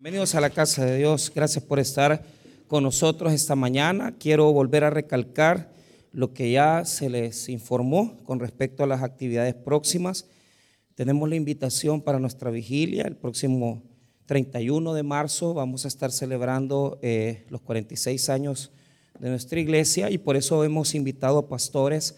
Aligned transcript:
Bienvenidos 0.00 0.36
a 0.36 0.40
la 0.40 0.50
casa 0.50 0.84
de 0.84 0.96
Dios. 0.98 1.32
Gracias 1.34 1.64
por 1.64 1.80
estar 1.80 2.22
con 2.68 2.84
nosotros 2.84 3.32
esta 3.32 3.56
mañana. 3.56 4.14
Quiero 4.16 4.52
volver 4.52 4.84
a 4.84 4.90
recalcar 4.90 5.72
lo 6.12 6.32
que 6.32 6.52
ya 6.52 6.84
se 6.84 7.10
les 7.10 7.48
informó 7.48 8.16
con 8.22 8.38
respecto 8.38 8.84
a 8.84 8.86
las 8.86 9.02
actividades 9.02 9.56
próximas. 9.56 10.28
Tenemos 10.94 11.28
la 11.28 11.34
invitación 11.34 12.00
para 12.00 12.20
nuestra 12.20 12.52
vigilia 12.52 13.08
el 13.08 13.16
próximo 13.16 13.82
31 14.26 14.94
de 14.94 15.02
marzo. 15.02 15.52
Vamos 15.52 15.84
a 15.84 15.88
estar 15.88 16.12
celebrando 16.12 17.00
eh, 17.02 17.44
los 17.48 17.60
46 17.62 18.28
años 18.28 18.70
de 19.18 19.30
nuestra 19.30 19.58
iglesia 19.58 20.10
y 20.10 20.18
por 20.18 20.36
eso 20.36 20.62
hemos 20.62 20.94
invitado 20.94 21.38
a 21.38 21.48
pastores 21.48 22.14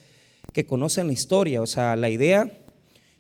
que 0.53 0.67
conocen 0.67 1.07
la 1.07 1.15
historia. 1.15 1.62
O 1.62 1.67
sea, 1.67 1.97
la 1.97 2.11
idea 2.11 2.53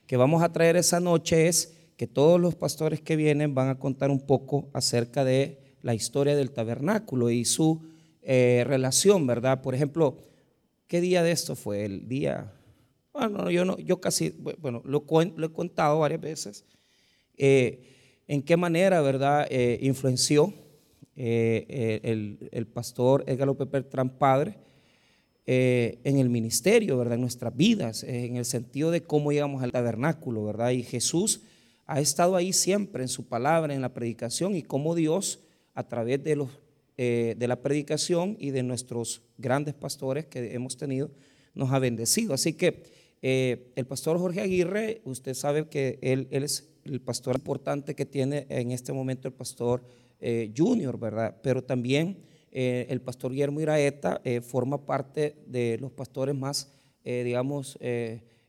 que 0.06 0.18
vamos 0.18 0.42
a 0.42 0.52
traer 0.52 0.76
esa 0.76 1.00
noche 1.00 1.48
es 1.48 1.79
que 2.00 2.06
todos 2.06 2.40
los 2.40 2.54
pastores 2.54 3.02
que 3.02 3.14
vienen 3.14 3.54
van 3.54 3.68
a 3.68 3.78
contar 3.78 4.10
un 4.10 4.20
poco 4.20 4.70
acerca 4.72 5.22
de 5.22 5.58
la 5.82 5.92
historia 5.92 6.34
del 6.34 6.50
tabernáculo 6.50 7.28
y 7.28 7.44
su 7.44 7.82
eh, 8.22 8.64
relación, 8.66 9.26
¿verdad? 9.26 9.60
Por 9.60 9.74
ejemplo, 9.74 10.16
¿qué 10.86 11.02
día 11.02 11.22
de 11.22 11.32
esto 11.32 11.56
fue? 11.56 11.84
El 11.84 12.08
día, 12.08 12.54
bueno, 13.12 13.50
yo, 13.50 13.66
no, 13.66 13.76
yo 13.76 14.00
casi, 14.00 14.30
bueno, 14.30 14.80
lo, 14.86 15.04
he 15.10 15.52
contado 15.52 15.98
varias 15.98 16.22
veces, 16.22 16.64
eh, 17.36 17.82
en 18.26 18.40
qué 18.44 18.56
manera, 18.56 19.02
¿verdad?, 19.02 19.46
eh, 19.50 19.78
influenció 19.82 20.54
el, 21.16 22.48
el, 22.50 22.66
pastor 22.66 23.24
Edgar 23.26 23.46
López 23.46 23.70
Bertrán 23.70 24.08
Padre 24.08 24.56
en 25.44 26.18
el 26.18 26.30
ministerio, 26.30 26.96
¿verdad?, 26.96 27.16
en 27.16 27.20
nuestras 27.20 27.54
vidas, 27.54 28.04
en 28.04 28.36
el 28.36 28.46
sentido 28.46 28.90
de 28.90 29.02
cómo 29.02 29.32
llegamos 29.32 29.62
al 29.62 29.72
tabernáculo, 29.72 30.46
¿verdad? 30.46 30.70
Y 30.70 30.82
Jesús 30.82 31.42
ha 31.90 31.98
estado 31.98 32.36
ahí 32.36 32.52
siempre 32.52 33.02
en 33.02 33.08
su 33.08 33.26
palabra, 33.26 33.74
en 33.74 33.82
la 33.82 33.92
predicación 33.92 34.54
y 34.54 34.62
cómo 34.62 34.94
Dios 34.94 35.40
a 35.74 35.88
través 35.88 36.22
de, 36.22 36.36
los, 36.36 36.48
eh, 36.96 37.34
de 37.36 37.48
la 37.48 37.56
predicación 37.62 38.36
y 38.38 38.50
de 38.50 38.62
nuestros 38.62 39.22
grandes 39.38 39.74
pastores 39.74 40.24
que 40.26 40.54
hemos 40.54 40.76
tenido, 40.76 41.10
nos 41.52 41.72
ha 41.72 41.80
bendecido. 41.80 42.32
Así 42.32 42.52
que 42.52 42.84
eh, 43.22 43.72
el 43.74 43.86
pastor 43.86 44.20
Jorge 44.20 44.40
Aguirre, 44.40 45.00
usted 45.04 45.34
sabe 45.34 45.66
que 45.68 45.98
él, 46.00 46.28
es 46.30 46.68
el 46.84 47.00
pastor 47.00 47.34
importante 47.34 47.96
que 47.96 48.06
tiene 48.06 48.46
en 48.50 48.70
este 48.70 48.92
momento 48.92 49.26
el 49.26 49.34
pastor 49.34 49.82
eh, 50.20 50.52
Junior, 50.56 50.96
¿verdad? 50.96 51.38
Pero 51.42 51.64
también 51.64 52.18
el 52.52 53.00
pastor 53.00 53.32
Guillermo 53.32 53.60
Iraeta 53.60 54.20
forma 54.42 54.84
parte 54.84 55.36
de 55.46 55.78
los 55.80 55.92
pastores 55.92 56.34
más, 56.34 56.72
digamos, 57.04 57.78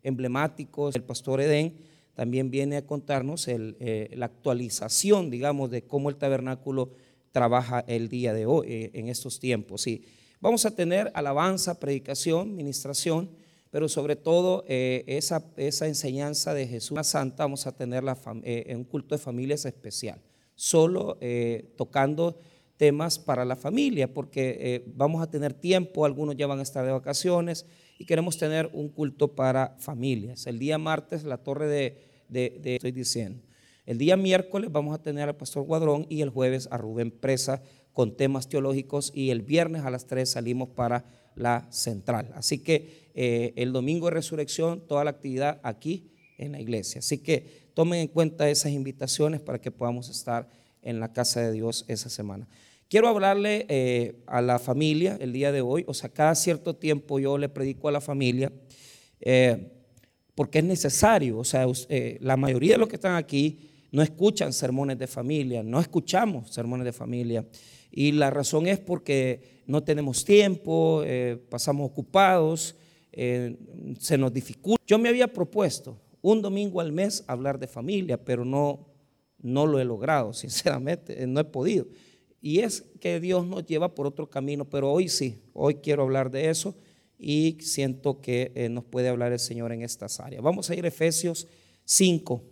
emblemáticos, 0.02 0.96
el 0.96 1.04
pastor 1.04 1.40
Edén 1.40 1.91
también 2.14 2.52
viene 2.52 2.78
a 2.78 2.86
contarnos 2.86 3.48
eh, 3.48 4.10
la 4.16 4.26
actualización, 4.26 5.30
digamos, 5.30 5.72
de 5.72 5.84
cómo 5.84 6.10
el 6.10 6.18
tabernáculo 6.18 6.92
trabaja 7.32 7.84
el 7.88 8.10
día 8.10 8.34
de 8.34 8.46
hoy, 8.46 8.68
eh, 8.70 8.92
en 8.94 9.08
estos 9.08 9.40
tiempos. 9.40 9.82
Sí. 9.82 10.04
Vamos 10.42 10.66
a 10.66 10.76
tener 10.76 11.12
alabanza, 11.14 11.80
predicación, 11.80 12.56
ministración, 12.56 13.30
pero 13.70 13.88
sobre 13.88 14.18
todo 14.18 14.66
eh, 14.68 15.04
esa, 15.08 15.44
enseñanza 15.56 16.54
de 16.54 16.68
Jesús 16.68 17.00
Santa 17.08 17.44
vamos 17.44 17.66
a 17.68 17.72
tener 17.72 18.04
en 18.44 18.78
un 18.78 18.84
culto 18.84 19.16
de 19.16 19.20
familias 19.20 19.64
especial, 19.66 20.22
solo 20.56 21.18
tocando 21.78 22.38
temas 22.76 23.18
para 23.18 23.46
la 23.46 23.56
familia, 23.56 24.14
porque 24.14 24.84
vamos 24.88 25.22
a 25.22 25.30
tener 25.30 25.54
tiempo, 25.54 26.04
algunos 26.04 26.36
ya 26.36 26.48
van 26.48 26.60
a 26.60 26.64
estar 26.64 26.86
de 26.86 26.92
vacaciones, 26.92 27.66
y 28.02 28.06
queremos 28.06 28.36
tener 28.36 28.68
un 28.74 28.90
culto 28.90 29.36
para 29.36 29.76
familias. 29.78 30.48
El 30.48 30.58
día 30.58 30.80
martes, 30.80 31.24
la 31.24 31.38
torre 31.38 31.68
de, 31.68 32.60
estoy 32.64 32.92
diciendo. 32.92 33.44
El 33.86 34.00
día 34.00 34.18
miércoles 34.18 34.72
vamos 34.72 34.96
a 34.96 35.04
tener 35.04 35.30
al 35.30 35.36
pastor 35.36 35.66
Guadrón 35.66 36.08
y 36.10 36.22
el 36.22 36.32
jueves 36.32 36.68
a 36.72 36.78
Rubén 36.78 37.12
Presa 37.12 37.62
con 37.94 38.18
temas 38.18 38.50
teológicos 38.50 39.12
y 39.14 39.30
el 39.30 39.44
viernes 39.44 39.84
a 39.84 39.92
las 39.92 40.08
3 40.08 40.28
salimos 40.28 40.70
para 40.70 41.06
la 41.36 41.68
central. 41.72 42.32
Así 42.34 42.58
que 42.64 43.12
eh, 43.14 43.54
el 43.56 43.72
domingo 43.72 44.08
de 44.08 44.16
resurrección, 44.16 44.82
toda 44.88 45.04
la 45.04 45.12
actividad 45.12 45.60
aquí 45.62 46.10
en 46.40 46.54
la 46.54 46.60
iglesia. 46.60 47.00
Así 47.00 47.20
que 47.20 47.70
tomen 47.76 48.00
en 48.00 48.08
cuenta 48.08 48.50
esas 48.50 48.72
invitaciones 48.72 49.42
para 49.42 49.62
que 49.62 49.70
podamos 49.70 50.10
estar 50.10 50.50
en 50.82 51.00
la 51.00 51.14
casa 51.14 51.40
de 51.42 51.52
Dios 51.52 51.86
esa 51.88 52.10
semana. 52.10 52.48
Quiero 52.92 53.08
hablarle 53.08 53.66
eh, 53.70 54.22
a 54.28 54.42
la 54.42 54.60
familia 54.60 55.18
el 55.22 55.32
día 55.32 55.54
de 55.54 55.62
hoy, 55.62 55.86
o 55.88 55.94
sea, 55.94 56.10
cada 56.10 56.36
cierto 56.36 56.76
tiempo 56.76 57.20
yo 57.20 57.38
le 57.38 57.48
predico 57.48 57.88
a 57.88 57.92
la 57.94 58.02
familia, 58.02 58.52
eh, 59.22 59.72
porque 60.36 60.60
es 60.60 60.66
necesario, 60.66 61.38
o 61.38 61.46
sea, 61.46 61.66
eh, 61.88 62.18
la 62.20 62.36
mayoría 62.36 62.74
de 62.74 62.80
los 62.80 62.90
que 62.90 62.98
están 62.98 63.16
aquí 63.16 63.60
no 63.94 64.02
escuchan 64.02 64.52
sermones 64.52 65.00
de 65.00 65.08
familia, 65.08 65.64
no 65.64 65.80
escuchamos 65.80 66.52
sermones 66.52 66.84
de 66.84 66.92
familia, 66.92 67.48
y 67.92 68.12
la 68.12 68.30
razón 68.30 68.68
es 68.68 68.78
porque 68.78 69.62
no 69.68 69.82
tenemos 69.82 70.26
tiempo, 70.26 71.02
pasamos 71.50 71.90
ocupados, 71.90 72.76
se 73.14 74.18
nos 74.18 74.34
dificulta. 74.34 74.84
Yo 74.86 75.00
me 75.00 75.08
había 75.08 75.32
propuesto 75.32 75.98
un 76.22 76.42
domingo 76.42 76.82
al 76.82 76.92
mes 76.92 77.24
hablar 77.28 77.58
de 77.58 77.68
familia, 77.68 78.22
pero 78.22 78.44
no, 78.44 78.86
no 79.40 79.66
lo 79.66 79.80
he 79.80 79.86
logrado, 79.86 80.34
sinceramente, 80.34 81.26
no 81.26 81.40
he 81.40 81.46
podido. 81.46 81.88
Y 82.42 82.60
es 82.60 82.84
que 83.00 83.20
Dios 83.20 83.46
nos 83.46 83.66
lleva 83.66 83.94
por 83.94 84.08
otro 84.08 84.30
camino, 84.30 84.68
pero 84.68 84.92
hoy 84.92 85.08
sí, 85.10 85.40
hoy 85.54 85.76
quiero 85.76 86.04
hablar 86.04 86.32
de 86.32 86.50
eso 86.50 86.76
y 87.20 87.58
siento 87.62 88.20
que 88.20 88.52
eh, 88.56 88.68
nos 88.68 88.84
puede 88.84 89.10
hablar 89.10 89.32
el 89.32 89.40
Señor 89.40 89.72
en 89.72 89.84
estas 89.84 90.20
áreas. 90.20 90.42
Vamos 90.42 90.70
a 90.70 90.76
ir 90.76 90.84
a 90.84 90.88
Efesios 90.88 91.48
5, 91.86 92.44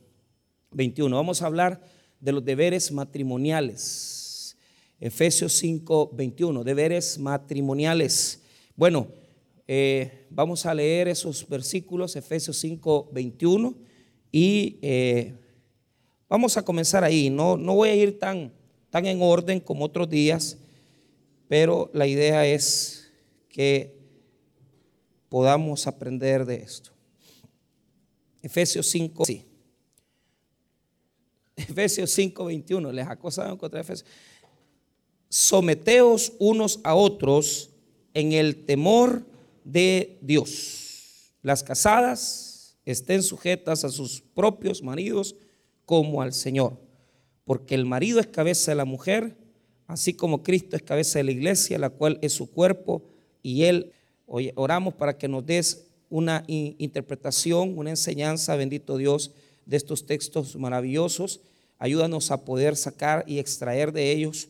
21. 0.72 1.16
Vamos 1.16 1.42
a 1.42 1.48
hablar 1.48 1.82
de 2.20 2.32
los 2.32 2.46
deberes 2.46 2.92
matrimoniales. 2.92 4.56
Efesios 5.00 5.54
5, 5.54 6.12
21, 6.14 6.64
deberes 6.64 7.18
matrimoniales. 7.18 8.44
Bueno, 8.76 9.08
eh, 9.68 10.28
vamos 10.30 10.68
a 10.68 10.74
leer 10.74 11.08
esos 11.08 11.48
versículos, 11.48 12.16
Efesios 12.16 12.58
5, 12.58 13.10
21, 13.12 13.76
y 14.32 14.78
eh, 14.84 15.34
vamos 16.28 16.58
a 16.58 16.64
comenzar 16.64 17.04
ahí. 17.04 17.32
No, 17.32 17.58
no 17.58 17.74
voy 17.76 17.90
a 17.90 17.96
ir 17.96 18.20
tan 18.20 18.59
tan 18.90 19.06
en 19.06 19.22
orden 19.22 19.60
como 19.60 19.86
otros 19.86 20.10
días, 20.10 20.58
pero 21.48 21.90
la 21.94 22.08
idea 22.08 22.46
es 22.46 23.12
que 23.50 23.96
podamos 25.30 25.88
aprender 25.88 26.46
de 26.46 26.56
esto. 26.56 26.92
Efesios 28.42 28.88
5, 28.88 29.26
sí. 29.26 29.46
Efesios 31.56 32.10
5, 32.12 32.46
21, 32.46 32.92
les 32.92 33.08
acosaban 33.08 33.58
contra 33.58 33.82
Efesios. 33.82 34.10
Someteos 35.28 36.34
unos 36.40 36.80
a 36.84 36.96
otros 36.96 37.70
en 38.14 38.34
el 38.34 38.66
temor 38.66 39.26
de 39.64 40.18
Dios. 40.22 41.34
Las 41.44 41.64
casadas 41.64 42.78
estén 42.86 43.22
sujetas 43.22 43.84
a 43.84 43.90
sus 43.90 44.22
propios 44.22 44.82
maridos 44.82 45.36
como 45.86 46.22
al 46.22 46.34
Señor 46.34 46.89
porque 47.50 47.74
el 47.74 47.88
marido 47.88 48.20
es 48.20 48.28
cabeza 48.28 48.70
de 48.70 48.76
la 48.76 48.86
mujer, 48.86 49.36
así 49.88 50.14
como 50.14 50.44
Cristo 50.44 50.76
es 50.76 50.84
cabeza 50.84 51.18
de 51.18 51.24
la 51.24 51.32
iglesia, 51.32 51.80
la 51.80 51.90
cual 51.90 52.20
es 52.22 52.32
su 52.34 52.52
cuerpo, 52.52 53.02
y 53.42 53.64
Él, 53.64 53.92
oramos 54.54 54.94
para 54.94 55.18
que 55.18 55.28
nos 55.28 55.44
des 55.48 55.88
una 56.12 56.44
interpretación, 56.46 57.76
una 57.76 57.90
enseñanza, 57.90 58.56
bendito 58.56 58.98
Dios, 58.98 59.32
de 59.66 59.78
estos 59.78 60.06
textos 60.06 60.58
maravillosos. 60.58 61.42
Ayúdanos 61.80 62.30
a 62.30 62.46
poder 62.46 62.76
sacar 62.76 63.24
y 63.26 63.40
extraer 63.40 63.94
de 63.94 64.12
ellos 64.12 64.50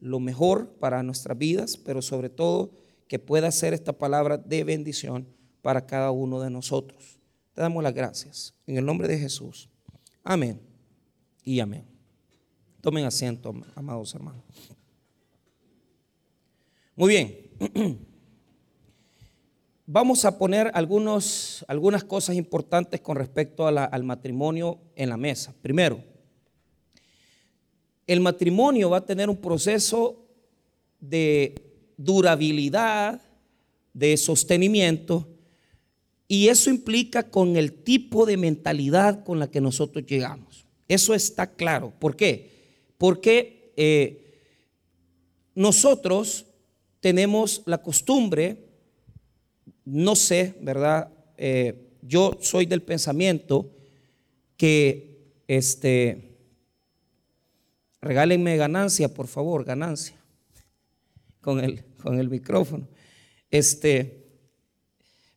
lo 0.00 0.18
mejor 0.18 0.70
para 0.80 1.04
nuestras 1.04 1.38
vidas, 1.38 1.76
pero 1.76 2.02
sobre 2.02 2.30
todo 2.30 2.72
que 3.06 3.20
pueda 3.20 3.52
ser 3.52 3.74
esta 3.74 3.92
palabra 3.92 4.38
de 4.38 4.64
bendición 4.64 5.24
para 5.62 5.86
cada 5.86 6.10
uno 6.10 6.40
de 6.40 6.50
nosotros. 6.50 7.20
Te 7.54 7.62
damos 7.62 7.84
las 7.84 7.94
gracias. 7.94 8.54
En 8.66 8.76
el 8.76 8.84
nombre 8.84 9.06
de 9.06 9.20
Jesús. 9.20 9.68
Amén 10.24 10.60
y 11.44 11.60
amén. 11.60 11.89
Tomen 12.80 13.04
asiento, 13.04 13.54
amados 13.74 14.14
hermanos. 14.14 14.42
Muy 16.96 17.10
bien. 17.10 17.98
Vamos 19.86 20.24
a 20.24 20.38
poner 20.38 20.70
algunas 20.72 22.04
cosas 22.06 22.36
importantes 22.36 23.00
con 23.00 23.16
respecto 23.16 23.66
al 23.66 24.04
matrimonio 24.04 24.78
en 24.94 25.08
la 25.10 25.16
mesa. 25.16 25.52
Primero, 25.60 26.02
el 28.06 28.20
matrimonio 28.20 28.88
va 28.88 28.98
a 28.98 29.06
tener 29.06 29.28
un 29.28 29.36
proceso 29.36 30.24
de 31.00 31.54
durabilidad, 31.96 33.20
de 33.92 34.16
sostenimiento, 34.16 35.28
y 36.28 36.48
eso 36.48 36.70
implica 36.70 37.28
con 37.28 37.56
el 37.56 37.82
tipo 37.82 38.24
de 38.24 38.36
mentalidad 38.36 39.24
con 39.24 39.38
la 39.38 39.50
que 39.50 39.60
nosotros 39.60 40.06
llegamos. 40.06 40.64
Eso 40.86 41.14
está 41.14 41.52
claro. 41.54 41.92
¿Por 41.98 42.16
qué? 42.16 42.59
Porque 43.00 43.72
eh, 43.76 44.44
nosotros 45.54 46.44
tenemos 47.00 47.62
la 47.64 47.78
costumbre, 47.78 48.68
no 49.86 50.14
sé, 50.14 50.54
¿verdad? 50.60 51.10
Eh, 51.38 51.96
yo 52.02 52.36
soy 52.42 52.66
del 52.66 52.82
pensamiento 52.82 53.70
que 54.58 55.32
este, 55.48 56.30
Regálenme 58.00 58.56
ganancia, 58.56 59.12
por 59.12 59.26
favor, 59.26 59.64
ganancia. 59.64 60.16
Con 61.40 61.60
el, 61.60 61.84
con 62.02 62.18
el 62.18 62.28
micrófono. 62.28 62.88
Este, 63.50 64.26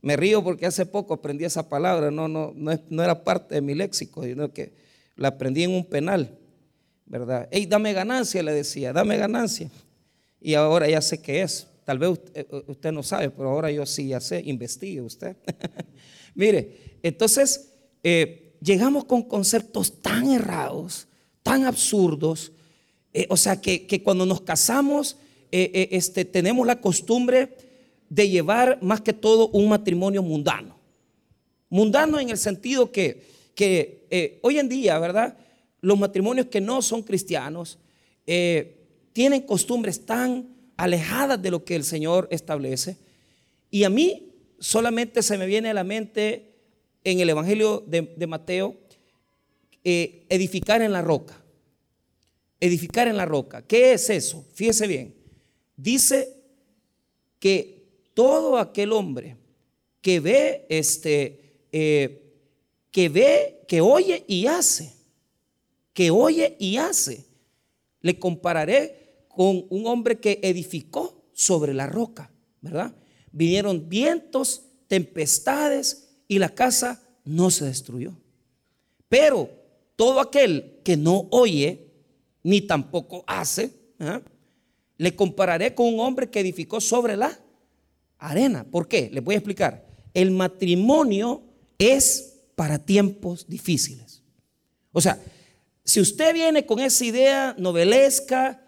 me 0.02 0.16
río 0.16 0.44
porque 0.44 0.66
hace 0.66 0.86
poco 0.86 1.14
aprendí 1.14 1.46
esa 1.46 1.68
palabra, 1.68 2.12
no, 2.12 2.28
no, 2.28 2.54
no, 2.56 3.04
era 3.04 3.24
parte 3.24 3.56
de 3.56 3.62
mi 3.62 3.74
léxico, 3.74 4.24
sino 4.24 4.52
que 4.54 4.74
la 5.16 5.30
aprendí 5.30 5.64
en 5.64 5.72
un 5.72 5.86
penal, 5.86 6.38
¿verdad? 7.06 7.48
Hey, 7.52 7.66
dame 7.66 7.94
ganancia, 7.94 8.42
le 8.44 8.54
decía, 8.54 8.94
dame 8.94 9.18
ganancia. 9.18 9.70
Y 10.40 10.54
ahora 10.56 10.90
ya 10.90 11.02
sé 11.02 11.22
qué 11.22 11.42
es. 11.42 11.68
Tal 11.86 12.00
vez 12.00 12.10
usted, 12.10 12.48
usted 12.68 12.92
no 12.92 13.04
sabe, 13.04 13.30
pero 13.30 13.50
ahora 13.50 13.70
yo 13.72 13.86
sí 13.86 14.08
ya 14.08 14.20
sé, 14.20 14.42
investigue 14.46 15.02
usted. 15.02 15.36
Mire, 16.36 16.98
entonces 17.04 17.70
eh, 18.04 18.56
llegamos 18.62 19.06
con 19.06 19.24
conceptos 19.24 20.02
tan 20.02 20.32
errados, 20.32 21.08
tan 21.42 21.66
absurdos, 21.66 22.52
eh, 23.14 23.28
o 23.30 23.38
sea 23.38 23.60
que, 23.60 24.02
cuando 24.04 24.26
nos 24.26 24.42
casamos 24.42 25.18
eh, 25.52 25.90
este, 25.92 26.26
tenemos 26.26 26.66
la 26.66 26.82
costumbre 26.82 27.56
de 28.10 28.30
llevar 28.30 28.80
más 28.82 29.02
que 29.02 29.14
todo 29.14 29.50
un 29.50 29.70
matrimonio 29.70 30.24
mundano. 30.24 30.78
Mundano 31.70 32.20
en 32.20 32.30
el 32.30 32.38
sentido 32.38 32.92
que, 32.92 33.24
que 33.56 34.40
hoy 34.42 34.58
en 34.58 34.70
día, 34.70 34.98
¿verdad? 35.00 35.38
Los 35.84 36.00
matrimonios 36.00 36.48
que 36.48 36.62
no 36.62 36.82
son 36.82 37.04
cristianos 37.04 37.78
tienen 38.26 39.42
costumbres 39.42 40.06
tan 40.06 40.48
alejadas 40.78 41.42
de 41.42 41.52
lo 41.52 41.64
que 41.64 41.76
el 41.76 41.84
Señor 41.84 42.28
establece. 42.32 42.98
Y 43.70 43.84
a 43.84 43.90
mí 43.90 44.34
solamente 44.60 45.22
se 45.22 45.38
me 45.38 45.46
viene 45.46 45.70
a 45.70 45.74
la 45.74 45.84
mente 45.84 46.54
en 47.04 47.20
el 47.20 47.30
Evangelio 47.30 47.84
de, 47.86 48.28
Mateo 48.28 48.78
eh, 49.84 50.26
edificar 50.30 50.82
en 50.82 50.92
la 50.92 51.02
roca. 51.02 51.40
Edificar 52.60 53.08
en 53.08 53.18
la 53.18 53.26
roca. 53.26 53.62
¿Qué 53.62 53.94
es 53.94 54.10
eso? 54.10 54.46
Fíjese 54.54 54.88
bien. 54.88 55.14
Dice 55.76 56.34
que 57.40 57.84
todo 58.14 58.58
aquel 58.58 58.94
hombre 58.94 59.36
que 60.02 60.20
ve, 60.20 60.66
este, 60.70 61.58
eh, 61.72 62.22
que 62.90 63.10
ve, 63.10 63.62
que 63.68 63.82
oye 63.82 64.24
y 64.28 64.48
hace, 64.48 64.94
que 65.94 66.12
oye 66.12 66.56
y 66.60 66.78
hace, 66.78 67.26
le 68.02 68.20
compararé 68.20 69.26
con 69.30 69.66
un 69.70 69.88
hombre 69.88 70.20
que 70.20 70.40
edificó 70.44 71.24
sobre 71.34 71.74
la 71.74 71.88
roca, 71.88 72.32
¿verdad? 72.62 72.94
vinieron 73.34 73.90
vientos, 73.90 74.64
tempestades 74.88 76.08
y 76.30 76.40
la 76.40 76.50
casa 76.50 77.02
no 77.26 77.52
se 77.52 77.66
destruyó. 77.66 78.14
Pero 79.10 79.50
todo 79.98 80.22
aquel 80.22 80.80
que 80.84 80.96
no 80.96 81.28
oye 81.32 81.92
ni 82.44 82.62
tampoco 82.62 83.24
hace, 83.28 83.74
¿ah? 84.00 84.22
le 84.98 85.16
compararé 85.16 85.76
con 85.76 85.94
un 85.94 86.00
hombre 86.00 86.30
que 86.30 86.40
edificó 86.40 86.80
sobre 86.80 87.18
la 87.18 87.38
arena. 88.20 88.64
¿Por 88.64 88.88
qué? 88.88 89.10
Les 89.12 89.24
voy 89.24 89.36
a 89.36 89.40
explicar. 89.40 89.86
El 90.14 90.32
matrimonio 90.32 91.42
es 91.78 92.42
para 92.56 92.80
tiempos 92.80 93.48
difíciles. 93.48 94.22
O 94.92 95.02
sea, 95.02 95.20
si 95.84 96.00
usted 96.00 96.34
viene 96.34 96.66
con 96.66 96.80
esa 96.80 97.04
idea 97.04 97.56
novelesca, 97.58 98.64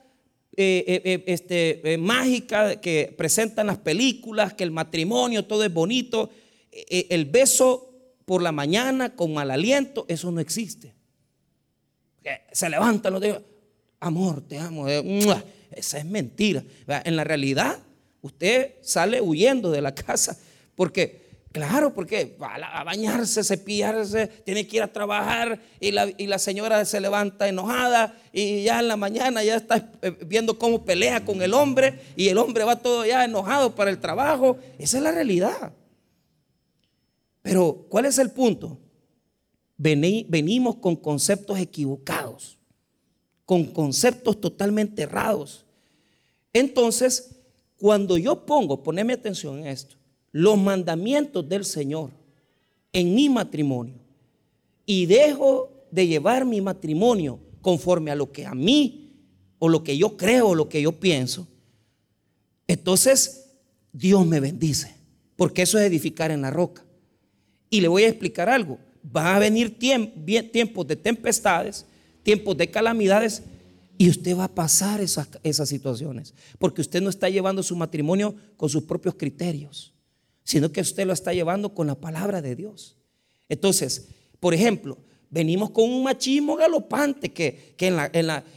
eh, 0.58 0.86
eh, 0.88 1.02
eh, 1.04 1.24
este, 1.28 1.98
mágica 1.98 2.80
que 2.80 3.14
presentan 3.18 3.68
las 3.68 3.78
películas, 3.78 4.54
que 4.54 4.64
el 4.64 4.72
matrimonio 4.72 5.46
todo 5.46 5.66
es 5.66 5.74
bonito, 5.74 6.30
el 6.72 7.26
beso 7.26 7.94
por 8.26 8.42
la 8.42 8.52
mañana 8.52 9.16
con 9.16 9.34
mal 9.34 9.52
aliento, 9.52 10.06
eso 10.08 10.32
no 10.32 10.40
existe. 10.40 10.94
Se 12.52 12.70
levantan 12.70 13.14
los 13.14 13.22
dedos, 13.22 13.44
amor, 14.00 14.42
te 14.48 14.58
amo, 14.58 14.88
esa 14.88 15.98
es 15.98 16.06
mentira. 16.06 16.64
En 17.04 17.16
la 17.16 17.24
realidad, 17.24 17.80
usted 18.22 18.76
sale 18.82 19.22
huyendo 19.22 19.72
de 19.72 19.82
la 19.82 19.94
casa 19.94 20.38
porque 20.76 21.25
Claro, 21.56 21.94
porque 21.94 22.36
va 22.36 22.56
a 22.56 22.84
bañarse, 22.84 23.42
cepillarse, 23.42 24.28
tiene 24.28 24.68
que 24.68 24.76
ir 24.76 24.84
a 24.84 24.92
trabajar 24.92 25.58
y 25.80 25.92
la, 25.92 26.38
señora 26.38 26.84
se 26.84 27.00
levanta 27.00 27.48
enojada 27.48 28.14
y 28.34 28.64
ya 28.64 28.82
en 28.82 28.90
la 28.90 28.98
mañana 28.98 29.42
ya 29.42 29.56
está 29.56 29.90
eh, 30.02 30.12
viendo 30.28 30.60
cómo 30.60 30.84
pelea 30.84 31.24
con 31.24 31.42
el 31.42 31.54
hombre 31.54 32.02
y 32.18 32.28
el 32.28 32.40
hombre 32.40 32.66
va 32.66 32.76
todo 32.76 33.06
ya 33.06 33.24
enojado 33.24 33.74
para 33.74 33.90
el 33.90 34.02
trabajo. 34.02 34.58
Esa 34.78 34.98
es 34.98 35.04
la 35.04 35.14
realidad. 35.14 35.72
Pero, 37.42 37.86
¿cuál 37.88 38.04
es 38.04 38.18
el 38.18 38.32
punto? 38.32 38.78
venimos 39.78 40.76
con 40.76 40.98
conceptos 40.98 41.58
equivocados, 41.58 42.58
con 43.46 43.64
conceptos 43.64 44.42
totalmente 44.42 45.04
errados. 45.04 45.66
Entonces, 46.52 47.38
cuando 47.78 48.18
yo 48.18 48.46
pongo, 48.46 48.84
poneme 48.84 49.14
atención 49.14 49.60
en 49.60 49.68
esto, 49.68 49.96
los 50.36 50.58
mandamientos 50.58 51.48
del 51.48 51.64
Señor 51.64 52.12
en 52.92 53.16
mi 53.16 53.30
matrimonio. 53.30 53.96
Y 54.86 55.06
dejo 55.06 55.88
de 55.92 56.08
llevar 56.08 56.44
mi 56.44 56.60
matrimonio 56.60 57.40
conforme 57.62 58.12
a 58.12 58.16
lo 58.16 58.34
que 58.34 58.46
a 58.46 58.54
mí 58.54 59.14
o 59.60 59.70
lo 59.70 59.82
que 59.82 59.98
yo 59.98 60.18
creo 60.18 60.50
o 60.50 60.56
lo 60.56 60.68
que 60.68 60.82
yo 60.82 60.92
pienso, 60.92 61.48
entonces 62.68 63.46
Dios 63.94 64.28
me 64.28 64.42
bendice, 64.42 64.94
porque 65.38 65.62
eso 65.62 65.80
es 65.80 65.86
edificar 65.86 66.32
en 66.32 66.42
la 66.42 66.52
roca. 66.52 66.84
Y 67.70 67.80
le 67.80 67.88
voy 67.88 68.04
a 68.04 68.10
explicar 68.10 68.50
algo, 68.50 68.78
va 69.16 69.38
a 69.38 69.40
venir 69.40 69.80
tiempos 69.80 70.86
de 70.86 70.98
tempestades, 70.98 71.86
tiempos 72.24 72.58
de 72.58 72.70
calamidades, 72.70 73.42
y 73.98 74.10
usted 74.10 74.38
va 74.38 74.44
a 74.44 74.54
pasar 74.54 75.00
esas, 75.00 75.30
esas 75.44 75.70
situaciones, 75.70 76.34
porque 76.60 76.82
usted 76.82 77.02
no 77.02 77.10
está 77.10 77.30
llevando 77.30 77.64
su 77.64 77.78
matrimonio 77.78 78.36
con 78.58 78.68
sus 78.68 78.84
propios 78.84 79.16
criterios 79.16 79.95
sino 80.46 80.72
que 80.72 80.80
usted 80.80 81.06
lo 81.06 81.12
está 81.12 81.34
llevando 81.34 81.74
con 81.74 81.88
la 81.88 81.96
palabra 81.96 82.42
de 82.42 82.56
Dios. 82.56 82.96
Entonces, 83.50 84.10
por 84.40 84.54
ejemplo, 84.54 84.98
venimos 85.30 85.72
con 85.72 85.92
un 85.92 86.04
machismo 86.04 86.56
galopante 86.56 87.34
que, 87.34 87.76
en, 87.80 87.96
la, 87.98 88.10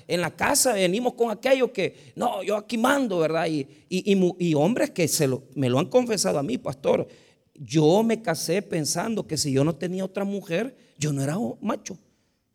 en, 0.07 0.21
la, 0.21 0.37
casa 0.37 0.75
venimos 0.75 1.15
con 1.15 1.31
aquello 1.31 1.73
que, 1.73 2.13
no, 2.15 2.43
yo 2.43 2.57
aquí 2.57 2.77
mando, 2.77 3.19
¿verdad? 3.19 3.49
Y, 3.49 3.67
y, 3.89 4.55
hombres 4.55 4.91
que 4.91 5.09
se 5.09 5.27
lo, 5.27 5.45
me 5.55 5.69
lo 5.69 5.79
han 5.79 5.87
confesado 5.87 6.39
a 6.39 6.43
mí, 6.43 6.59
pastor. 6.59 7.09
Yo 7.55 8.03
me 8.05 8.23
casé 8.23 8.63
pensando 8.63 9.27
que 9.27 9.37
si 9.37 9.51
yo 9.51 9.65
no 9.65 9.75
tenía 9.75 10.05
otra 10.05 10.25
mujer, 10.25 10.77
yo 10.99 11.13
no 11.13 11.23
era 11.23 11.37
macho. 11.61 11.99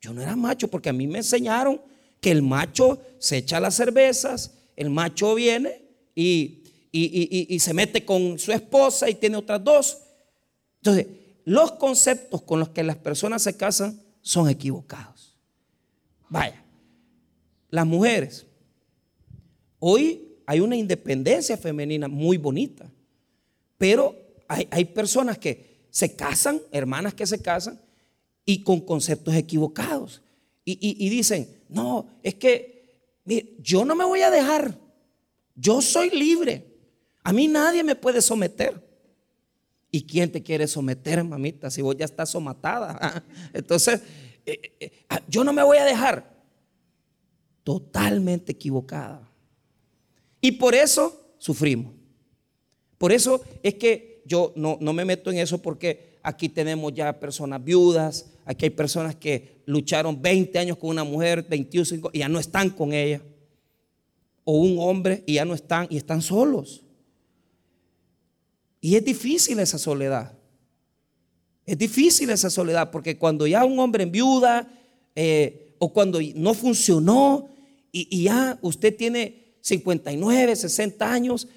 Yo 0.00 0.14
no 0.14 0.22
era 0.22 0.36
macho 0.36 0.68
porque 0.68 0.88
a 0.88 0.94
mí 0.94 1.06
me 1.06 1.18
enseñaron 1.18 1.82
que 2.20 2.30
el 2.30 2.40
macho 2.40 3.00
se 3.18 3.38
echa 3.38 3.60
las 3.60 3.74
cervezas, 3.74 4.54
el 4.76 4.90
macho 4.90 5.34
viene 5.34 5.82
y 6.14 6.63
y, 6.96 7.58
se 7.58 7.74
mete 7.74 8.04
con 8.04 8.38
su 8.38 8.52
esposa 8.52 9.10
y 9.10 9.16
tiene 9.16 9.36
otras 9.36 9.62
dos. 9.62 9.98
Entonces, 10.76 11.08
los 11.44 11.72
conceptos 11.72 12.42
con 12.42 12.60
los 12.60 12.68
que 12.68 12.84
las 12.84 12.96
personas 12.96 13.42
se 13.42 13.56
casan 13.56 14.00
son 14.20 14.48
equivocados. 14.48 15.36
Vaya, 16.28 16.62
las 17.68 17.86
mujeres, 17.86 18.46
hoy 19.80 20.36
hay 20.46 20.60
una 20.60 20.76
independencia 20.76 21.56
femenina 21.56 22.06
muy 22.06 22.36
bonita, 22.36 22.88
pero 23.76 24.16
hay, 24.46 24.84
personas 24.84 25.36
que 25.36 25.86
se 25.90 26.14
casan, 26.14 26.60
hermanas 26.70 27.14
que 27.14 27.26
se 27.26 27.42
casan, 27.42 27.80
y 28.44 28.62
con 28.62 28.80
conceptos 28.80 29.34
equivocados. 29.34 30.22
Y, 30.64 31.08
dicen, 31.08 31.48
no, 31.68 32.06
es 32.22 32.36
que 32.36 33.00
yo 33.58 33.84
no 33.84 33.96
me 33.96 34.04
voy 34.04 34.20
a 34.20 34.30
dejar, 34.30 34.78
yo 35.56 35.82
soy 35.82 36.10
libre. 36.10 36.73
A 37.24 37.32
mí 37.32 37.48
nadie 37.48 37.82
me 37.82 37.96
puede 37.96 38.20
someter. 38.20 38.80
¿Y 39.90 40.02
quién 40.02 40.30
te 40.30 40.42
quiere 40.42 40.68
someter, 40.68 41.24
mamita? 41.24 41.70
Si 41.70 41.80
vos 41.80 41.96
ya 41.96 42.04
estás 42.04 42.30
somatada. 42.30 43.24
Entonces, 43.52 44.02
eh, 44.44 44.60
eh, 44.62 44.72
eh, 44.80 44.92
ah, 45.08 45.20
yo 45.26 45.42
no 45.42 45.52
me 45.52 45.62
voy 45.62 45.78
a 45.78 45.84
dejar. 45.84 46.34
Totalmente 47.62 48.52
equivocada. 48.52 49.26
Y 50.40 50.52
por 50.52 50.74
eso 50.74 51.34
sufrimos. 51.38 51.94
Por 52.98 53.10
eso 53.10 53.42
es 53.62 53.74
que 53.74 54.22
yo 54.26 54.52
no, 54.54 54.76
no 54.80 54.92
me 54.92 55.06
meto 55.06 55.30
en 55.30 55.38
eso 55.38 55.62
porque 55.62 56.18
aquí 56.22 56.50
tenemos 56.50 56.92
ya 56.92 57.18
personas 57.18 57.62
viudas, 57.62 58.30
aquí 58.44 58.66
hay 58.66 58.70
personas 58.70 59.14
que 59.14 59.62
lucharon 59.64 60.20
20 60.20 60.58
años 60.58 60.76
con 60.76 60.90
una 60.90 61.04
mujer, 61.04 61.46
21 61.48 62.10
y 62.12 62.18
ya 62.18 62.28
no 62.28 62.38
están 62.38 62.68
con 62.68 62.92
ella. 62.92 63.22
O 64.44 64.58
un 64.58 64.76
hombre 64.78 65.22
y 65.26 65.34
ya 65.34 65.46
no 65.46 65.54
están 65.54 65.86
y 65.88 65.96
están 65.96 66.20
solos. 66.20 66.83
Y 68.84 68.96
es 68.96 69.02
difícil 69.02 69.58
esa 69.60 69.78
soledad. 69.78 70.36
Es 71.64 71.78
difícil 71.78 72.28
esa 72.28 72.50
soledad 72.50 72.90
porque 72.90 73.16
cuando 73.16 73.46
ya 73.46 73.64
un 73.64 73.78
hombre 73.78 74.02
en 74.02 74.12
viuda 74.12 74.70
eh, 75.14 75.74
o 75.78 75.90
cuando 75.90 76.20
no 76.34 76.52
funcionó 76.52 77.48
y, 77.90 78.24
ya 78.24 78.58
usted 78.60 78.94
tiene 78.94 79.56
59, 79.62 80.54
60 80.54 81.10
años, 81.10 81.48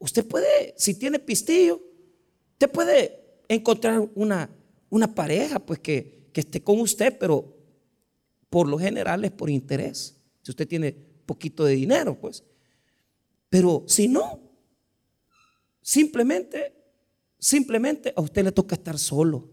usted 0.00 0.26
puede, 0.26 0.74
si 0.76 0.94
tiene 0.94 1.20
pistillo, 1.20 1.80
usted 2.54 2.68
puede 2.68 3.20
encontrar 3.46 4.10
una, 4.16 4.50
una 4.90 5.14
pareja 5.14 5.60
pues 5.60 5.78
que, 5.78 6.26
que 6.32 6.40
esté 6.40 6.60
con 6.60 6.80
usted, 6.80 7.16
pero 7.20 7.56
por 8.50 8.68
lo 8.68 8.80
general 8.80 9.24
es 9.24 9.30
por 9.30 9.48
interés. 9.48 10.16
Si 10.42 10.50
usted 10.50 10.66
tiene 10.66 10.90
poquito 11.24 11.64
de 11.66 11.74
dinero, 11.76 12.18
pues. 12.18 12.42
Pero 13.48 13.84
si 13.86 14.08
no, 14.08 14.43
simplemente, 15.84 16.72
simplemente 17.38 18.12
a 18.16 18.22
usted 18.22 18.42
le 18.42 18.52
toca 18.52 18.74
estar 18.74 18.98
solo. 18.98 19.50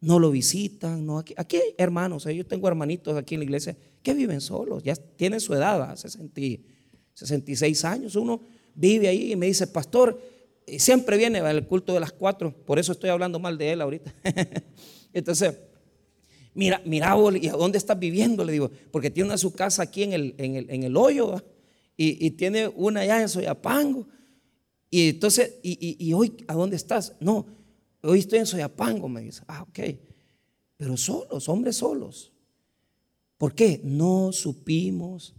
No 0.00 0.18
lo 0.18 0.30
visitan, 0.30 1.04
no 1.04 1.18
aquí, 1.18 1.34
hay 1.56 1.74
hermanos, 1.78 2.24
yo 2.24 2.46
tengo 2.46 2.68
hermanitos 2.68 3.16
aquí 3.16 3.34
en 3.34 3.40
la 3.40 3.44
iglesia 3.44 3.76
que 4.02 4.14
viven 4.14 4.40
solos, 4.40 4.82
ya 4.82 4.94
tienen 4.94 5.40
su 5.40 5.54
edad, 5.54 5.96
66 5.96 7.84
años. 7.84 8.14
Uno 8.14 8.40
vive 8.74 9.08
ahí 9.08 9.32
y 9.32 9.36
me 9.36 9.46
dice, 9.46 9.66
pastor, 9.66 10.20
siempre 10.78 11.16
viene 11.16 11.38
al 11.40 11.66
culto 11.66 11.94
de 11.94 12.00
las 12.00 12.12
cuatro, 12.12 12.54
por 12.64 12.78
eso 12.78 12.92
estoy 12.92 13.10
hablando 13.10 13.38
mal 13.38 13.56
de 13.58 13.72
él 13.72 13.80
ahorita. 13.80 14.14
Entonces, 15.12 15.58
mira, 16.52 16.82
mira, 16.84 17.16
¿y 17.40 17.48
a 17.48 17.52
dónde 17.52 17.78
estás 17.78 17.98
viviendo? 17.98 18.44
Le 18.44 18.52
digo, 18.52 18.70
porque 18.90 19.10
tiene 19.10 19.28
una 19.28 19.38
su 19.38 19.52
casa 19.52 19.82
aquí 19.82 20.02
en 20.02 20.12
el, 20.12 20.34
en 20.36 20.82
el, 20.82 20.96
hoyo 20.96 21.42
y, 21.96 22.30
tiene 22.32 22.68
una 22.68 23.00
allá 23.00 23.22
en 23.22 23.28
Soyapango. 23.28 24.06
Y 24.94 25.08
entonces, 25.08 25.56
y, 25.60 26.12
hoy, 26.12 26.36
¿a 26.46 26.54
dónde 26.54 26.76
estás? 26.76 27.16
No, 27.18 27.46
hoy 28.00 28.20
estoy 28.20 28.38
en 28.38 28.46
Soyapango, 28.46 29.08
me 29.08 29.22
dice. 29.22 29.42
Ah, 29.48 29.62
ok. 29.62 29.80
Pero 30.76 30.96
solos, 30.96 31.48
hombres 31.48 31.78
solos. 31.78 32.32
¿Por 33.36 33.56
qué? 33.56 33.80
No 33.82 34.30
supimos 34.30 35.34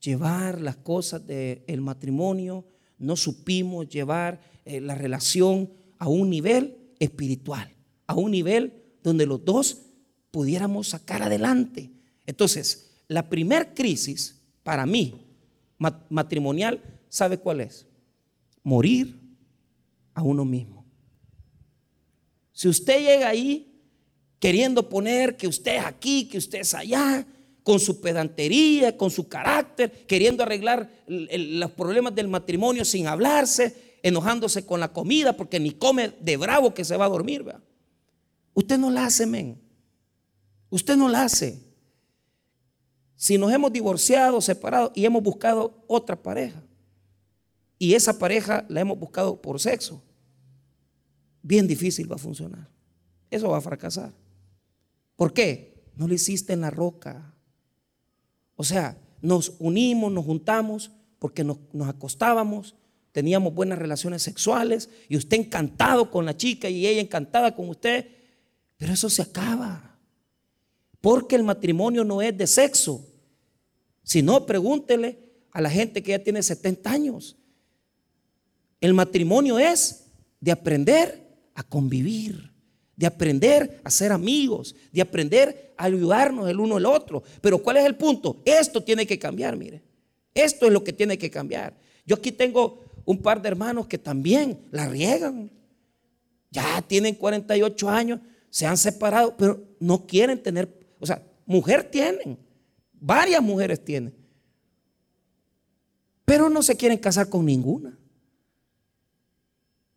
llevar 0.00 0.58
las 0.58 0.76
cosas 0.76 1.26
del 1.26 1.82
matrimonio, 1.82 2.64
no 2.96 3.14
supimos 3.14 3.90
llevar 3.90 4.40
eh, 4.64 4.80
la 4.80 4.94
relación 4.94 5.70
a 5.98 6.08
un 6.08 6.30
nivel 6.30 6.94
espiritual, 6.98 7.76
a 8.06 8.14
un 8.14 8.30
nivel 8.30 8.72
donde 9.02 9.26
los 9.26 9.44
dos 9.44 9.82
pudiéramos 10.30 10.88
sacar 10.88 11.22
adelante. 11.22 11.90
Entonces, 12.24 13.02
la 13.08 13.28
primer 13.28 13.74
crisis 13.74 14.40
para 14.62 14.86
mí 14.86 15.26
matrimonial, 16.08 16.82
¿sabe 17.10 17.36
cuál 17.36 17.60
es? 17.60 17.86
Morir 18.64 19.16
a 20.12 20.22
uno 20.22 20.44
mismo. 20.44 20.84
Si 22.52 22.66
usted 22.66 22.98
llega 22.98 23.28
ahí 23.28 23.80
queriendo 24.40 24.88
poner 24.88 25.36
que 25.36 25.46
usted 25.46 25.76
es 25.76 25.84
aquí, 25.84 26.28
que 26.28 26.38
usted 26.38 26.58
es 26.60 26.74
allá, 26.74 27.26
con 27.62 27.80
su 27.80 28.00
pedantería, 28.00 28.96
con 28.96 29.10
su 29.10 29.26
carácter, 29.26 30.06
queriendo 30.06 30.42
arreglar 30.42 30.90
los 31.06 31.70
problemas 31.72 32.14
del 32.14 32.28
matrimonio 32.28 32.84
sin 32.84 33.06
hablarse, 33.06 33.98
enojándose 34.02 34.66
con 34.66 34.80
la 34.80 34.92
comida 34.92 35.34
porque 35.34 35.58
ni 35.58 35.70
come 35.70 36.12
de 36.20 36.36
bravo 36.36 36.74
que 36.74 36.84
se 36.84 36.96
va 36.96 37.06
a 37.06 37.08
dormir. 37.08 37.44
Usted 38.52 38.78
no 38.78 38.90
la 38.90 39.06
hace, 39.06 39.26
men. 39.26 39.58
Usted 40.68 40.96
no 40.96 41.08
la 41.08 41.22
hace. 41.22 41.58
Si 43.16 43.38
nos 43.38 43.50
hemos 43.52 43.72
divorciado, 43.72 44.40
separado 44.40 44.92
y 44.94 45.06
hemos 45.06 45.22
buscado 45.22 45.84
otra 45.86 46.22
pareja, 46.22 46.62
y 47.84 47.94
esa 47.94 48.18
pareja 48.18 48.64
la 48.70 48.80
hemos 48.80 48.98
buscado 48.98 49.42
por 49.42 49.60
sexo, 49.60 50.02
bien 51.42 51.66
difícil 51.66 52.10
va 52.10 52.16
a 52.16 52.18
funcionar. 52.18 52.66
Eso 53.30 53.50
va 53.50 53.58
a 53.58 53.60
fracasar. 53.60 54.10
¿Por 55.16 55.34
qué? 55.34 55.84
No 55.94 56.08
lo 56.08 56.14
hiciste 56.14 56.54
en 56.54 56.62
la 56.62 56.70
roca. 56.70 57.34
O 58.56 58.64
sea, 58.64 58.96
nos 59.20 59.52
unimos, 59.58 60.10
nos 60.10 60.24
juntamos 60.24 60.92
porque 61.18 61.44
nos, 61.44 61.58
nos 61.74 61.86
acostábamos, 61.90 62.74
teníamos 63.12 63.52
buenas 63.52 63.78
relaciones 63.78 64.22
sexuales 64.22 64.88
y 65.10 65.18
usted 65.18 65.36
encantado 65.36 66.10
con 66.10 66.24
la 66.24 66.38
chica 66.38 66.70
y 66.70 66.86
ella 66.86 67.02
encantada 67.02 67.54
con 67.54 67.68
usted, 67.68 68.08
pero 68.78 68.94
eso 68.94 69.10
se 69.10 69.20
acaba. 69.20 69.98
Porque 71.02 71.36
el 71.36 71.42
matrimonio 71.42 72.02
no 72.02 72.22
es 72.22 72.34
de 72.34 72.46
sexo. 72.46 73.06
Si 74.02 74.22
no, 74.22 74.46
pregúntele 74.46 75.18
a 75.50 75.60
la 75.60 75.68
gente 75.68 76.02
que 76.02 76.12
ya 76.12 76.24
tiene 76.24 76.42
70 76.42 76.90
años. 76.90 77.36
El 78.84 78.92
matrimonio 78.92 79.58
es 79.58 80.04
de 80.40 80.52
aprender 80.52 81.26
a 81.54 81.62
convivir, 81.62 82.52
de 82.94 83.06
aprender 83.06 83.80
a 83.82 83.88
ser 83.88 84.12
amigos, 84.12 84.76
de 84.92 85.00
aprender 85.00 85.72
a 85.78 85.84
ayudarnos 85.84 86.50
el 86.50 86.60
uno 86.60 86.76
al 86.76 86.84
otro. 86.84 87.22
Pero 87.40 87.62
¿cuál 87.62 87.78
es 87.78 87.86
el 87.86 87.96
punto? 87.96 88.42
Esto 88.44 88.82
tiene 88.82 89.06
que 89.06 89.18
cambiar, 89.18 89.56
mire. 89.56 89.82
Esto 90.34 90.66
es 90.66 90.72
lo 90.74 90.84
que 90.84 90.92
tiene 90.92 91.16
que 91.16 91.30
cambiar. 91.30 91.74
Yo 92.04 92.16
aquí 92.16 92.30
tengo 92.30 92.84
un 93.06 93.22
par 93.22 93.40
de 93.40 93.48
hermanos 93.48 93.86
que 93.86 93.96
también 93.96 94.58
la 94.70 94.86
riegan. 94.86 95.50
Ya 96.50 96.82
tienen 96.82 97.14
48 97.14 97.88
años, 97.88 98.20
se 98.50 98.66
han 98.66 98.76
separado, 98.76 99.34
pero 99.34 99.64
no 99.80 100.06
quieren 100.06 100.42
tener 100.42 100.68
o 101.00 101.06
sea, 101.06 101.22
mujer 101.46 101.84
tienen, 101.90 102.38
varias 102.92 103.40
mujeres 103.40 103.82
tienen, 103.82 104.14
pero 106.26 106.50
no 106.50 106.62
se 106.62 106.76
quieren 106.76 106.98
casar 106.98 107.30
con 107.30 107.46
ninguna. 107.46 107.98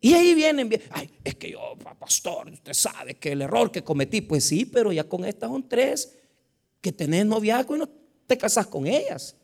Y 0.00 0.14
ahí 0.14 0.34
vienen, 0.34 0.70
ay, 0.90 1.10
es 1.24 1.34
que 1.34 1.50
yo, 1.50 1.76
pastor, 1.98 2.50
usted 2.50 2.72
sabe 2.72 3.14
que 3.14 3.32
el 3.32 3.42
error 3.42 3.72
que 3.72 3.82
cometí, 3.82 4.20
pues 4.20 4.44
sí, 4.44 4.64
pero 4.64 4.92
ya 4.92 5.04
con 5.04 5.24
estas 5.24 5.50
son 5.50 5.68
tres 5.68 6.16
que 6.80 6.92
tenés 6.92 7.26
noviazgo 7.26 7.74
y 7.74 7.80
no 7.80 7.88
te 8.26 8.38
casas 8.38 8.66
con 8.68 8.86
ellas. 8.86 9.36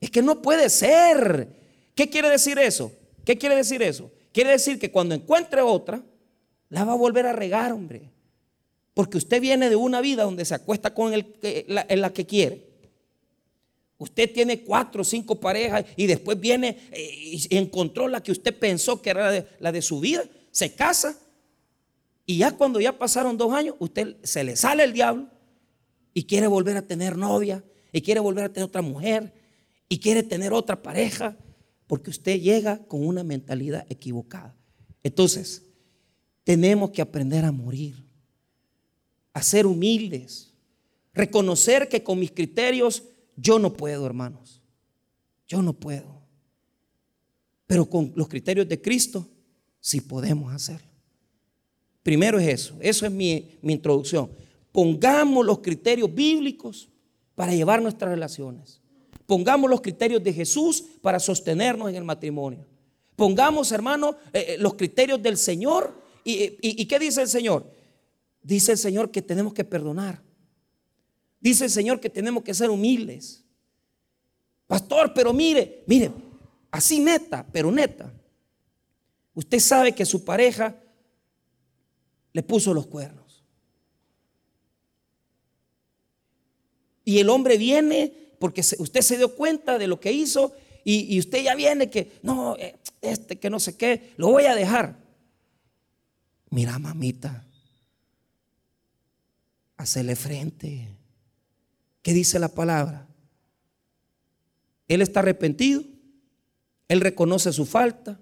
Es 0.00 0.10
que 0.10 0.22
no 0.22 0.40
puede 0.40 0.70
ser. 0.70 1.48
¿Qué 1.94 2.08
quiere 2.08 2.30
decir 2.30 2.58
eso? 2.58 2.92
¿Qué 3.24 3.36
quiere 3.36 3.56
decir 3.56 3.82
eso? 3.82 4.12
Quiere 4.32 4.50
decir 4.50 4.78
que 4.78 4.92
cuando 4.92 5.16
encuentre 5.16 5.60
otra, 5.60 6.04
la 6.68 6.84
va 6.84 6.92
a 6.92 6.96
volver 6.96 7.26
a 7.26 7.32
regar, 7.32 7.72
hombre. 7.72 8.12
Porque 8.94 9.18
usted 9.18 9.40
viene 9.40 9.68
de 9.68 9.76
una 9.76 10.00
vida 10.00 10.22
donde 10.22 10.44
se 10.44 10.54
acuesta 10.54 10.94
con 10.94 11.12
el, 11.12 11.34
la, 11.66 11.84
la 11.88 12.12
que 12.12 12.26
quiere. 12.26 12.67
Usted 13.98 14.32
tiene 14.32 14.62
cuatro 14.62 15.02
o 15.02 15.04
cinco 15.04 15.40
parejas 15.40 15.84
y 15.96 16.06
después 16.06 16.38
viene 16.38 16.78
eh, 16.92 17.10
y 17.50 17.56
encontró 17.56 18.06
la 18.06 18.22
que 18.22 18.30
usted 18.30 18.56
pensó 18.56 19.02
que 19.02 19.10
era 19.10 19.44
la 19.58 19.72
de, 19.72 19.82
su 19.82 19.98
vida. 19.98 20.24
Se 20.52 20.72
casa 20.72 21.18
y 22.24 22.38
ya 22.38 22.52
cuando 22.52 22.80
ya 22.80 22.96
pasaron 22.96 23.36
dos 23.36 23.52
años, 23.52 23.74
usted 23.80 24.16
se 24.22 24.44
le 24.44 24.54
sale 24.54 24.84
el 24.84 24.92
diablo 24.92 25.28
y 26.14 26.24
quiere 26.24 26.46
volver 26.46 26.76
a 26.76 26.82
tener 26.82 27.16
novia 27.16 27.64
y 27.92 28.00
quiere 28.00 28.20
volver 28.20 28.44
a 28.44 28.52
tener 28.52 28.68
otra 28.68 28.82
mujer 28.82 29.32
y 29.88 29.98
quiere 29.98 30.22
tener 30.22 30.52
otra 30.52 30.80
pareja 30.80 31.36
porque 31.88 32.10
usted 32.10 32.40
llega 32.40 32.78
con 32.86 33.04
una 33.04 33.24
mentalidad 33.24 33.84
equivocada. 33.88 34.54
Entonces, 35.02 35.64
tenemos 36.44 36.90
que 36.90 37.02
aprender 37.02 37.44
a 37.44 37.52
morir 37.52 38.08
a 39.32 39.42
ser 39.42 39.66
humildes, 39.66 40.52
reconocer 41.14 41.88
que 41.88 42.02
con 42.02 42.18
mis 42.18 42.30
criterios 42.30 43.02
yo 43.40 43.58
no 43.60 43.72
puedo, 43.72 44.04
hermanos. 44.04 44.60
Yo 45.46 45.62
no 45.62 45.72
puedo. 45.72 46.22
Pero 47.66 47.88
con 47.88 48.12
los 48.16 48.28
criterios 48.28 48.68
de 48.68 48.80
Cristo 48.80 49.28
sí 49.80 50.00
podemos 50.00 50.52
hacerlo. 50.52 50.88
Primero 52.02 52.38
es 52.38 52.48
eso, 52.48 52.76
eso 52.80 53.06
es 53.06 53.12
mi, 53.12 53.58
mi 53.62 53.74
introducción. 53.74 54.30
Pongamos 54.72 55.46
los 55.46 55.60
criterios 55.60 56.12
bíblicos 56.12 56.88
para 57.34 57.54
llevar 57.54 57.80
nuestras 57.80 58.10
relaciones. 58.10 58.80
Pongamos 59.26 59.70
los 59.70 59.80
criterios 59.80 60.22
de 60.24 60.32
Jesús 60.32 60.84
para 61.00 61.20
sostenernos 61.20 61.90
en 61.90 61.96
el 61.96 62.04
matrimonio. 62.04 62.66
Pongamos, 63.14 63.70
hermanos, 63.72 64.16
eh, 64.32 64.46
eh, 64.48 64.56
los 64.58 64.74
criterios 64.74 65.22
del 65.22 65.36
Señor. 65.36 65.94
¿Y, 66.24 66.56
y 66.60 66.86
qué 66.86 66.98
dice 66.98 67.22
el 67.22 67.28
Señor? 67.28 67.70
Dice 68.42 68.72
el 68.72 68.78
Señor 68.78 69.10
que 69.10 69.22
tenemos 69.22 69.52
que 69.52 69.64
perdonar. 69.64 70.22
Dice 71.40 71.64
el 71.64 71.70
Señor 71.70 72.00
que 72.00 72.10
tenemos 72.10 72.42
que 72.42 72.54
ser 72.54 72.70
humildes. 72.70 73.44
Pastor, 74.66 75.14
pero 75.14 75.32
mire, 75.32 75.84
mire, 75.86 76.12
así 76.70 77.00
neta, 77.00 77.46
pero 77.50 77.70
neta. 77.70 78.12
Usted 79.34 79.60
sabe 79.60 79.94
que 79.94 80.04
su 80.04 80.24
pareja 80.24 80.76
le 82.32 82.42
puso 82.42 82.74
los 82.74 82.86
cuernos. 82.86 83.44
Y 87.04 87.20
el 87.20 87.30
hombre 87.30 87.56
viene 87.56 88.34
porque 88.38 88.60
usted 88.60 89.00
se 89.00 89.16
dio 89.16 89.34
cuenta 89.34 89.78
de 89.78 89.86
lo 89.86 89.98
que 89.98 90.12
hizo 90.12 90.54
y, 90.84 91.18
usted 91.18 91.42
ya 91.42 91.54
viene 91.54 91.90
que, 91.90 92.18
no, 92.22 92.56
eh, 92.56 92.78
este 93.02 93.38
que 93.38 93.50
no 93.50 93.60
sé 93.60 93.76
qué, 93.76 94.14
lo 94.16 94.28
voy 94.28 94.44
a 94.44 94.54
dejar. 94.54 94.96
Mira, 96.50 96.78
mamita, 96.78 97.46
hacerle 99.76 100.16
frente. 100.16 100.88
¿Qué 102.02 102.12
dice 102.12 102.38
la 102.38 102.48
palabra? 102.48 103.06
Él 104.86 105.02
está 105.02 105.20
arrepentido, 105.20 105.82
él 106.88 107.00
reconoce 107.00 107.52
su 107.52 107.66
falta, 107.66 108.18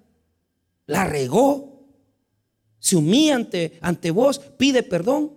la 0.86 1.04
regó, 1.04 1.84
se 2.78 2.96
humilla 2.96 3.36
ante, 3.36 3.78
ante 3.80 4.10
vos, 4.10 4.38
pide 4.38 4.82
perdón. 4.82 5.32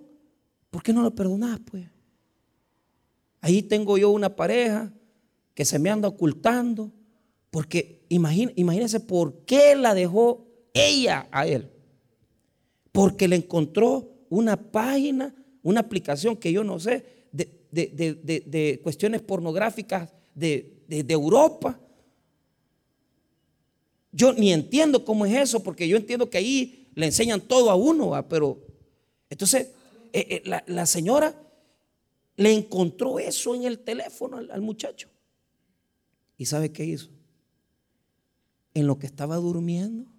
¿Por 0.70 0.84
qué 0.84 0.94
no 0.94 1.02
lo 1.02 1.14
perdonás, 1.14 1.60
pues? 1.70 1.88
Ahí 3.42 3.64
tengo 3.64 3.98
yo 3.98 4.10
una 4.10 4.36
pareja 4.36 4.92
que 5.54 5.66
se 5.66 5.80
me 5.80 5.90
anda 5.90 6.08
ocultando, 6.08 6.92
porque 7.50 8.06
imagínense 8.10 9.00
por 9.00 9.46
qué 9.46 9.76
la 9.76 9.94
dejó 9.94 10.48
ella 10.74 11.28
a 11.32 11.48
él. 11.48 11.72
Porque 12.92 13.28
le 13.28 13.36
encontró 13.38 14.26
una 14.30 14.58
página 14.58 15.36
una 15.62 15.82
aplicación 15.82 16.36
que 16.36 16.52
yo 16.52 16.64
no 16.64 16.80
sé 16.80 17.19
de, 17.72 18.80
cuestiones 18.84 19.22
pornográficas 19.22 20.10
de, 20.36 20.84
de 20.88 21.14
Europa. 21.14 21.80
Yo 24.12 24.34
ni 24.34 24.52
entiendo 24.52 25.06
cómo 25.06 25.26
es 25.26 25.36
eso, 25.36 25.62
porque 25.62 25.88
yo 25.88 25.98
entiendo 25.98 26.30
que 26.30 26.38
ahí 26.38 26.80
le 26.96 27.06
enseñan 27.06 27.42
todo 27.42 27.70
a 27.70 27.76
uno, 27.76 28.26
pero 28.28 28.60
entonces 29.30 29.70
eh, 30.12 30.44
eh, 30.46 30.62
la, 30.68 30.86
señora 30.86 31.36
le 32.36 32.54
encontró 32.54 33.20
eso 33.20 33.54
en 33.54 33.64
el 33.64 33.80
teléfono 33.80 34.38
al, 34.38 34.62
muchacho. 34.62 35.08
¿Y 36.38 36.46
sabe 36.46 36.72
qué 36.72 36.86
hizo? 36.86 37.10
En 38.74 38.88
lo 38.88 38.98
que 38.98 39.06
estaba 39.06 39.36
durmiendo, 39.36 40.10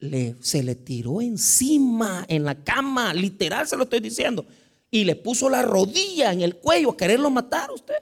le, 0.00 0.34
se 0.40 0.62
le 0.62 0.74
tiró 0.74 1.20
encima 1.20 2.24
en 2.28 2.44
la 2.44 2.62
cama, 2.62 3.14
literal 3.14 3.66
se 3.66 3.76
lo 3.76 3.84
estoy 3.84 4.00
diciendo, 4.00 4.44
y 4.94 5.02
le 5.02 5.16
puso 5.16 5.50
la 5.50 5.60
rodilla 5.62 6.32
en 6.32 6.42
el 6.42 6.56
cuello 6.56 6.90
a 6.90 6.96
quererlo 6.96 7.28
matar 7.28 7.68
a 7.68 7.72
usted 7.72 7.96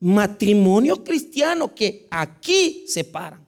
matrimonio 0.00 1.04
cristiano 1.04 1.74
que 1.74 2.08
aquí 2.10 2.86
se 2.88 3.04
paran. 3.04 3.46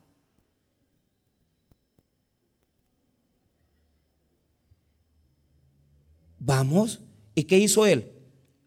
Vamos, 6.38 7.00
¿y 7.34 7.44
qué 7.44 7.58
hizo 7.58 7.86
él? 7.86 8.12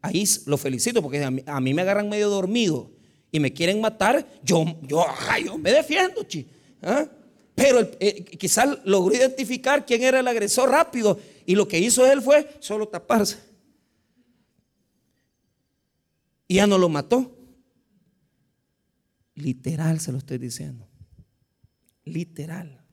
Ahí 0.01 0.23
lo 0.47 0.57
felicito 0.57 1.03
porque 1.03 1.23
a 1.23 1.59
mí, 1.61 1.73
me 1.75 1.81
agarran 1.83 2.09
medio 2.09 2.29
dormido 2.29 2.89
y 3.31 3.39
me 3.39 3.53
quieren 3.53 3.81
matar, 3.81 4.27
yo, 4.41 4.65
yo, 4.81 5.05
yo 5.43 5.57
me 5.59 5.71
defiendo, 5.71 6.23
chi. 6.23 6.47
¿ah? 6.81 7.05
Pero 7.53 7.87
eh, 7.99 8.23
quizás 8.23 8.79
logró 8.85 9.15
identificar 9.15 9.85
quién 9.85 10.01
era 10.03 10.21
el 10.21 10.27
agresor 10.27 10.71
rápido 10.71 11.19
y 11.45 11.55
lo 11.55 11.67
que 11.67 11.79
hizo 11.79 12.05
él 12.05 12.21
fue 12.21 12.57
solo 12.59 12.87
taparse. 12.87 13.37
Y 16.47 16.55
ya 16.55 16.67
no 16.67 16.77
lo 16.77 16.89
mató. 16.89 17.35
Literal 19.35 19.99
se 19.99 20.11
lo 20.11 20.17
estoy 20.17 20.37
diciendo. 20.37 20.87
Literal. 22.03 22.85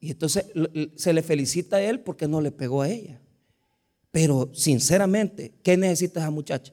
Y 0.00 0.10
entonces 0.10 0.46
se 0.96 1.12
le 1.12 1.22
felicita 1.22 1.76
a 1.76 1.82
él 1.82 2.00
porque 2.00 2.26
no 2.26 2.40
le 2.40 2.50
pegó 2.50 2.82
a 2.82 2.88
ella. 2.88 3.20
Pero 4.10 4.50
sinceramente, 4.54 5.54
¿qué 5.62 5.76
necesita 5.76 6.20
esa 6.20 6.30
muchacha? 6.30 6.72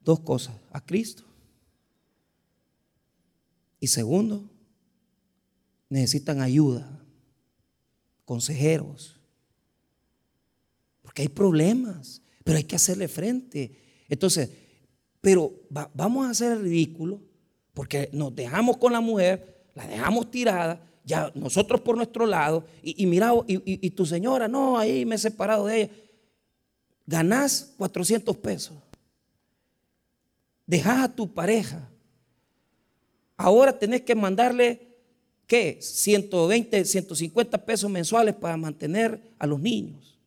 Dos 0.00 0.20
cosas, 0.20 0.56
a 0.70 0.84
Cristo. 0.84 1.24
Y 3.78 3.88
segundo, 3.88 4.48
necesitan 5.88 6.40
ayuda, 6.40 7.04
consejeros. 8.24 9.20
Porque 11.02 11.22
hay 11.22 11.28
problemas, 11.28 12.22
pero 12.44 12.58
hay 12.58 12.64
que 12.64 12.76
hacerle 12.76 13.08
frente. 13.08 13.78
Entonces, 14.08 14.50
pero 15.20 15.52
vamos 15.94 16.26
a 16.26 16.30
hacer 16.30 16.52
el 16.52 16.62
ridículo 16.62 17.20
porque 17.74 18.08
nos 18.12 18.34
dejamos 18.34 18.78
con 18.78 18.92
la 18.92 19.00
mujer, 19.00 19.66
la 19.74 19.86
dejamos 19.86 20.30
tirada, 20.30 20.80
ya 21.04 21.30
nosotros 21.34 21.82
por 21.82 21.96
nuestro 21.96 22.24
lado, 22.26 22.64
y, 22.82 23.04
mira, 23.06 23.32
y, 23.46 23.90
tu 23.90 24.06
señora, 24.06 24.48
no, 24.48 24.78
ahí 24.78 25.04
me 25.04 25.16
he 25.16 25.18
separado 25.18 25.66
de 25.66 25.82
ella. 25.82 25.92
Ganás 27.06 27.74
400 27.76 28.36
pesos. 28.38 28.76
Dejas 30.66 31.04
a 31.04 31.14
tu 31.14 31.32
pareja. 31.32 31.88
Ahora 33.36 33.78
tenés 33.78 34.02
que 34.02 34.14
mandarle, 34.14 34.85
¿qué? 35.46 35.78
120, 35.80 36.84
150 36.84 37.64
pesos 37.64 37.90
mensuales 37.90 38.34
para 38.34 38.56
mantener 38.56 39.20
a 39.38 39.46
los 39.46 39.60
niños. 39.60 40.18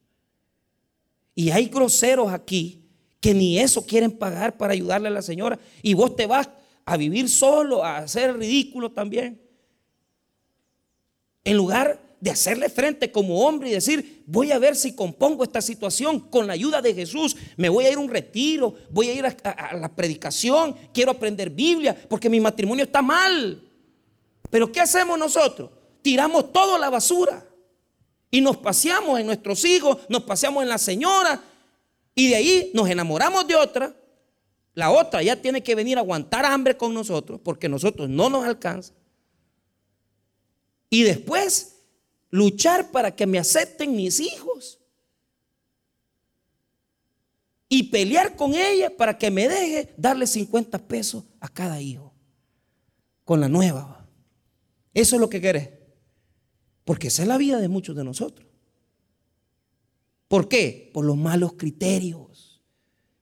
Y 1.36 1.52
hay 1.52 1.68
groseros 1.68 2.32
aquí 2.32 2.82
que 3.20 3.34
ni 3.34 3.60
eso 3.60 3.86
quieren 3.86 4.12
pagar 4.12 4.58
para 4.58 4.74
ayudarle 4.74 5.08
a 5.08 5.12
la 5.12 5.22
señora. 5.22 5.60
Y 5.82 5.94
vos 5.94 6.16
te 6.16 6.26
vas 6.26 6.50
a 6.86 6.98
vivir 6.98 7.30
solo, 7.30 7.84
a 7.84 7.98
hacer 7.98 8.38
ridículo 8.38 8.92
también. 8.92 9.42
En 11.44 11.58
lugar 11.58 12.00
de 12.20 12.32
hacerle 12.32 12.70
frente 12.70 13.12
como 13.12 13.46
hombre 13.46 13.70
y 13.70 13.74
decir, 13.74 14.24
voy 14.26 14.52
a 14.52 14.60
ver 14.60 14.76
si 14.76 14.94
compongo 14.94 15.44
esta 15.44 15.62
situación 15.62 16.20
con 16.20 16.48
la 16.48 16.54
ayuda 16.54 16.82
de 16.82 16.94
Jesús, 16.94 17.36
me 17.56 17.70
voy 17.70 17.86
a 17.86 17.92
ir 17.92 17.98
a 17.98 18.02
un 18.02 18.10
retiro, 18.10 18.76
voy 18.90 19.10
a 19.10 19.14
ir 19.14 19.26
a, 19.26 19.78
la 19.78 19.96
predicación, 19.96 20.76
quiero 20.94 21.12
aprender 21.12 21.50
Biblia, 21.50 21.96
porque 22.10 22.30
mi 22.30 22.40
matrimonio 22.40 22.84
está 22.84 23.02
mal. 23.02 23.69
Pero 24.50 24.72
¿qué 24.72 24.82
hacemos 24.82 25.18
nosotros? 25.18 25.70
Tiramos 26.02 26.52
todo 26.52 26.76
a 26.76 26.80
la 26.80 26.90
basura 26.90 27.46
y 28.32 28.42
nos 28.42 28.58
paseamos 28.58 29.20
en 29.20 29.26
nuestros 29.26 29.64
hijos, 29.66 29.98
nos 30.10 30.24
paseamos 30.24 30.64
en 30.64 30.70
la 30.70 30.78
señora, 30.78 31.42
y 32.16 32.28
de 32.28 32.36
ahí 32.36 32.72
nos 32.74 32.90
enamoramos 32.90 33.48
de 33.48 33.56
otra. 33.56 33.96
La 34.74 34.92
otra 34.92 35.22
ya 35.24 35.42
tiene 35.42 35.64
que 35.64 35.76
venir 35.76 35.98
a 35.98 36.02
aguantar 36.02 36.46
hambre 36.46 36.76
con 36.76 36.94
nosotros 36.94 37.40
porque 37.44 37.70
nosotros 37.70 38.10
no 38.10 38.30
nos 38.30 38.46
alcanza. 38.46 38.94
Y 40.90 41.04
después 41.04 41.78
luchar 42.30 42.92
para 42.92 43.16
que 43.16 43.26
me 43.26 43.40
acepten 43.40 43.96
mis 43.96 44.20
hijos. 44.20 44.80
Y 47.68 47.84
pelear 47.84 48.36
con 48.36 48.56
ella 48.56 48.90
para 48.96 49.18
que 49.18 49.30
me 49.30 49.48
deje 49.48 49.94
darle 49.96 50.26
50 50.26 50.78
pesos 50.88 51.24
a 51.40 51.48
cada 51.48 51.80
hijo. 51.80 52.14
Con 53.24 53.40
la 53.40 53.48
nueva. 53.48 53.99
Eso 55.00 55.16
es 55.16 55.22
lo 55.22 55.30
que 55.30 55.40
querés. 55.40 55.70
Porque 56.84 57.08
esa 57.08 57.22
es 57.22 57.28
la 57.30 57.38
vida 57.38 57.62
de 57.62 57.70
muchos 57.70 57.96
de 57.96 58.04
nosotros. 58.04 58.46
¿Por 60.28 60.50
qué? 60.50 60.92
Por 60.94 61.06
los 61.06 61.16
malos 61.16 61.54
criterios, 61.54 62.62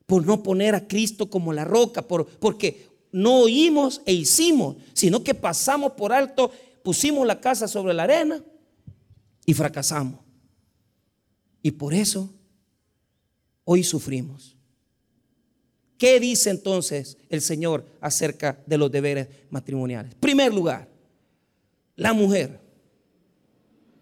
por 0.07 0.25
no 0.25 0.41
poner 0.41 0.73
a 0.73 0.87
Cristo 0.87 1.29
como 1.29 1.53
la 1.53 1.65
roca, 1.65 2.01
por, 2.01 2.25
porque 2.25 2.87
no 3.11 3.41
oímos 3.41 4.01
e 4.07 4.13
hicimos, 4.13 4.77
sino 4.93 5.23
que 5.23 5.35
pasamos 5.35 5.91
por 5.91 6.13
alto, 6.13 6.51
pusimos 6.83 7.27
la 7.27 7.39
casa 7.39 7.67
sobre 7.67 7.93
la 7.93 8.03
arena 8.03 8.43
y 9.45 9.53
fracasamos. 9.53 10.19
Y 11.61 11.69
por 11.69 11.93
eso 11.93 12.33
hoy 13.65 13.83
sufrimos. 13.83 14.57
¿Qué 15.99 16.19
dice 16.19 16.49
entonces 16.49 17.19
el 17.29 17.41
Señor 17.41 17.85
acerca 18.01 18.63
de 18.65 18.79
los 18.79 18.91
deberes 18.91 19.27
matrimoniales? 19.51 20.15
Primer 20.15 20.51
lugar, 20.51 20.96
la 21.97 22.13
mujer. 22.13 22.61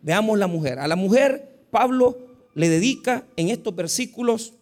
Veamos 0.04 0.38
la 0.38 0.46
mujer. 0.46 0.78
A 0.78 0.88
la 0.88 0.96
mujer, 0.96 1.66
Pablo 1.72 2.50
le 2.54 2.70
dedica 2.70 3.26
en 3.36 3.50
estos 3.50 3.76
versículos 3.76 4.54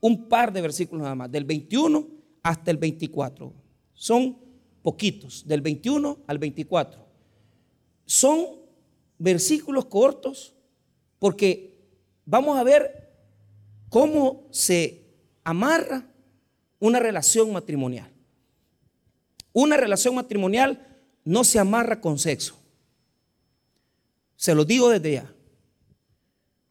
un 0.00 0.28
par 0.28 0.52
de 0.52 0.60
versículos 0.60 1.02
nada 1.02 1.14
más, 1.14 1.30
del 1.30 1.44
21 1.44 2.06
hasta 2.42 2.70
el 2.70 2.76
24. 2.76 3.54
Son 3.94 4.36
poquitos, 4.82 5.46
del 5.46 5.62
21 5.62 6.18
al 6.26 6.38
24. 6.38 7.06
Son 8.04 8.46
versículos 9.16 9.86
cortos 9.86 10.54
porque 11.18 11.78
vamos 12.26 12.58
a 12.58 12.64
ver 12.64 13.12
cómo 13.88 14.48
se 14.50 15.04
amarra 15.44 16.04
una 16.80 16.98
relación 16.98 17.52
matrimonial. 17.52 18.10
Una 19.52 19.76
relación 19.76 20.16
matrimonial 20.16 21.00
no 21.24 21.44
se 21.44 21.60
amarra 21.60 22.00
con 22.00 22.18
sexo. 22.18 22.61
Se 24.42 24.56
lo 24.56 24.64
digo 24.64 24.88
desde 24.88 25.12
ya. 25.12 25.32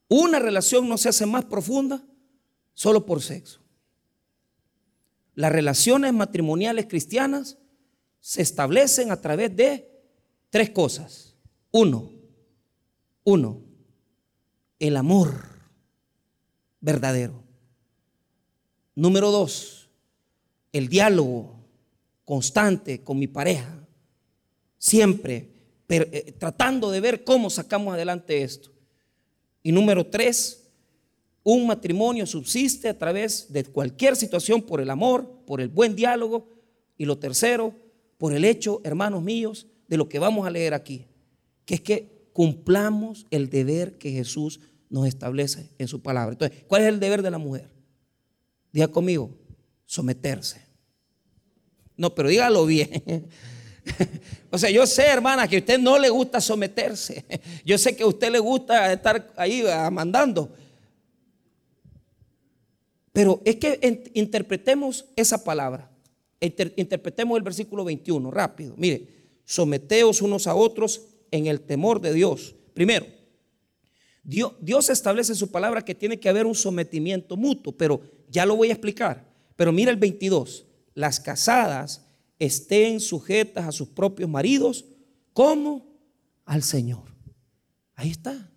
Una 0.10 0.40
relación 0.40 0.90
no 0.90 0.98
se 0.98 1.08
hace 1.08 1.26
más 1.26 1.46
profunda 1.46 2.06
solo 2.74 3.06
por 3.06 3.22
sexo. 3.22 3.62
Las 5.36 5.54
relaciones 5.54 6.12
matrimoniales 6.12 6.88
cristianas 6.88 7.58
se 8.20 8.42
establecen 8.42 9.10
a 9.10 9.22
través 9.22 9.56
de 9.56 9.90
tres 10.50 10.72
cosas. 10.72 11.38
Uno, 11.72 12.12
uno, 13.24 13.62
el 14.78 14.98
amor 14.98 15.34
verdadero. 16.82 17.42
Número 18.96 19.32
dos, 19.32 19.90
el 20.74 20.90
diálogo 20.90 21.56
constante 22.26 23.02
con 23.02 23.18
mi 23.18 23.28
pareja. 23.28 23.88
Siempre 24.78 25.51
eh, 25.96 26.34
tratando 26.38 26.90
de 26.92 27.02
ver 27.02 27.24
cómo 27.24 27.50
sacamos 27.50 27.94
adelante 27.94 28.44
esto. 28.44 28.72
Y 29.64 29.72
número 29.72 30.06
tres, 30.08 30.70
un 31.44 31.68
matrimonio 31.68 32.26
subsiste 32.26 32.90
a 32.90 32.98
través 32.98 33.52
de 33.52 33.64
cualquier 33.64 34.16
situación 34.16 34.62
por 34.62 34.82
el 34.82 34.90
amor, 34.90 35.44
por 35.46 35.62
el 35.62 35.70
buen 35.70 35.96
diálogo. 35.96 36.48
Y 36.98 37.06
lo 37.06 37.18
tercero, 37.18 37.76
por 38.18 38.34
el 38.34 38.46
hecho, 38.46 38.80
hermanos 38.84 39.24
míos, 39.24 39.68
de 39.88 39.98
lo 39.98 40.08
que 40.08 40.20
vamos 40.20 40.48
a 40.48 40.52
leer 40.52 40.74
aquí, 40.74 41.06
que 41.66 41.76
es 41.76 41.82
que 41.82 42.30
cumplamos 42.32 43.26
el 43.30 43.50
deber 43.50 43.98
que 43.98 44.12
Jesús 44.12 44.62
nos 44.90 45.08
establece 45.08 45.70
en 45.78 45.88
su 45.88 46.02
palabra. 46.02 46.34
Entonces, 46.34 46.64
¿cuál 46.68 46.84
es 46.84 46.88
el 46.90 47.00
deber 47.00 47.22
de 47.22 47.32
la 47.32 47.38
mujer? 47.38 47.70
Diga 48.72 48.88
conmigo, 48.88 49.32
someterse. 49.86 50.62
No, 51.98 52.16
pero 52.16 52.30
dígalo 52.30 52.66
bien. 52.66 53.28
o 54.52 54.58
sea, 54.58 54.70
yo 54.70 54.86
sé, 54.86 55.06
hermana, 55.08 55.48
que 55.48 55.58
a 55.58 55.60
usted 55.60 55.80
no 55.80 55.98
le 55.98 56.10
gusta 56.10 56.40
someterse. 56.40 57.26
Yo 57.66 57.78
sé 57.78 57.96
que 57.96 58.04
a 58.04 58.08
usted 58.08 58.32
le 58.32 58.40
gusta 58.40 58.92
estar 58.94 59.32
ahí 59.36 59.64
mandando. 59.92 60.52
Pero 63.14 63.42
es 63.44 63.58
que 63.58 64.10
interpretemos 64.14 65.06
esa 65.16 65.44
palabra. 65.44 65.92
interpretemos 66.40 67.38
el 67.38 67.44
versículo 67.44 67.84
21, 67.84 68.32
rápido. 68.32 68.74
Mire, 68.78 69.08
someteos 69.46 70.22
unos 70.22 70.48
a 70.48 70.56
otros 70.56 71.02
en 71.30 71.48
el 71.48 71.62
temor 71.62 72.00
de 72.00 72.14
Dios. 72.14 72.56
Primero, 72.74 73.06
Dios, 74.24 74.54
Dios 74.62 74.90
establece 74.90 75.36
su 75.36 75.52
palabra 75.52 75.84
que 75.84 75.96
tiene 75.96 76.20
que 76.20 76.30
haber 76.30 76.46
un 76.46 76.56
sometimiento 76.56 77.36
mutuo, 77.36 77.74
pero 77.76 78.02
ya 78.30 78.46
lo 78.46 78.56
voy 78.56 78.70
a 78.70 78.74
explicar. 78.74 79.26
Pero 79.56 79.72
mira 79.72 79.92
el 79.92 79.98
22, 79.98 80.66
las 80.94 81.20
casadas 81.20 82.11
estén 82.42 83.00
sujetas 83.00 83.68
a 83.68 83.72
sus 83.72 83.88
propios 83.88 84.28
maridos 84.28 84.84
como 85.32 85.86
al 86.44 86.64
Señor. 86.64 87.04
Ahí 87.94 88.10
está. 88.10 88.50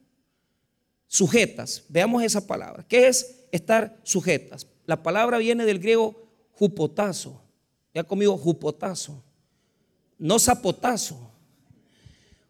Sujetas, 1.07 1.85
veamos 1.91 2.23
esa 2.23 2.47
palabra. 2.47 2.87
¿Qué 2.89 3.09
es 3.09 3.45
estar 3.53 4.01
sujetas? 4.03 4.67
La 4.87 5.03
palabra 5.03 5.37
viene 5.37 5.67
del 5.67 5.79
griego 5.79 6.17
jupotazo. 6.53 7.43
Ya 7.93 8.03
conmigo, 8.05 8.39
jupotazo. 8.39 9.23
No 10.19 10.39
zapotazo. 10.39 11.31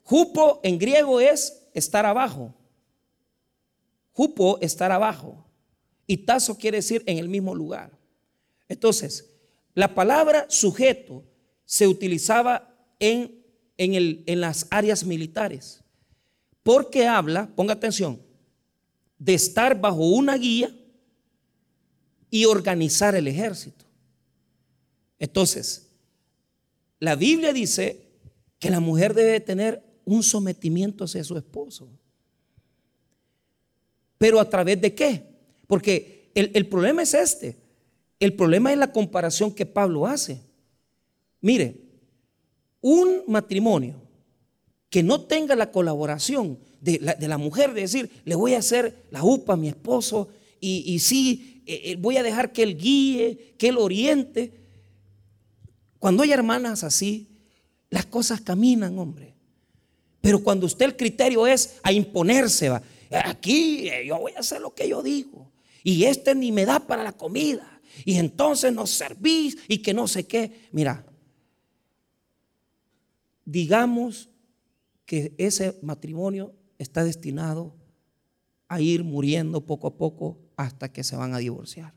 Jupo 0.04 0.60
en 0.62 0.78
griego 0.78 1.18
es 1.20 1.66
estar 1.74 2.06
abajo. 2.06 2.54
Jupo, 4.12 4.58
estar 4.60 4.92
abajo. 4.92 5.44
Y 6.06 6.18
tazo 6.18 6.56
quiere 6.56 6.76
decir 6.76 7.02
en 7.06 7.18
el 7.18 7.28
mismo 7.28 7.56
lugar. 7.56 7.90
Entonces, 8.68 9.33
la 9.74 9.94
palabra 9.94 10.46
sujeto 10.48 11.24
se 11.64 11.88
utilizaba 11.88 12.74
en, 12.98 13.44
en, 13.76 13.94
el, 13.94 14.22
en 14.26 14.40
las 14.40 14.66
áreas 14.70 15.04
militares. 15.04 15.82
Porque 16.62 17.06
habla, 17.06 17.48
ponga 17.54 17.74
atención, 17.74 18.20
de 19.18 19.34
estar 19.34 19.80
bajo 19.80 20.06
una 20.06 20.36
guía 20.36 20.74
y 22.30 22.44
organizar 22.46 23.14
el 23.14 23.28
ejército. 23.28 23.84
Entonces, 25.18 25.90
la 26.98 27.16
Biblia 27.16 27.52
dice 27.52 28.08
que 28.58 28.70
la 28.70 28.80
mujer 28.80 29.14
debe 29.14 29.40
tener 29.40 29.82
un 30.04 30.22
sometimiento 30.22 31.04
hacia 31.04 31.24
su 31.24 31.36
esposo. 31.36 31.88
Pero 34.18 34.40
a 34.40 34.48
través 34.48 34.80
de 34.80 34.94
qué? 34.94 35.22
Porque 35.66 36.30
el, 36.34 36.66
problema 36.66 37.02
es 37.02 37.14
este. 37.14 37.56
El 38.20 38.34
problema 38.34 38.72
es 38.72 38.78
la 38.78 38.92
comparación 38.92 39.52
que 39.52 39.66
Pablo 39.66 40.06
hace. 40.06 40.40
Mire, 41.40 41.76
un 42.80 43.22
matrimonio 43.26 44.00
que 44.90 45.02
no 45.02 45.22
tenga 45.22 45.56
la 45.56 45.70
colaboración 45.70 46.58
de 46.80 47.00
la, 47.00 47.38
mujer, 47.38 47.72
de 47.72 47.80
decir, 47.80 48.10
le 48.24 48.34
voy 48.34 48.54
a 48.54 48.58
hacer 48.58 49.04
la 49.10 49.24
UPA 49.24 49.54
a 49.54 49.56
mi 49.56 49.68
esposo 49.68 50.28
y, 50.60 50.84
y 50.86 50.98
sí, 50.98 51.62
eh, 51.66 51.80
eh, 51.84 51.96
voy 51.98 52.18
a 52.18 52.22
dejar 52.22 52.52
que 52.52 52.62
él 52.62 52.76
guíe, 52.76 53.54
que 53.58 53.68
él 53.68 53.78
oriente. 53.78 54.52
Cuando 55.98 56.22
hay 56.22 56.32
hermanas 56.32 56.84
así, 56.84 57.28
las 57.88 58.06
cosas 58.06 58.40
caminan, 58.40 58.98
hombre. 58.98 59.34
Pero 60.20 60.42
cuando 60.42 60.66
usted 60.66 60.86
el 60.86 60.96
criterio 60.96 61.46
es 61.46 61.76
a 61.82 61.92
imponerse, 61.92 62.68
va, 62.68 62.82
aquí 63.24 63.88
eh, 63.88 64.06
yo 64.06 64.18
voy 64.18 64.32
a 64.32 64.40
hacer 64.40 64.60
lo 64.60 64.74
que 64.74 64.88
yo 64.88 65.02
digo. 65.02 65.50
Y 65.82 66.04
este 66.04 66.34
ni 66.34 66.52
me 66.52 66.66
da 66.66 66.80
para 66.80 67.02
la 67.02 67.12
comida. 67.12 67.73
Y 68.04 68.16
entonces 68.16 68.72
nos 68.72 68.90
servís 68.90 69.58
y 69.68 69.78
que 69.78 69.94
no 69.94 70.08
sé 70.08 70.26
qué. 70.26 70.68
Mira, 70.72 71.06
digamos 73.44 74.28
que 75.06 75.34
ese 75.38 75.78
matrimonio 75.82 76.54
está 76.78 77.04
destinado 77.04 77.74
a 78.68 78.80
ir 78.80 79.04
muriendo 79.04 79.64
poco 79.64 79.86
a 79.86 79.96
poco 79.96 80.38
hasta 80.56 80.92
que 80.92 81.04
se 81.04 81.16
van 81.16 81.34
a 81.34 81.38
divorciar. 81.38 81.94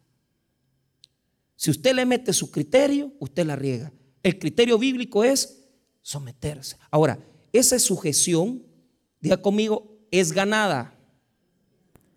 Si 1.56 1.71
usted 1.71 1.95
le 1.95 2.06
mete 2.06 2.34
su 2.34 2.52
criterio, 2.52 3.13
usted 3.19 3.45
la 3.45 3.56
riega. 3.56 3.91
El 4.21 4.38
criterio 4.38 4.78
bíblico 4.78 5.23
es 5.23 5.63
someterse. 6.02 6.78
Ahora, 6.91 7.19
esa 7.52 7.80
sujeción, 7.80 8.63
diga 9.19 9.38
conmigo, 9.38 9.97
es 10.12 10.32
ganada. 10.32 10.93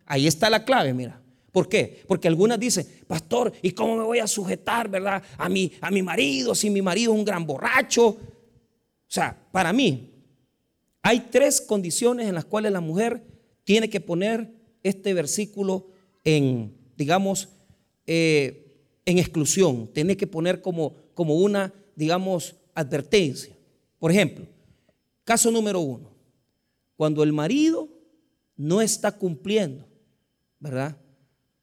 Ahí 0.04 0.26
está 0.26 0.50
la 0.50 0.64
clave, 0.64 0.92
mira. 0.92 1.22
¿Por 1.52 1.68
qué? 1.68 2.02
Porque 2.06 2.28
algunas 2.28 2.58
dicen, 2.58 2.86
pastor, 3.06 3.52
¿y 3.62 3.72
cómo 3.72 3.96
me 3.96 4.04
voy 4.04 4.18
a 4.18 4.26
sujetar, 4.26 4.88
verdad? 4.88 5.22
A 5.36 5.48
mi, 5.48 5.72
a 5.80 5.90
mi 5.90 6.02
marido, 6.02 6.54
si 6.54 6.70
mi 6.70 6.82
marido 6.82 7.12
es 7.12 7.18
un 7.18 7.24
gran 7.24 7.46
borracho. 7.46 8.06
O 8.08 8.18
sea, 9.08 9.36
para 9.50 9.72
mí, 9.72 10.10
hay 11.02 11.20
tres 11.30 11.60
condiciones 11.60 12.28
en 12.28 12.34
las 12.34 12.44
cuales 12.44 12.72
la 12.72 12.80
mujer 12.80 13.22
tiene 13.64 13.90
que 13.90 14.00
poner 14.00 14.52
este 14.82 15.12
versículo 15.14 15.88
en, 16.24 16.72
digamos, 16.96 17.48
eh, 18.06 18.76
en 19.04 19.18
exclusión. 19.18 19.88
Tiene 19.92 20.16
que 20.16 20.26
poner 20.26 20.60
como, 20.60 20.94
como 21.14 21.36
una, 21.36 21.72
digamos, 21.96 22.54
advertencia. 22.74 23.54
Por 23.98 24.10
ejemplo, 24.10 24.46
Caso 25.30 25.52
número 25.52 25.78
uno, 25.78 26.10
cuando 26.96 27.22
el 27.22 27.32
marido 27.32 27.88
no 28.56 28.80
está 28.80 29.12
cumpliendo, 29.12 29.86
¿verdad? 30.58 30.96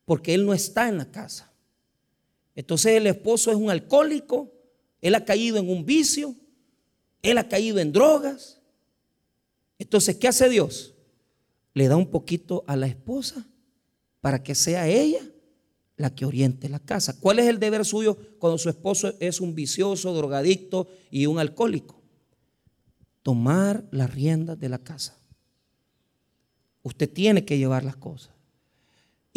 Porque 0.07 0.33
él 0.33 0.43
no 0.43 0.55
está 0.55 0.89
en 0.89 0.97
la 0.97 1.11
casa. 1.11 1.51
Entonces 2.55 2.93
el 2.93 3.05
esposo 3.05 3.51
es 3.51 3.57
un 3.57 3.69
alcohólico, 3.69 4.51
él 5.01 5.13
ha 5.13 5.23
caído 5.23 5.57
en 5.57 5.69
un 5.69 5.85
vicio, 5.85 6.33
él 7.21 7.37
ha 7.37 7.47
caído 7.47 7.77
en 7.77 7.91
drogas. 7.91 8.59
Entonces, 9.77 10.15
¿qué 10.15 10.27
hace 10.27 10.49
Dios? 10.49 10.95
Le 11.75 11.87
da 11.87 11.95
un 11.95 12.09
poquito 12.09 12.63
a 12.65 12.75
la 12.75 12.87
esposa 12.87 13.45
para 14.21 14.41
que 14.41 14.55
sea 14.55 14.87
ella 14.87 15.21
la 15.97 16.15
que 16.15 16.25
oriente 16.25 16.69
la 16.69 16.79
casa. 16.79 17.19
¿Cuál 17.19 17.37
es 17.37 17.45
el 17.45 17.59
deber 17.59 17.85
suyo 17.85 18.17
cuando 18.39 18.57
su 18.57 18.69
esposo 18.69 19.13
es 19.19 19.41
un 19.41 19.53
vicioso, 19.53 20.15
drogadicto 20.15 20.87
y 21.11 21.27
un 21.27 21.37
alcohólico? 21.37 21.97
tomar 23.27 23.83
las 23.91 24.09
riendas 24.09 24.57
de 24.57 24.69
la 24.69 24.77
casa. 24.77 25.19
Usted 26.81 27.11
tiene 27.11 27.43
que 27.43 27.57
llevar 27.57 27.83
las 27.83 27.97
cosas. 27.97 28.29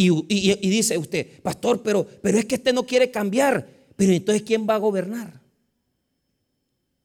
Y, 0.03 0.71
dice 0.71 0.97
usted, 0.97 1.43
pastor, 1.43 1.83
pero, 1.83 2.07
pero 2.23 2.39
es 2.39 2.47
que 2.47 2.55
usted 2.55 2.73
no 2.73 2.87
quiere 2.87 3.11
cambiar. 3.11 3.69
Pero 3.97 4.15
entonces, 4.15 4.43
¿quién 4.43 4.67
va 4.67 4.77
a 4.77 4.79
gobernar? 4.79 5.43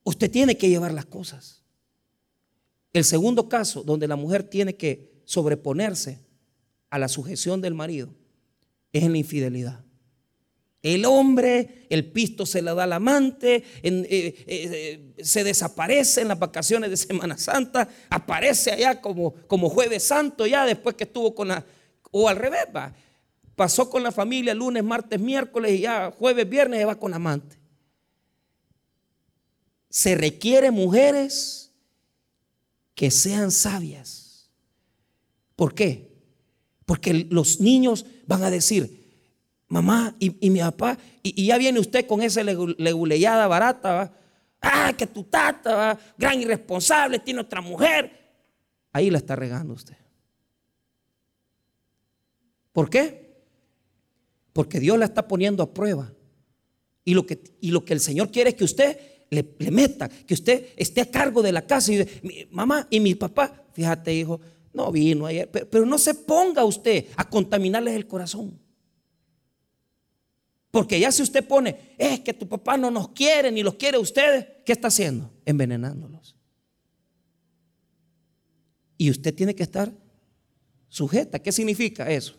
Usted 0.02 0.30
tiene 0.30 0.56
que 0.56 0.70
llevar 0.70 0.94
las 0.94 1.04
cosas. 1.04 1.62
El 2.94 3.04
segundo 3.04 3.50
caso, 3.50 3.82
donde 3.82 4.08
la 4.08 4.16
mujer 4.16 4.44
tiene 4.44 4.76
que 4.76 5.12
sobreponerse 5.26 6.20
a 6.88 6.98
la 6.98 7.08
sujeción 7.08 7.60
del 7.60 7.74
marido, 7.74 8.08
es 8.94 9.02
en 9.02 9.12
la 9.12 9.18
infidelidad. 9.18 9.84
El 10.82 11.04
hombre, 11.04 11.86
el 11.90 12.10
pisto 12.12 12.46
se 12.46 12.62
le 12.62 12.74
da 12.74 12.84
al 12.84 12.94
amante, 12.94 13.56
eh, 13.56 13.62
eh, 13.82 14.44
eh, 14.46 15.12
se 15.22 15.44
desaparece 15.44 16.22
en 16.22 16.28
las 16.28 16.38
vacaciones 16.38 16.88
de 16.88 16.96
Semana 16.96 17.36
Santa, 17.36 17.88
aparece 18.08 18.70
allá 18.70 19.02
como, 19.02 19.34
como 19.48 19.68
jueves 19.68 20.04
santo 20.04 20.46
ya 20.46 20.64
después 20.64 20.96
que 20.96 21.04
estuvo 21.04 21.34
con 21.34 21.48
la, 21.48 21.66
o 22.18 22.28
al 22.30 22.36
revés, 22.36 22.64
va, 22.74 22.94
pasó 23.54 23.90
con 23.90 24.02
la 24.02 24.10
familia 24.10 24.54
lunes, 24.54 24.82
martes, 24.82 25.20
miércoles 25.20 25.72
y 25.72 25.80
ya 25.80 26.10
jueves, 26.10 26.48
viernes 26.48 26.86
va 26.86 26.98
con 26.98 27.12
amante. 27.12 27.58
Se 29.90 30.14
requiere 30.14 30.70
mujeres 30.70 31.72
que 32.94 33.10
sean 33.10 33.50
sabias. 33.50 34.50
¿Por 35.56 35.74
qué? 35.74 36.16
Porque 36.86 37.26
los 37.28 37.60
niños 37.60 38.06
van 38.26 38.44
a 38.44 38.50
decir, 38.50 39.12
mamá 39.68 40.16
y, 40.18 40.48
mi 40.48 40.60
papá, 40.60 40.96
y, 41.22 41.46
ya 41.46 41.58
viene 41.58 41.80
usted 41.80 42.06
con 42.06 42.22
esa 42.22 42.42
leguleyada 42.42 43.46
barata, 43.46 43.92
¿va? 43.92 44.12
ah, 44.62 44.94
que 44.96 45.06
tu 45.06 45.24
tata, 45.24 45.74
¿va? 45.74 45.98
gran 46.16 46.40
irresponsable, 46.40 47.18
tiene 47.18 47.40
otra 47.40 47.60
mujer. 47.60 48.10
Ahí 48.90 49.10
la 49.10 49.18
está 49.18 49.36
regando 49.36 49.74
usted. 49.74 50.05
¿Por 52.76 52.90
qué? 52.90 53.40
Porque 54.52 54.78
Dios 54.80 54.98
la 54.98 55.06
está 55.06 55.26
poniendo 55.26 55.62
a 55.62 55.72
prueba. 55.72 56.12
Y 57.06 57.14
lo 57.14 57.24
que, 57.24 57.42
y 57.58 57.70
lo 57.70 57.86
que 57.86 57.94
el 57.94 58.00
Señor 58.00 58.30
quiere 58.30 58.50
es 58.50 58.56
que 58.56 58.64
usted 58.64 58.98
le, 59.30 59.70
meta, 59.70 60.10
que 60.10 60.34
usted 60.34 60.74
esté 60.76 61.00
a 61.00 61.10
cargo 61.10 61.40
de 61.40 61.52
la 61.52 61.66
casa. 61.66 61.90
Y 61.90 62.06
mi, 62.20 62.46
mamá 62.50 62.86
y 62.90 63.00
mi 63.00 63.14
papá, 63.14 63.64
fíjate, 63.72 64.12
hijo, 64.12 64.42
no 64.74 64.92
vino 64.92 65.24
ayer, 65.24 65.50
pero 65.50 65.86
no 65.86 65.96
se 65.96 66.12
ponga 66.12 66.66
usted 66.66 67.06
a 67.16 67.26
contaminarles 67.26 67.94
el 67.94 68.06
corazón. 68.06 68.60
Porque 70.70 71.00
ya 71.00 71.10
si 71.12 71.22
usted 71.22 71.48
pone, 71.48 71.94
es 71.96 72.20
que 72.20 72.34
tu 72.34 72.46
papá 72.46 72.76
no 72.76 72.90
nos 72.90 73.08
quiere 73.08 73.50
ni 73.50 73.62
los 73.62 73.76
quiere 73.76 73.96
ustedes, 73.96 74.48
¿qué 74.66 74.72
está 74.72 74.88
haciendo? 74.88 75.32
Envenenándolos. 75.46 76.36
Y 78.98 79.08
usted 79.08 79.34
tiene 79.34 79.54
que 79.54 79.62
estar 79.62 79.90
sujeta. 80.90 81.38
¿Qué 81.38 81.52
significa 81.52 82.10
eso? 82.12 82.36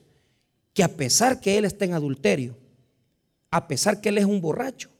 Que 0.77 0.83
a 0.83 0.95
pesar 0.95 1.41
que 1.41 1.57
él 1.57 1.65
está 1.65 1.85
en 1.85 1.93
adulterio, 1.93 2.55
a 3.49 3.67
pesar 3.67 3.99
que 3.99 4.09
él 4.09 4.19
es 4.19 4.25
un 4.25 4.41
borracho, 4.41 4.91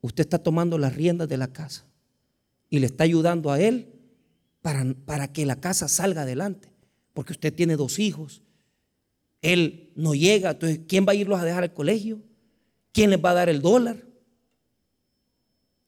usted 0.00 0.22
está 0.22 0.40
tomando 0.40 0.76
las 0.76 0.96
riendas 0.96 1.28
de 1.28 1.36
la 1.36 1.52
casa 1.52 1.84
y 2.68 2.80
le 2.80 2.86
está 2.86 3.04
ayudando 3.04 3.52
a 3.52 3.60
él 3.60 3.94
para, 4.60 4.84
para 5.04 5.32
que 5.32 5.46
la 5.46 5.60
casa 5.60 5.86
salga 5.86 6.22
adelante. 6.22 6.68
Porque 7.14 7.32
usted 7.32 7.54
tiene 7.54 7.76
dos 7.76 8.00
hijos 8.00 8.42
él 9.42 9.92
no 9.94 10.14
llega. 10.14 10.50
Entonces, 10.50 10.80
¿quién 10.88 11.06
va 11.06 11.12
a 11.12 11.16
irlos 11.16 11.38
a 11.38 11.44
dejar 11.44 11.62
al 11.62 11.72
colegio? 11.74 12.20
¿Quién 12.92 13.10
les 13.10 13.24
va 13.24 13.30
a 13.30 13.34
dar 13.34 13.48
el 13.48 13.62
dólar? 13.62 14.04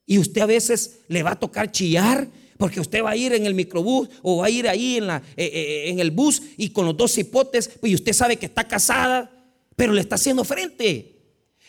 Y 0.07 0.19
usted 0.19 0.41
a 0.41 0.47
veces 0.47 1.01
le 1.09 1.23
va 1.23 1.33
a 1.33 1.39
tocar 1.39 1.71
chillar 1.71 2.29
porque 2.61 2.79
usted 2.79 3.03
va 3.03 3.13
a 3.13 3.17
ir 3.17 3.33
en 3.33 3.47
el 3.47 3.55
microbús 3.55 4.11
o 4.21 4.37
va 4.37 4.47
a 4.47 4.51
ir 4.51 4.69
ahí 4.69 4.99
en, 4.99 5.07
la, 5.07 5.23
eh, 5.35 5.47
eh, 5.47 5.89
en 5.89 5.99
el 5.99 6.11
bus 6.11 6.43
y 6.59 6.69
con 6.69 6.85
los 6.85 6.95
dos 6.95 7.17
hipotes, 7.17 7.71
y 7.83 7.95
usted 7.95 8.13
sabe 8.13 8.37
que 8.37 8.45
está 8.45 8.69
casada, 8.69 9.31
pero 9.75 9.95
le 9.95 10.03
está 10.03 10.17
haciendo 10.17 10.45
frente. 10.45 11.17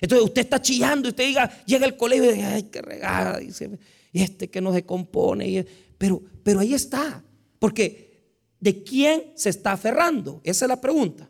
Entonces 0.01 0.25
usted 0.25 0.41
está 0.41 0.61
chillando 0.61 1.07
y 1.07 1.11
usted 1.11 1.27
diga, 1.27 1.63
llega 1.65 1.85
al 1.85 1.95
colegio 1.95 2.25
y 2.25 2.33
dice, 2.33 2.45
ay, 2.45 2.63
qué 2.63 2.81
regada, 2.81 3.39
dice, 3.39 3.69
y 4.11 4.21
este 4.21 4.49
que 4.49 4.59
no 4.59 4.73
se 4.73 4.83
compone. 4.83 5.65
pero, 5.97 6.21
pero 6.43 6.59
ahí 6.59 6.73
está, 6.73 7.23
porque 7.57 8.11
¿de 8.59 8.83
quién 8.83 9.31
se 9.35 9.49
está 9.49 9.71
aferrando? 9.71 10.41
Esa 10.43 10.65
es 10.65 10.69
la 10.69 10.81
pregunta. 10.81 11.29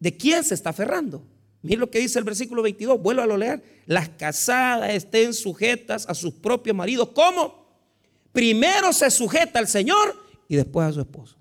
¿De 0.00 0.16
quién 0.16 0.42
se 0.42 0.54
está 0.54 0.70
aferrando? 0.70 1.22
Mire 1.62 1.78
lo 1.78 1.90
que 1.92 2.00
dice 2.00 2.18
el 2.18 2.24
versículo 2.24 2.62
22, 2.62 3.00
vuelvo 3.00 3.22
a 3.22 3.26
lo 3.26 3.36
leer. 3.36 3.62
Las 3.86 4.08
casadas 4.08 4.92
estén 4.94 5.32
sujetas 5.32 6.08
a 6.08 6.14
sus 6.16 6.34
propios 6.34 6.74
maridos. 6.74 7.10
¿Cómo? 7.14 7.67
Primero 8.38 8.92
se 8.92 9.10
sujeta 9.10 9.58
al 9.58 9.66
Señor 9.66 10.16
y 10.46 10.54
después 10.54 10.86
a 10.86 10.92
su 10.92 11.00
esposo. 11.00 11.36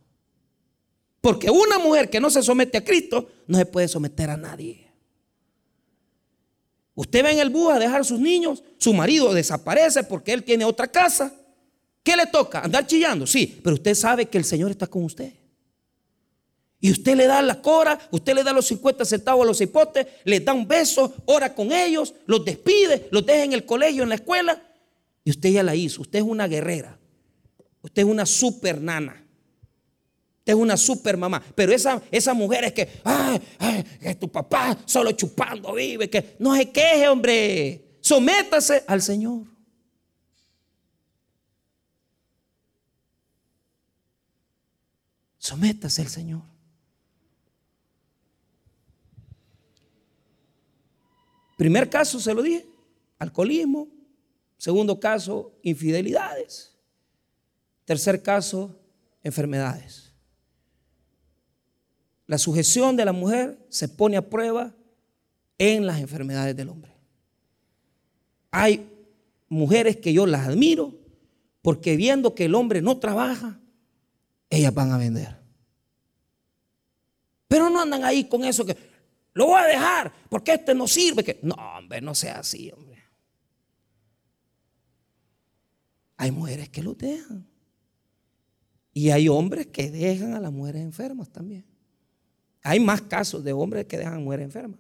Porque 1.22 1.48
una 1.48 1.78
mujer 1.78 2.10
que 2.10 2.20
no 2.20 2.32
se 2.32 2.42
somete 2.42 2.80
a 2.80 2.84
Cristo 2.84 3.30
no 3.46 3.56
se 3.60 3.68
puede 3.68 3.88
someter 3.88 4.32
a 4.32 4.36
nadie. 4.36 4.92
Usted 6.96 7.24
va 7.24 7.32
en 7.32 7.38
el 7.38 7.52
bus 7.52 7.72
a 7.72 7.78
dejar 7.78 8.02
a 8.02 8.04
sus 8.04 8.20
niños, 8.20 8.64
su 8.80 8.96
marido 8.96 9.32
desaparece 9.32 10.06
porque 10.06 10.34
él 10.34 10.44
tiene 10.44 10.66
otra 10.66 10.88
casa. 10.88 11.32
¿Qué 12.02 12.16
le 12.16 12.26
toca? 12.26 12.62
¿Andar 12.62 12.88
chillando? 12.88 13.28
Sí, 13.28 13.62
pero 13.64 13.76
usted 13.76 13.94
sabe 13.94 14.26
que 14.26 14.40
el 14.40 14.44
Señor 14.44 14.72
está 14.72 14.88
con 14.88 15.04
usted. 15.04 15.34
Y 16.80 16.90
usted 16.90 17.16
le 17.16 17.28
da 17.28 17.44
la 17.44 17.62
cora, 17.62 18.00
usted 18.10 18.34
le 18.34 18.44
da 18.44 18.54
los 18.54 18.66
50 18.66 19.06
centavos 19.06 19.44
a 19.44 19.48
los 19.48 19.62
hipotes, 19.62 20.08
le 20.24 20.40
da 20.40 20.52
un 20.52 20.68
beso, 20.68 21.14
ora 21.26 21.54
con 21.54 21.72
ellos, 21.72 22.16
los 22.26 22.44
despide, 22.44 23.08
los 23.12 23.24
deja 23.24 23.44
en 23.44 23.54
el 23.54 23.68
colegio, 23.68 24.02
en 24.02 24.10
la 24.10 24.16
escuela. 24.16 24.64
Y 25.28 25.30
usted 25.30 25.50
ya 25.50 25.62
la 25.62 25.76
hizo. 25.76 26.04
Usted 26.04 26.20
es 26.20 26.26
una 26.26 26.48
guerrera. 26.48 26.98
Usted 27.82 28.04
es 28.04 28.08
una 28.08 28.26
super 28.26 28.80
nana. 28.80 29.12
Usted 30.38 30.54
es 30.54 30.56
una 30.56 30.78
super 30.78 31.18
mamá. 31.18 31.44
Pero 31.54 31.74
esa, 31.74 32.02
esa 32.10 32.34
mujer 32.34 32.64
es 32.64 32.72
que, 32.72 33.02
ay, 33.04 33.42
ay, 33.60 33.84
que 34.00 34.16
tu 34.16 34.32
papá 34.32 34.78
solo 34.86 35.12
chupando 35.12 35.74
vive. 35.74 36.10
Que 36.10 36.38
no 36.40 36.56
se 36.56 36.72
queje, 36.72 37.10
hombre. 37.10 37.98
Sométase 38.00 38.86
al 38.88 39.02
Señor. 39.02 39.44
Sométase 45.40 46.04
al 46.04 46.08
Señor. 46.08 46.42
Primer 51.58 51.90
caso, 51.90 52.18
se 52.18 52.34
lo 52.34 52.42
dije, 52.42 52.66
alcoholismo. 53.20 53.97
Segundo 54.58 55.00
caso, 55.00 55.54
infidelidades. 55.62 56.76
Tercer 57.86 58.22
caso, 58.22 58.76
enfermedades. 59.24 60.12
La 62.26 62.38
sujeción 62.38 62.96
de 62.98 63.06
la 63.06 63.14
mujer 63.14 63.58
se 63.70 63.88
pone 63.88 64.18
a 64.18 64.30
prueba 64.30 64.76
en 65.58 65.86
las 65.86 66.00
enfermedades 66.00 66.56
del 66.56 66.70
hombre. 66.70 66.92
Hay 68.52 68.90
mujeres 69.48 69.98
que 69.98 70.12
yo 70.12 70.26
las 70.26 70.48
admiro 70.48 70.94
porque 71.62 71.96
viendo 71.96 72.36
que 72.36 72.46
el 72.46 72.56
hombre 72.56 72.82
no 72.82 72.98
trabaja, 72.98 73.60
ellas 74.50 74.74
van 74.74 74.92
a 74.92 74.98
vender. 74.98 75.38
Pero 77.48 77.70
no 77.70 77.82
andan 77.82 78.04
ahí 78.04 78.26
con 78.26 78.44
eso 78.44 78.66
que 78.66 78.76
lo 79.34 79.48
voy 79.48 79.62
a 79.62 79.68
dejar 79.68 80.14
porque 80.30 80.54
este 80.54 80.74
no 80.74 80.88
sirve. 80.88 81.24
Que... 81.24 81.40
No, 81.44 81.56
hombre, 81.78 82.02
no 82.02 82.14
sea 82.16 82.40
así, 82.40 82.72
hombre. 82.72 82.87
Hay 86.18 86.32
mujeres 86.32 86.70
que 86.70 86.84
lo 86.84 86.94
dejan. 86.94 87.48
Y 88.94 89.12
hay 89.12 89.28
hombres 89.30 89.68
que 89.68 89.92
dejan 89.92 90.34
a 90.34 90.40
las 90.40 90.52
mujeres 90.52 90.82
enfermas 90.82 91.30
también. 91.30 91.64
Hay 92.64 92.80
más 92.80 93.02
casos 93.04 93.44
de 93.44 93.54
hombres 93.54 93.86
que 93.86 93.98
dejan 93.98 94.16
a 94.16 94.20
mujeres 94.20 94.46
enfermas. 94.46 94.80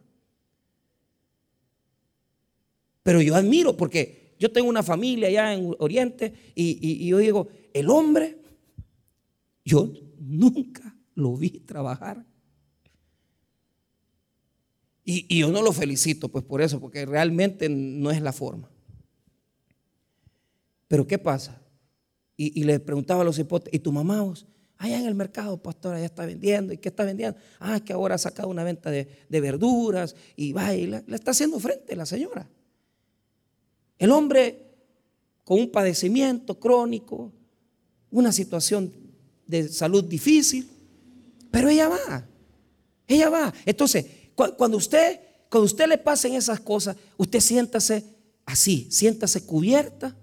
Pero 3.03 3.21
yo 3.21 3.35
admiro 3.35 3.77
porque 3.77 4.35
yo 4.39 4.51
tengo 4.51 4.67
una 4.67 4.83
familia 4.83 5.29
allá 5.29 5.53
en 5.53 5.73
Oriente 5.79 6.33
y, 6.55 6.79
y 6.81 7.07
yo 7.07 7.19
digo, 7.19 7.47
el 7.73 7.89
hombre, 7.89 8.41
yo 9.63 9.93
nunca 10.17 10.95
lo 11.13 11.37
vi 11.37 11.51
trabajar 11.51 12.25
y, 15.09 15.39
yo 15.39 15.49
no 15.49 15.61
lo 15.61 15.71
felicito, 15.71 16.27
pues 16.27 16.43
por 16.43 16.61
eso, 16.61 16.81
porque 16.81 17.05
realmente 17.05 17.69
no 17.69 18.11
es 18.11 18.21
la 18.21 18.33
forma. 18.33 18.69
Pero 20.87 21.05
¿qué 21.05 21.17
pasa? 21.17 21.61
Y, 22.39 22.63
le 22.63 22.79
preguntaba 22.79 23.21
a 23.21 23.25
los 23.25 23.39
hipótesis, 23.39 23.73
¿y 23.73 23.79
tu 23.79 23.91
mamá 23.91 24.21
vos? 24.21 24.45
Allá 24.77 24.99
en 24.99 25.07
el 25.07 25.15
mercado, 25.15 25.57
pastor, 25.57 25.97
ya 25.97 26.05
está 26.05 26.23
vendiendo. 26.25 26.71
¿Y 26.71 26.77
qué 26.77 26.89
está 26.89 27.03
vendiendo? 27.03 27.37
Ah, 27.59 27.79
que 27.79 27.93
ahora 27.93 28.13
ha 28.13 28.19
sacado 28.19 28.47
una 28.47 28.63
venta 28.63 28.91
de, 28.91 29.07
verduras 29.29 30.15
y 30.35 30.53
va 30.53 30.75
y 30.75 30.85
le, 30.85 31.03
está 31.09 31.31
haciendo 31.31 31.59
frente 31.59 31.95
la 31.95 32.05
señora. 32.05 32.47
El 33.97 34.11
hombre 34.11 34.67
con 35.43 35.59
un 35.59 35.71
padecimiento 35.71 36.59
crónico, 36.59 37.33
una 38.11 38.31
situación 38.31 38.93
de 39.47 39.67
salud 39.69 40.03
difícil, 40.03 40.69
pero 41.49 41.69
ella 41.69 41.89
va, 41.89 42.27
ella 43.07 43.29
va. 43.29 43.53
Entonces, 43.65 44.05
cuando 44.35 44.77
usted, 44.77 45.19
cuando 45.49 45.65
usted 45.65 45.87
le 45.87 45.97
pasen 45.97 46.35
esas 46.35 46.59
cosas, 46.59 46.95
usted 47.17 47.39
siéntase 47.39 48.03
así, 48.45 48.87
siéntase 48.91 49.43
cubierta 49.43 50.15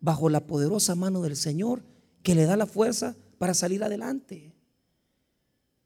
bajo 0.00 0.28
la 0.28 0.46
poderosa 0.46 0.94
mano 0.94 1.22
del 1.22 1.36
Señor 1.36 1.82
que 2.22 2.34
le 2.34 2.44
da 2.44 2.56
la 2.56 2.66
fuerza 2.66 3.16
para 3.38 3.54
salir 3.54 3.82
adelante. 3.84 4.52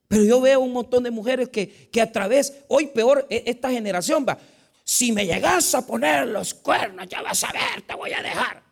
Pero 0.09 0.25
yo 0.25 0.41
veo 0.41 0.61
un 0.61 0.73
montón 0.73 1.05
de 1.05 1.11
mujeres 1.11 1.49
que, 1.51 1.89
que 1.91 2.01
a 2.01 2.11
través, 2.11 2.65
hoy 2.69 2.87
peor, 2.89 3.27
e, 3.31 3.45
esta 3.47 3.71
generación 3.71 4.27
va, 4.29 4.39
si 4.85 5.13
me 5.13 5.25
llegas 5.25 5.73
a 5.75 5.87
poner 5.87 6.27
los 6.27 6.53
cuernos, 6.53 7.07
ya 7.09 7.23
vas 7.23 7.45
a 7.45 7.53
ver, 7.53 7.83
te 7.87 7.95
voy 7.95 8.13
a 8.13 8.23
dejar. 8.23 8.63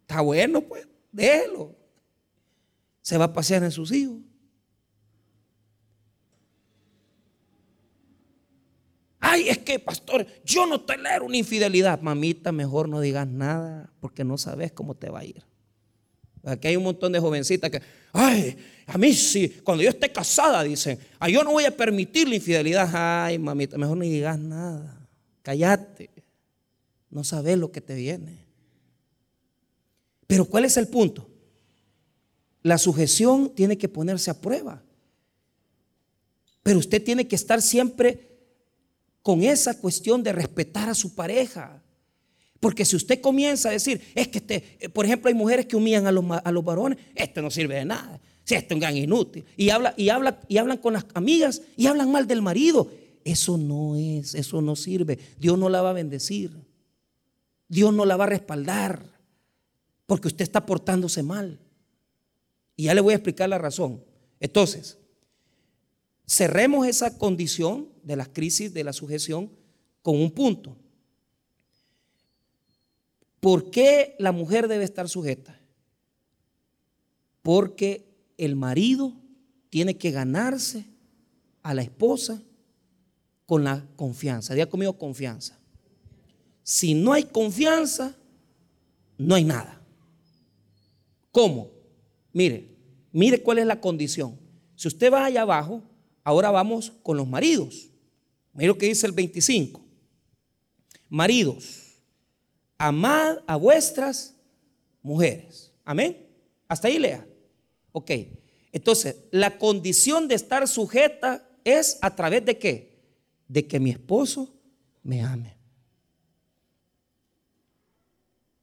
Está 0.00 0.22
bueno, 0.22 0.62
pues, 0.62 0.88
déjelo. 1.12 1.76
Se 3.02 3.18
va 3.18 3.26
a 3.26 3.32
pasear 3.32 3.62
en 3.64 3.70
sus 3.70 3.92
hijos. 3.92 4.16
Ay, 9.32 9.48
es 9.48 9.58
que, 9.58 9.78
pastor, 9.78 10.26
yo 10.44 10.66
no 10.66 10.80
tolero 10.80 11.24
una 11.24 11.36
infidelidad. 11.36 12.00
Mamita, 12.00 12.50
mejor 12.50 12.88
no 12.88 13.00
digas 13.00 13.28
nada 13.28 13.92
porque 14.00 14.24
no 14.24 14.36
sabes 14.36 14.72
cómo 14.72 14.96
te 14.96 15.08
va 15.08 15.20
a 15.20 15.24
ir. 15.24 15.44
Aquí 16.42 16.66
hay 16.66 16.76
un 16.76 16.82
montón 16.82 17.12
de 17.12 17.20
jovencitas 17.20 17.70
que, 17.70 17.80
ay, 18.12 18.56
a 18.86 18.98
mí 18.98 19.12
sí, 19.14 19.60
cuando 19.62 19.84
yo 19.84 19.90
esté 19.90 20.10
casada, 20.10 20.64
dicen, 20.64 20.98
ay, 21.20 21.34
yo 21.34 21.44
no 21.44 21.52
voy 21.52 21.64
a 21.64 21.76
permitir 21.76 22.28
la 22.28 22.34
infidelidad. 22.34 22.90
Ay, 22.92 23.38
mamita, 23.38 23.78
mejor 23.78 23.98
no 23.98 24.02
digas 24.02 24.36
nada. 24.36 25.08
Cállate. 25.42 26.10
No 27.08 27.22
sabes 27.22 27.56
lo 27.56 27.70
que 27.70 27.80
te 27.80 27.94
viene. 27.94 28.46
Pero 30.26 30.44
¿cuál 30.44 30.64
es 30.64 30.76
el 30.76 30.88
punto? 30.88 31.30
La 32.62 32.78
sujeción 32.78 33.54
tiene 33.54 33.78
que 33.78 33.88
ponerse 33.88 34.28
a 34.32 34.40
prueba. 34.40 34.82
Pero 36.64 36.80
usted 36.80 37.00
tiene 37.00 37.28
que 37.28 37.36
estar 37.36 37.62
siempre 37.62 38.29
con 39.22 39.42
esa 39.42 39.78
cuestión 39.78 40.22
de 40.22 40.32
respetar 40.32 40.88
a 40.88 40.94
su 40.94 41.14
pareja. 41.14 41.82
Porque 42.58 42.84
si 42.84 42.96
usted 42.96 43.20
comienza 43.20 43.70
a 43.70 43.72
decir, 43.72 44.00
es 44.14 44.28
que 44.28 44.38
este, 44.38 44.76
eh, 44.80 44.88
por 44.88 45.06
ejemplo, 45.06 45.28
hay 45.28 45.34
mujeres 45.34 45.66
que 45.66 45.76
humillan 45.76 46.06
a 46.06 46.12
los, 46.12 46.24
a 46.30 46.52
los 46.52 46.64
varones, 46.64 46.98
este 47.14 47.40
no 47.40 47.50
sirve 47.50 47.76
de 47.76 47.86
nada, 47.86 48.20
si 48.44 48.54
este 48.54 48.74
es 48.74 48.76
un 48.76 48.80
gran 48.80 48.96
inútil, 48.96 49.44
y, 49.56 49.70
habla, 49.70 49.94
y, 49.96 50.10
habla, 50.10 50.40
y 50.46 50.58
hablan 50.58 50.78
con 50.78 50.92
las 50.92 51.06
amigas 51.14 51.62
y 51.76 51.86
hablan 51.86 52.12
mal 52.12 52.26
del 52.26 52.42
marido. 52.42 52.90
Eso 53.24 53.56
no 53.56 53.96
es, 53.96 54.34
eso 54.34 54.60
no 54.62 54.76
sirve. 54.76 55.18
Dios 55.38 55.58
no 55.58 55.68
la 55.68 55.82
va 55.82 55.90
a 55.90 55.94
bendecir. 55.94 56.52
Dios 57.68 57.94
no 57.94 58.04
la 58.04 58.16
va 58.16 58.24
a 58.24 58.28
respaldar, 58.28 59.04
porque 60.06 60.28
usted 60.28 60.42
está 60.42 60.66
portándose 60.66 61.22
mal. 61.22 61.60
Y 62.76 62.84
ya 62.84 62.94
le 62.94 63.00
voy 63.00 63.12
a 63.12 63.16
explicar 63.16 63.48
la 63.48 63.58
razón. 63.58 64.02
Entonces, 64.40 64.98
cerremos 66.30 66.86
esa 66.86 67.18
condición 67.18 67.88
de 68.04 68.14
las 68.14 68.28
crisis 68.28 68.72
de 68.72 68.84
la 68.84 68.92
sujeción 68.92 69.50
con 70.00 70.16
un 70.16 70.30
punto. 70.30 70.76
¿Por 73.40 73.72
qué 73.72 74.14
la 74.20 74.30
mujer 74.30 74.68
debe 74.68 74.84
estar 74.84 75.08
sujeta? 75.08 75.58
Porque 77.42 78.06
el 78.38 78.54
marido 78.54 79.12
tiene 79.70 79.96
que 79.96 80.12
ganarse 80.12 80.86
a 81.64 81.74
la 81.74 81.82
esposa 81.82 82.40
con 83.44 83.64
la 83.64 83.84
confianza. 83.96 84.52
Había 84.52 84.70
conmigo 84.70 84.96
confianza. 84.96 85.58
Si 86.62 86.94
no 86.94 87.12
hay 87.12 87.24
confianza, 87.24 88.14
no 89.18 89.34
hay 89.34 89.42
nada. 89.42 89.82
¿Cómo? 91.32 91.72
Mire, 92.32 92.68
mire 93.10 93.42
cuál 93.42 93.58
es 93.58 93.66
la 93.66 93.80
condición. 93.80 94.38
Si 94.76 94.86
usted 94.86 95.12
va 95.12 95.24
allá 95.24 95.42
abajo, 95.42 95.82
ahora 96.24 96.50
vamos 96.50 96.92
con 97.02 97.16
los 97.16 97.26
maridos. 97.26 97.90
Mira 98.52 98.68
lo 98.68 98.78
que 98.78 98.86
dice 98.86 99.06
el 99.06 99.12
25. 99.12 99.80
Maridos, 101.08 101.96
amad 102.78 103.38
a 103.46 103.56
vuestras 103.56 104.34
mujeres. 105.02 105.72
Amén. 105.84 106.26
Hasta 106.68 106.88
ahí 106.88 106.98
lea. 106.98 107.26
Ok. 107.92 108.10
Entonces, 108.72 109.16
la 109.30 109.58
condición 109.58 110.28
de 110.28 110.36
estar 110.36 110.66
sujeta 110.68 111.48
es 111.64 111.98
a 112.00 112.14
través 112.14 112.44
de 112.44 112.58
qué? 112.58 113.00
De 113.48 113.66
que 113.66 113.80
mi 113.80 113.90
esposo 113.90 114.54
me 115.02 115.22
ame. 115.22 115.56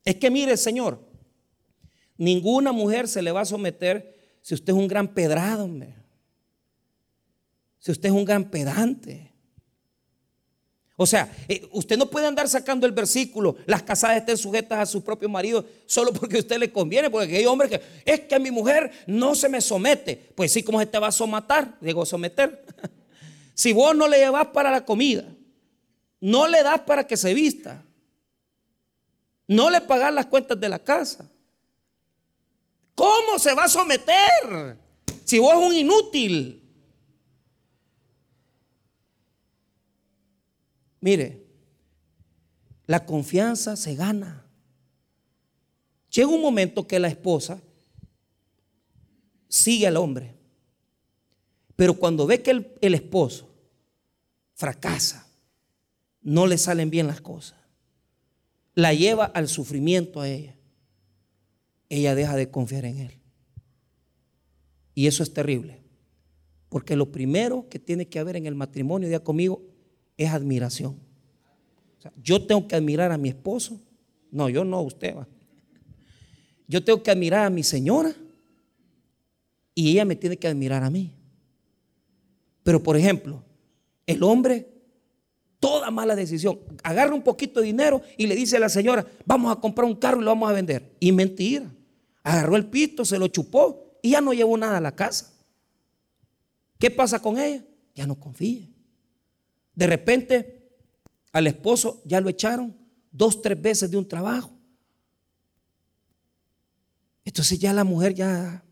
Es 0.05 0.15
que 0.15 0.31
mire, 0.31 0.55
Señor, 0.55 0.99
ninguna 2.17 2.71
mujer 2.71 3.09
se 3.09 3.21
le 3.21 3.31
va 3.31 3.41
a 3.41 3.45
someter 3.45 4.15
si 4.41 4.53
usted 4.53 4.71
es 4.71 4.79
un 4.79 4.87
gran 4.87 5.13
pedrado, 5.13 5.65
hombre. 5.65 5.93
Si 7.87 7.91
usted 7.93 8.09
es 8.09 8.15
un 8.15 8.25
gran 8.25 8.43
pedante. 8.43 9.31
O 10.97 11.05
sea, 11.05 11.33
eh, 11.47 11.69
usted 11.71 11.97
no 11.97 12.09
puede 12.09 12.27
andar 12.27 12.49
sacando 12.49 12.85
el 12.85 12.91
versículo, 12.91 13.55
las 13.65 13.81
casadas 13.81 14.17
estén 14.17 14.37
sujetas 14.37 14.79
a 14.79 14.85
su 14.85 15.01
propio 15.01 15.29
marido 15.29 15.65
solo 15.85 16.11
porque 16.11 16.35
a 16.35 16.39
usted 16.39 16.57
le 16.57 16.69
conviene, 16.69 17.09
porque 17.09 17.37
hay 17.37 17.45
hombres 17.45 17.69
que 17.69 17.81
es 18.03 18.19
que 18.19 18.39
mi 18.39 18.51
mujer 18.51 18.91
no 19.07 19.35
se 19.35 19.47
me 19.47 19.61
somete. 19.61 20.33
Pues 20.35 20.51
sí, 20.51 20.63
¿cómo 20.63 20.81
se 20.81 20.85
te 20.85 20.99
va 20.99 21.07
a 21.07 21.13
somatar? 21.13 21.77
Digo, 21.79 22.05
someter. 22.05 22.65
si 23.53 23.71
vos 23.71 23.95
no 23.95 24.05
le 24.05 24.17
llevas 24.17 24.47
para 24.47 24.69
la 24.69 24.83
comida, 24.83 25.23
no 26.19 26.45
le 26.45 26.61
das 26.61 26.81
para 26.81 27.07
que 27.07 27.15
se 27.15 27.33
vista, 27.33 27.85
no 29.47 29.69
le 29.69 29.79
pagas 29.79 30.13
las 30.13 30.25
cuentas 30.25 30.59
de 30.59 30.67
la 30.67 30.79
casa, 30.79 31.31
¿cómo 32.93 33.39
se 33.39 33.53
va 33.53 33.63
a 33.63 33.69
someter? 33.69 34.77
Si 35.23 35.39
vos 35.39 35.53
es 35.53 35.69
un 35.69 35.73
inútil. 35.73 36.66
Mire, 40.99 41.45
la 42.87 43.05
confianza 43.05 43.75
se 43.75 43.95
gana. 43.95 44.45
Llega 46.09 46.29
un 46.29 46.41
momento 46.41 46.87
que 46.87 46.99
la 46.99 47.09
esposa 47.09 47.61
sigue 49.47 49.87
al 49.87 49.97
hombre, 49.97 50.35
pero 51.75 51.93
cuando 51.93 52.25
ve 52.25 52.41
que 52.41 52.51
el, 52.51 52.93
esposo 52.93 53.53
fracasa, 54.53 55.27
no 56.21 56.47
le 56.47 56.57
salen 56.57 56.89
bien 56.89 57.07
las 57.07 57.21
cosas, 57.21 57.59
la 58.73 58.93
lleva 58.93 59.25
al 59.25 59.47
sufrimiento 59.47 60.21
a 60.21 60.29
ella, 60.29 60.55
ella 61.89 62.15
deja 62.15 62.35
de 62.35 62.49
confiar 62.49 62.85
en 62.85 62.99
él. 62.99 63.21
Y 64.95 65.07
eso 65.07 65.23
es 65.23 65.33
terrible, 65.33 65.83
porque 66.69 66.95
lo 66.95 67.11
primero 67.11 67.67
que 67.69 67.79
tiene 67.79 68.07
que 68.07 68.19
haber 68.19 68.37
en 68.37 68.47
el 68.47 68.55
matrimonio, 68.55 69.07
ya 69.09 69.19
conmigo, 69.19 69.61
es 70.17 70.31
admiración. 70.31 70.99
yo 72.23 72.45
tengo 72.45 72.67
que 72.67 72.75
admirar 72.75 73.11
a 73.11 73.17
mi 73.17 73.29
esposo. 73.29 73.79
No, 74.31 74.49
yo 74.49 74.63
no, 74.63 74.81
usted 74.81 75.15
va. 75.15 75.27
Yo 76.67 76.83
tengo 76.83 77.01
que 77.01 77.11
admirar 77.11 77.45
a 77.45 77.49
mi 77.49 77.63
señora 77.63 78.13
y 79.73 79.91
ella 79.91 80.05
me 80.05 80.15
tiene 80.15 80.37
que 80.37 80.47
admirar 80.47 80.83
a 80.83 80.89
mí. 80.89 81.13
Pero 82.63 82.81
por 82.83 82.97
ejemplo, 82.97 83.43
el 84.05 84.23
hombre, 84.23 84.67
toda 85.59 85.91
mala 85.91 86.15
decisión, 86.15 86.59
agarra 86.83 87.13
un 87.13 87.21
poquito 87.21 87.61
de 87.61 87.67
dinero 87.67 88.01
y 88.17 88.27
le 88.27 88.35
dice 88.35 88.57
a 88.57 88.59
la 88.59 88.69
señora, 88.69 89.05
vamos 89.25 89.55
a 89.55 89.59
comprar 89.59 89.85
un 89.85 89.95
carro 89.95 90.19
y 90.19 90.23
lo 90.23 90.31
vamos 90.31 90.49
a 90.49 90.53
vender. 90.53 90.95
Y 90.99 91.11
mentira. 91.11 91.71
Agarró 92.23 92.57
el 92.57 92.65
pito, 92.65 93.05
se 93.05 93.17
lo 93.17 93.27
chupó 93.27 93.97
y 94.01 94.11
ya 94.11 94.21
no 94.21 94.33
llevó 94.33 94.57
nada 94.57 94.77
a 94.77 94.81
la 94.81 94.95
casa. 94.95 95.33
¿Qué 96.77 96.91
pasa 96.91 97.21
con 97.21 97.37
ella? 97.37 97.63
Ya 97.95 98.05
no 98.05 98.19
confía. 98.19 98.67
De 99.77 99.85
repente 99.85 100.71
al 101.31 101.45
esposo 101.45 102.01
ya 102.03 102.19
lo 102.19 102.29
echaron 102.29 102.75
dos, 103.11 103.43
tres 103.43 103.61
veces 103.61 103.91
de 103.91 103.97
un 103.97 104.07
trabajo. 104.07 104.51
Entonces 107.23 107.59
ya 107.59 107.71
la 107.73 107.83
mujer 107.83 108.15
ya 108.15 108.63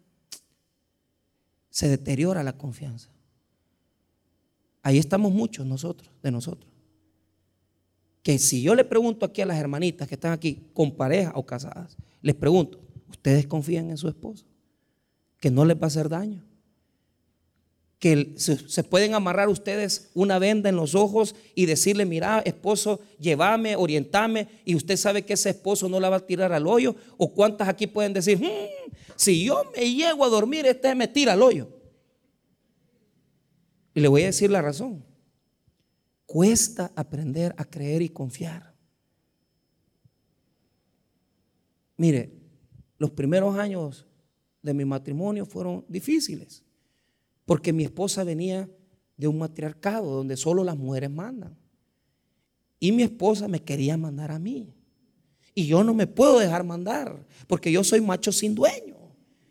se 1.70 1.88
deteriora 1.88 2.42
la 2.42 2.58
confianza. 2.58 3.12
Ahí 4.82 4.98
estamos 4.98 5.32
muchos 5.32 5.64
nosotros, 5.68 6.10
de 6.24 6.32
nosotros. 6.32 6.72
Que 8.24 8.40
si 8.40 8.64
yo 8.64 8.74
le 8.74 8.84
pregunto 8.84 9.28
aquí 9.28 9.44
a 9.44 9.46
las 9.46 9.60
hermanitas 9.60 10.08
que 10.08 10.16
están 10.16 10.32
aquí 10.32 10.64
con 10.74 10.96
pareja 10.96 11.34
o 11.36 11.46
casadas, 11.46 11.96
les 12.24 12.34
pregunto, 12.34 12.82
¿ustedes 13.12 13.46
confían 13.46 13.92
en 13.92 13.98
su 13.98 14.08
esposo? 14.08 14.48
Que 15.38 15.52
no 15.52 15.66
les 15.66 15.78
va 15.78 15.84
a 15.84 15.88
hacer 15.88 16.10
daño 16.10 16.44
que 18.06 18.36
se, 18.38 18.84
pueden 18.84 19.16
amarrar 19.16 19.50
ustedes 19.50 20.12
una 20.14 20.38
venda 20.38 20.70
en 20.70 20.76
los 20.76 20.94
ojos 20.94 21.36
y 21.56 21.66
decirle, 21.66 22.06
mira, 22.06 22.40
esposo, 22.46 23.00
llévame, 23.20 23.76
orientame, 23.76 24.48
y 24.64 24.76
usted 24.76 24.96
sabe 24.96 25.26
que 25.26 25.34
ese 25.34 25.50
esposo 25.50 25.90
no 25.90 26.00
la 26.00 26.12
va 26.12 26.18
a 26.18 26.28
tirar 26.28 26.54
al 26.54 26.68
hoyo. 26.68 26.96
O 27.18 27.34
cuántas 27.34 27.68
aquí 27.68 27.88
pueden 27.88 28.14
decir, 28.14 28.38
hmm, 28.38 28.94
si 29.16 29.44
yo 29.44 29.72
me 29.76 29.92
llego 29.92 30.24
a 30.24 30.30
dormir, 30.30 30.68
este 30.68 30.94
me 30.94 31.08
tira 31.08 31.34
al 31.34 31.42
hoyo. 31.42 31.68
Y 33.96 34.02
le 34.02 34.08
voy 34.08 34.22
a 34.22 34.28
decir 34.28 34.52
la 34.52 34.62
razón. 34.62 35.04
Cuesta 36.28 36.92
aprender 36.96 37.56
a 37.58 37.66
creer 37.66 38.04
y 38.04 38.10
confiar. 38.10 38.76
Mire, 41.98 42.38
los 43.00 43.10
primeros 43.10 43.58
años 43.58 44.06
de 44.62 44.76
mi 44.76 44.86
matrimonio 44.86 45.44
fueron 45.48 45.84
difíciles. 45.88 46.65
Porque 47.46 47.72
mi 47.72 47.84
esposa 47.84 48.24
venía 48.24 48.70
de 49.18 49.28
un 49.28 49.38
matriarcado 49.38 50.12
donde 50.12 50.36
solo 50.36 50.64
las 50.64 50.78
mujeres 50.78 51.10
mandan. 51.10 51.56
Y 52.80 52.92
mi 52.92 53.04
esposa 53.04 53.48
me 53.48 53.64
quería 53.64 53.98
mandar 53.98 54.32
a 54.32 54.40
mí. 54.40 54.74
Y 55.54 55.68
yo 55.68 55.84
no 55.84 55.94
me 55.94 56.08
puedo 56.08 56.40
dejar 56.40 56.64
mandar 56.64 57.26
porque 57.48 57.72
yo 57.72 57.84
soy 57.84 58.02
macho 58.02 58.32
sin 58.32 58.54
dueño. 58.54 58.96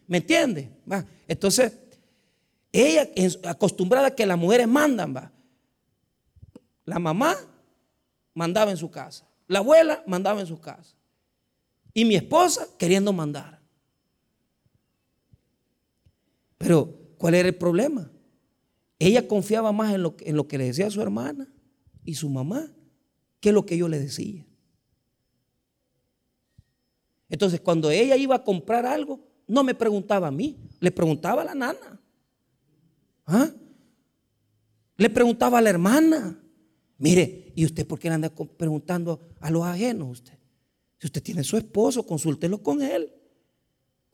¿Me 0.07 0.19
entiende? 0.19 0.71
¿Va? 0.91 1.07
Entonces, 1.27 1.73
ella 2.71 3.09
acostumbrada 3.45 4.09
a 4.09 4.15
que 4.15 4.27
las 4.27 4.39
mujeres 4.39 4.69
mandan, 4.69 5.17
va. 5.17 5.33
La 6.85 6.99
mamá 6.99 7.35
mandaba 8.35 8.71
en 8.71 8.77
su 8.77 8.91
casa. 8.91 9.27
La 9.47 9.61
abuela 9.61 10.03
mandaba 10.07 10.41
en 10.41 10.47
su 10.47 10.61
casa. 10.61 10.95
Y 11.95 12.05
mi 12.05 12.17
esposa 12.17 12.67
queriendo 12.77 13.13
mandar. 13.13 13.61
Pero 16.59 17.04
¿Cuál 17.25 17.37
era 17.37 17.49
el 17.49 17.55
problema? 17.55 18.13
Ella 18.99 19.27
confiaba 19.27 19.73
más 19.73 19.95
en 19.95 20.03
lo, 20.03 20.15
en 20.21 20.37
lo 20.37 20.47
que 20.47 20.59
le 20.59 20.67
decía 20.67 20.91
su 20.91 21.01
hermana 21.01 21.51
y 22.05 22.17
su 22.17 22.29
mamá 22.29 22.71
que 23.41 23.51
lo 23.51 23.65
que 23.65 23.79
yo 23.79 23.89
le 23.89 23.99
decía. 23.99 24.45
Entonces, 27.31 27.63
cuando 27.63 27.91
ella 27.91 28.15
iba 28.19 28.35
a 28.35 28.45
comprar 28.45 28.85
algo, 28.85 29.27
no 29.49 29.65
me 29.65 29.75
preguntaba 29.75 30.29
a 30.29 30.31
mí, 30.31 30.59
le 30.81 30.91
preguntaba 30.91 31.41
a 31.41 31.45
la 31.47 31.55
nana. 31.55 31.99
¿Ah? 33.25 33.51
Le 34.99 35.09
preguntaba 35.09 35.61
a 35.61 35.63
la 35.63 35.71
hermana. 35.71 36.39
Mire, 36.99 37.55
¿y 37.57 37.65
usted 37.65 37.87
por 37.87 37.99
qué 37.99 38.11
le 38.11 38.17
anda 38.17 38.35
preguntando 38.35 39.31
a 39.41 39.51
los 39.51 39.65
ajenos 39.65 40.11
usted? 40.11 40.39
Si 40.99 41.07
usted 41.07 41.23
tiene 41.23 41.43
su 41.43 41.57
esposo, 41.57 42.05
consúltelo 42.05 42.63
con 42.63 42.83
él. 42.83 43.11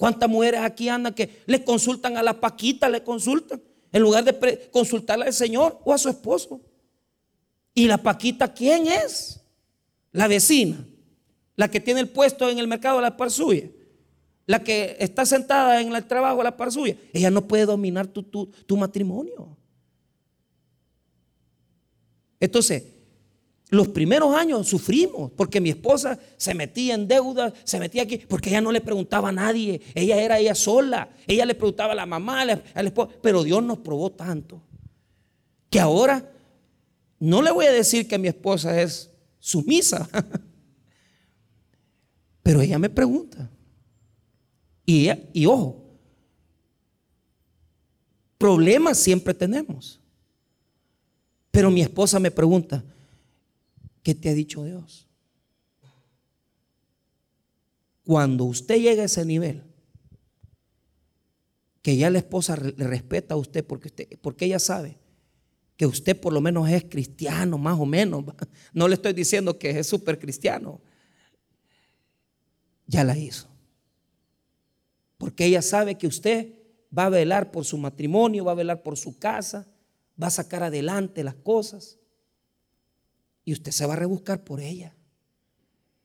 ¿Cuántas 0.00 0.30
mujeres 0.30 0.62
aquí 0.62 0.88
andan 0.88 1.12
que 1.12 1.42
le 1.44 1.62
consultan 1.62 2.16
a 2.16 2.22
la 2.22 2.40
Paquita, 2.40 2.88
le 2.88 3.04
consultan, 3.04 3.60
en 3.92 4.00
lugar 4.00 4.24
de 4.24 4.70
consultarle 4.70 5.26
al 5.26 5.34
Señor 5.34 5.78
o 5.84 5.92
a 5.92 5.98
su 5.98 6.08
esposo? 6.08 6.58
¿Y 7.74 7.86
la 7.86 7.98
Paquita 7.98 8.50
quién 8.50 8.86
es? 8.86 9.42
La 10.12 10.26
vecina, 10.26 10.82
la 11.54 11.70
que 11.70 11.80
tiene 11.80 12.00
el 12.00 12.08
puesto 12.08 12.48
en 12.48 12.58
el 12.58 12.66
mercado 12.66 12.96
de 12.96 13.02
la 13.02 13.14
par 13.18 13.30
suya, 13.30 13.68
la 14.46 14.64
que 14.64 14.96
está 15.00 15.26
sentada 15.26 15.82
en 15.82 15.94
el 15.94 16.06
trabajo 16.06 16.38
de 16.38 16.44
la 16.44 16.56
par 16.56 16.72
suya. 16.72 16.96
Ella 17.12 17.30
no 17.30 17.46
puede 17.46 17.66
dominar 17.66 18.06
tu, 18.06 18.22
tu 18.22 18.76
matrimonio. 18.78 19.54
Entonces, 22.40 22.84
los 23.70 23.88
primeros 23.88 24.34
años 24.34 24.66
sufrimos 24.66 25.30
porque 25.32 25.60
mi 25.60 25.70
esposa 25.70 26.18
se 26.36 26.54
metía 26.54 26.94
en 26.94 27.06
deuda, 27.06 27.52
se 27.64 27.78
metía 27.78 28.02
aquí, 28.02 28.18
porque 28.18 28.50
ella 28.50 28.60
no 28.60 28.72
le 28.72 28.80
preguntaba 28.80 29.28
a 29.28 29.32
nadie, 29.32 29.80
ella 29.94 30.20
era 30.20 30.38
ella 30.38 30.56
sola, 30.56 31.08
ella 31.26 31.46
le 31.46 31.54
preguntaba 31.54 31.92
a 31.92 31.96
la 31.96 32.06
mamá, 32.06 32.42
al 32.42 32.86
esposo, 32.86 33.12
pero 33.22 33.44
Dios 33.44 33.62
nos 33.62 33.78
probó 33.78 34.10
tanto 34.10 34.60
que 35.70 35.78
ahora 35.78 36.32
no 37.20 37.42
le 37.42 37.52
voy 37.52 37.66
a 37.66 37.72
decir 37.72 38.08
que 38.08 38.18
mi 38.18 38.26
esposa 38.26 38.80
es 38.80 39.08
sumisa, 39.38 40.08
pero 42.42 42.60
ella 42.60 42.78
me 42.78 42.90
pregunta. 42.90 43.48
Y, 44.84 45.08
y 45.32 45.46
ojo, 45.46 45.84
problemas 48.36 48.98
siempre 48.98 49.32
tenemos, 49.32 50.00
pero 51.52 51.70
mi 51.70 51.82
esposa 51.82 52.18
me 52.18 52.32
pregunta, 52.32 52.82
¿Qué 54.02 54.14
te 54.14 54.30
ha 54.30 54.34
dicho 54.34 54.64
Dios? 54.64 55.08
Cuando 58.04 58.44
usted 58.44 58.76
llegue 58.76 59.02
a 59.02 59.04
ese 59.04 59.24
nivel, 59.24 59.62
que 61.82 61.96
ya 61.96 62.10
la 62.10 62.18
esposa 62.18 62.56
le 62.56 62.86
respeta 62.86 63.34
a 63.34 63.36
usted 63.36 63.64
porque, 63.64 63.88
usted, 63.88 64.18
porque 64.20 64.46
ella 64.46 64.58
sabe 64.58 64.98
que 65.76 65.86
usted 65.86 66.20
por 66.20 66.32
lo 66.32 66.40
menos 66.40 66.68
es 66.68 66.84
cristiano, 66.84 67.56
más 67.56 67.78
o 67.78 67.86
menos. 67.86 68.24
No 68.74 68.86
le 68.86 68.94
estoy 68.94 69.12
diciendo 69.12 69.58
que 69.58 69.70
es 69.70 69.86
súper 69.86 70.18
cristiano. 70.18 70.80
Ya 72.86 73.04
la 73.04 73.16
hizo. 73.16 73.48
Porque 75.16 75.46
ella 75.46 75.62
sabe 75.62 75.96
que 75.96 76.06
usted 76.06 76.54
va 76.96 77.06
a 77.06 77.10
velar 77.10 77.50
por 77.50 77.64
su 77.64 77.78
matrimonio, 77.78 78.44
va 78.44 78.52
a 78.52 78.56
velar 78.56 78.82
por 78.82 78.96
su 78.98 79.18
casa, 79.18 79.68
va 80.20 80.26
a 80.26 80.30
sacar 80.30 80.62
adelante 80.62 81.22
las 81.24 81.36
cosas. 81.36 81.99
Y 83.50 83.52
usted 83.52 83.72
se 83.72 83.84
va 83.84 83.94
a 83.94 83.96
rebuscar 83.96 84.44
por 84.44 84.60
ella. 84.60 84.94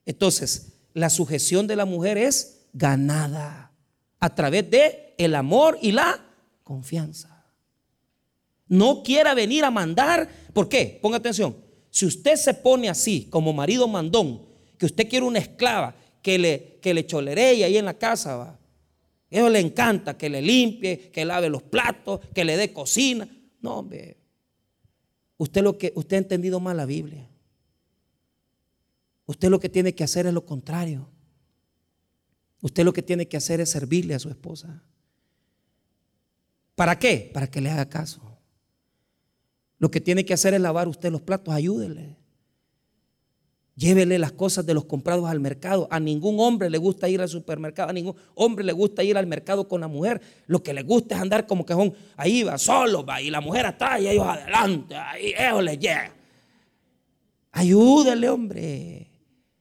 Entonces, 0.04 0.80
la 0.96 1.12
sujeción 1.12 1.68
de 1.68 1.76
la 1.76 1.86
mujer 1.86 2.18
es 2.18 2.66
ganada 2.74 3.72
a 4.20 4.34
través 4.34 4.68
de 4.72 5.14
el 5.20 5.36
amor 5.36 5.78
y 5.80 5.92
la 5.92 6.26
confianza. 6.64 7.46
No 8.68 9.04
quiera 9.04 9.36
venir 9.36 9.64
a 9.64 9.70
mandar, 9.70 10.28
¿por 10.54 10.68
qué? 10.68 10.98
Ponga 11.00 11.18
atención. 11.18 11.56
Si 11.92 12.08
usted 12.08 12.36
se 12.36 12.56
pone 12.56 12.90
así 12.90 13.28
como 13.30 13.54
marido 13.54 13.88
mandón, 13.88 14.42
que 14.80 14.88
usted 14.88 15.08
quiere 15.08 15.28
una 15.28 15.38
esclava 15.38 15.96
que 16.24 16.40
le, 16.40 16.80
que 16.82 16.96
le 16.96 17.06
choleree 17.06 17.64
ahí 17.64 17.78
en 17.78 17.86
la 17.86 17.94
casa, 17.94 18.38
va. 18.38 18.60
Eso 19.30 19.50
le 19.50 19.60
encanta 19.60 20.18
que 20.18 20.32
le 20.32 20.42
limpie, 20.42 21.12
que 21.12 21.24
lave 21.24 21.50
los 21.50 21.62
platos, 21.62 22.22
que 22.34 22.44
le 22.44 22.58
dé 22.58 22.74
cocina. 22.74 23.30
No, 23.62 23.76
hombre. 23.76 24.18
Usted 25.38 25.62
lo 25.62 25.78
que 25.78 25.94
usted 25.94 26.16
ha 26.16 26.20
entendido 26.22 26.60
mal 26.60 26.78
la 26.78 26.88
Biblia. 26.88 27.30
Usted 29.26 29.50
lo 29.50 29.60
que 29.60 29.70
tiene 29.70 29.96
que 29.96 30.04
hacer 30.04 30.28
es 30.28 30.34
lo 30.34 30.46
contrario. 30.46 31.10
Usted 32.62 32.84
lo 32.84 32.94
que 32.94 33.02
tiene 33.02 33.28
que 33.28 33.38
hacer 33.38 33.60
es 33.60 33.70
servirle 33.70 34.16
a 34.16 34.20
su 34.20 34.30
esposa. 34.30 34.84
¿Para 36.76 37.00
qué? 37.00 37.30
Para 37.34 37.48
que 37.48 37.62
le 37.62 37.70
haga 37.70 37.90
caso. 37.90 38.22
Lo 39.78 39.92
que 39.92 40.02
tiene 40.02 40.26
que 40.26 40.34
hacer 40.34 40.54
es 40.54 40.62
lavar 40.62 40.88
usted 40.88 41.12
los 41.12 41.22
platos, 41.22 41.54
ayúdele. 41.54 42.18
Llévele 43.76 44.18
las 44.20 44.32
cosas 44.32 44.66
de 44.66 44.74
los 44.74 44.86
comprados 44.86 45.30
al 45.30 45.42
mercado. 45.42 45.88
A 45.92 46.00
ningún 46.00 46.40
hombre 46.40 46.70
le 46.70 46.78
gusta 46.78 47.10
ir 47.10 47.22
al 47.22 47.28
supermercado, 47.28 47.90
a 47.90 47.94
ningún 47.94 48.16
hombre 48.34 48.64
le 48.64 48.72
gusta 48.72 49.04
ir 49.04 49.18
al 49.18 49.28
mercado 49.28 49.68
con 49.68 49.82
la 49.82 49.90
mujer. 49.90 50.22
Lo 50.48 50.64
que 50.64 50.74
le 50.74 50.84
gusta 50.84 51.16
es 51.16 51.22
andar 51.22 51.46
como 51.46 51.66
son, 51.68 51.94
ahí 52.16 52.44
va, 52.44 52.58
solo 52.58 53.06
va, 53.06 53.22
y 53.22 53.30
la 53.30 53.42
mujer 53.42 53.66
atrás 53.66 54.00
y 54.00 54.08
ellos 54.08 54.26
adelante, 54.26 54.96
ahí 54.96 55.34
ellos 55.38 55.64
le 55.64 55.78
llega. 55.78 56.16
Ayúdele, 57.52 58.30
hombre. 58.30 59.05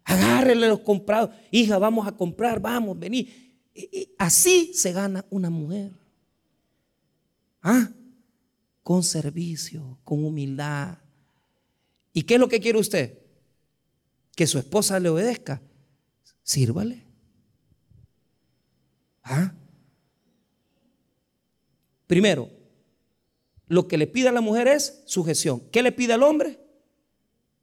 Agárrele 0.05 0.69
los 0.69 0.81
comprados. 0.81 1.31
Hija, 1.51 1.79
vamos 1.79 2.07
a 2.07 2.13
comprar, 2.13 2.61
vamos, 2.61 2.99
vení. 2.99 3.29
Así 4.19 4.73
se 4.75 4.93
gana 4.93 5.25
una 5.31 5.51
mujer. 5.51 5.93
¿Ah? 7.63 7.91
Con 8.83 9.03
servicio, 9.03 9.99
con 10.05 10.25
humildad. 10.25 10.99
¿Y 12.13 12.23
qué 12.23 12.35
es 12.35 12.41
lo 12.41 12.49
que 12.49 12.61
quiere 12.61 12.79
usted? 12.79 13.19
Que 14.37 14.47
su 14.47 14.59
esposa 14.59 15.01
le 15.01 15.09
obedezca. 15.09 15.63
Sírvale. 16.43 17.03
¿Ah? 19.23 19.55
Primero, 22.07 22.51
lo 23.67 23.89
que 23.89 23.97
le 23.97 24.07
pide 24.07 24.29
a 24.29 24.33
la 24.33 24.43
mujer 24.43 24.69
es 24.69 25.03
sujeción. 25.07 25.63
¿Qué 25.73 25.83
le 25.83 25.91
pide 25.91 26.13
al 26.13 26.23
hombre? 26.23 26.61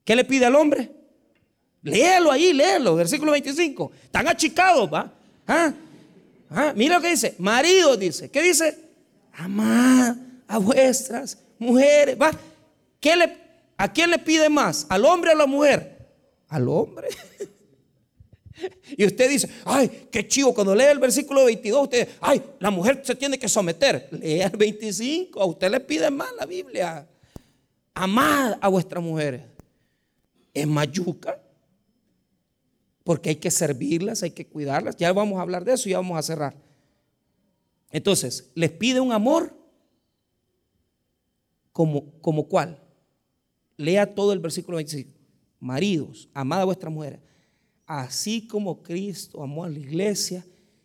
¿Qué 0.04 0.16
le 0.16 0.24
pide 0.24 0.46
al 0.46 0.56
hombre? 0.56 1.01
Léelo 1.82 2.30
ahí, 2.30 2.52
léelo, 2.52 2.94
versículo 2.94 3.32
25. 3.32 3.90
Están 4.04 4.28
achicados, 4.28 4.92
¿va? 4.92 5.12
¿Ah? 5.46 5.72
¿Ah? 6.50 6.72
Mira 6.76 6.96
lo 6.96 7.02
que 7.02 7.10
dice. 7.10 7.34
Marido 7.38 7.96
dice. 7.96 8.30
¿Qué 8.30 8.42
dice? 8.42 8.78
Amad 9.32 10.16
a 10.46 10.58
vuestras 10.58 11.38
mujeres. 11.58 12.16
¿Va? 12.20 12.30
¿Qué 13.00 13.16
le, 13.16 13.36
¿A 13.76 13.92
quién 13.92 14.10
le 14.10 14.18
pide 14.18 14.48
más? 14.48 14.86
¿Al 14.88 15.04
hombre 15.04 15.30
o 15.30 15.32
a 15.34 15.36
la 15.36 15.46
mujer? 15.46 16.08
Al 16.48 16.68
hombre. 16.68 17.08
Y 18.96 19.04
usted 19.04 19.28
dice, 19.28 19.48
ay, 19.64 20.06
qué 20.12 20.28
chivo, 20.28 20.54
cuando 20.54 20.72
lee 20.72 20.84
el 20.84 21.00
versículo 21.00 21.46
22, 21.46 21.82
usted, 21.82 22.08
ay, 22.20 22.40
la 22.60 22.70
mujer 22.70 23.00
se 23.02 23.16
tiene 23.16 23.36
que 23.36 23.48
someter. 23.48 24.08
Lea 24.12 24.46
el 24.46 24.56
25, 24.56 25.40
a 25.40 25.46
usted 25.46 25.68
le 25.68 25.80
pide 25.80 26.10
más 26.12 26.28
la 26.38 26.46
Biblia. 26.46 27.04
Amad 27.94 28.58
a 28.60 28.68
vuestras 28.68 29.02
mujeres. 29.02 29.42
Es 30.54 30.66
mayuca 30.66 31.41
porque 33.04 33.30
hay 33.30 33.36
que 33.36 33.50
servirlas, 33.50 34.22
hay 34.22 34.30
que 34.30 34.46
cuidarlas. 34.46 34.96
Ya 34.96 35.12
vamos 35.12 35.38
a 35.38 35.42
hablar 35.42 35.64
de 35.64 35.74
eso 35.74 35.88
ya 35.88 35.98
vamos 35.98 36.18
a 36.18 36.22
cerrar. 36.22 36.56
Entonces, 37.90 38.50
les 38.54 38.70
pide 38.70 39.00
un 39.00 39.12
amor 39.12 39.56
como, 41.72 42.12
como 42.20 42.48
cuál. 42.48 42.82
Lea 43.76 44.14
todo 44.14 44.32
el 44.32 44.38
versículo 44.38 44.76
25. 44.76 45.10
Maridos, 45.60 46.28
amad 46.34 46.62
a 46.62 46.64
vuestras 46.64 46.92
mujeres, 46.92 47.20
así 47.86 48.46
como 48.46 48.82
Cristo 48.82 49.42
amó 49.42 49.64
a 49.64 49.68
la 49.68 49.78
iglesia 49.78 50.44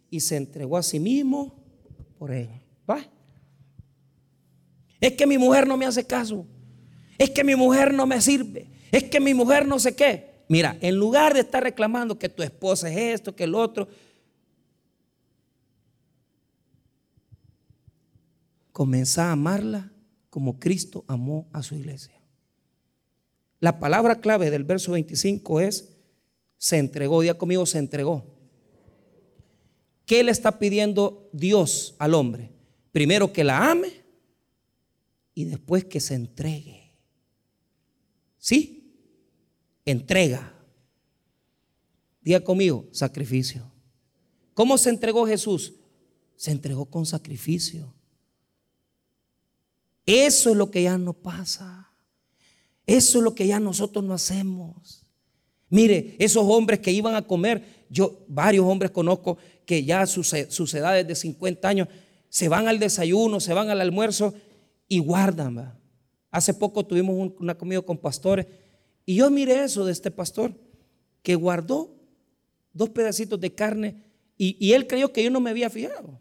y 0.09 0.19
se 0.19 0.35
entregó 0.35 0.77
a 0.77 0.83
sí 0.83 0.99
mismo 0.99 1.55
por 2.17 2.31
ella. 2.31 2.61
¿Va? 2.89 3.05
Es 4.99 5.13
que 5.13 5.25
mi 5.27 5.37
mujer 5.37 5.67
no 5.67 5.77
me 5.77 5.85
hace 5.85 6.05
caso. 6.05 6.45
Es 7.17 7.29
que 7.31 7.43
mi 7.43 7.55
mujer 7.55 7.93
no 7.93 8.05
me 8.05 8.21
sirve. 8.21 8.69
Es 8.91 9.03
que 9.05 9.19
mi 9.19 9.33
mujer 9.33 9.67
no 9.67 9.79
sé 9.79 9.95
qué. 9.95 10.36
Mira, 10.47 10.77
en 10.81 10.95
lugar 10.95 11.33
de 11.33 11.41
estar 11.41 11.61
reclamando 11.61 12.17
que 12.17 12.29
tu 12.29 12.41
esposa 12.41 12.89
es 12.89 13.15
esto, 13.15 13.35
que 13.35 13.43
el 13.43 13.55
otro, 13.55 13.87
comienza 18.71 19.29
a 19.29 19.31
amarla 19.31 19.91
como 20.29 20.59
Cristo 20.59 21.03
amó 21.07 21.49
a 21.51 21.63
su 21.63 21.75
iglesia. 21.75 22.13
La 23.59 23.79
palabra 23.79 24.21
clave 24.21 24.51
del 24.51 24.63
verso 24.63 24.91
25 24.91 25.61
es, 25.61 25.97
se 26.57 26.77
entregó, 26.77 27.21
día 27.21 27.37
conmigo, 27.37 27.65
se 27.65 27.79
entregó. 27.79 28.23
¿Qué 30.05 30.23
le 30.23 30.31
está 30.31 30.59
pidiendo 30.59 31.27
Dios 31.33 31.95
al 31.97 32.13
hombre? 32.13 32.51
Primero 32.91 33.33
que 33.33 33.43
la 33.43 33.71
ame 33.71 34.03
y 35.33 35.45
después 35.45 35.85
que 35.85 35.99
se 35.99 36.13
entregue. 36.13 36.93
¿Sí? 38.37 38.76
Entrega. 39.91 40.53
Diga 42.21 42.41
conmigo, 42.41 42.85
sacrificio. 42.91 43.71
¿Cómo 44.53 44.77
se 44.77 44.89
entregó 44.89 45.25
Jesús? 45.25 45.73
Se 46.35 46.51
entregó 46.51 46.85
con 46.85 47.05
sacrificio. 47.05 47.93
Eso 50.05 50.51
es 50.51 50.55
lo 50.55 50.69
que 50.69 50.83
ya 50.83 50.97
no 50.97 51.13
pasa. 51.13 51.91
Eso 52.85 53.17
es 53.19 53.23
lo 53.23 53.33
que 53.33 53.47
ya 53.47 53.59
nosotros 53.59 54.03
no 54.03 54.13
hacemos. 54.13 55.05
Mire, 55.69 56.15
esos 56.19 56.43
hombres 56.47 56.79
que 56.79 56.91
iban 56.91 57.15
a 57.15 57.21
comer, 57.21 57.85
yo 57.89 58.25
varios 58.27 58.65
hombres 58.65 58.91
conozco 58.91 59.37
que 59.65 59.83
ya 59.83 60.05
sus, 60.05 60.33
edades 60.73 61.07
de 61.07 61.15
50 61.15 61.67
años 61.67 61.87
se 62.29 62.49
van 62.49 62.67
al 62.67 62.79
desayuno, 62.79 63.39
se 63.39 63.53
van 63.53 63.69
al 63.69 63.81
almuerzo 63.81 64.33
y 64.87 64.99
guardan. 64.99 65.77
Hace 66.31 66.53
poco 66.53 66.85
tuvimos 66.85 67.31
una 67.39 67.57
comida 67.57 67.81
con 67.81 67.97
pastores 67.97 68.47
y 69.07 69.15
yo 69.15 69.31
miré 69.31 69.63
eso 69.63 69.85
de 69.85 69.93
este 69.93 70.11
pastor, 70.11 70.53
que 71.23 71.35
guardó 71.35 71.95
dos 72.73 72.89
pedacitos 72.89 73.39
de 73.39 73.55
carne 73.55 74.03
y, 74.37 74.73
él 74.73 74.85
creyó 74.85 75.13
que 75.13 75.23
yo 75.23 75.31
no 75.31 75.39
me 75.39 75.49
había 75.49 75.69
fijado. 75.69 76.19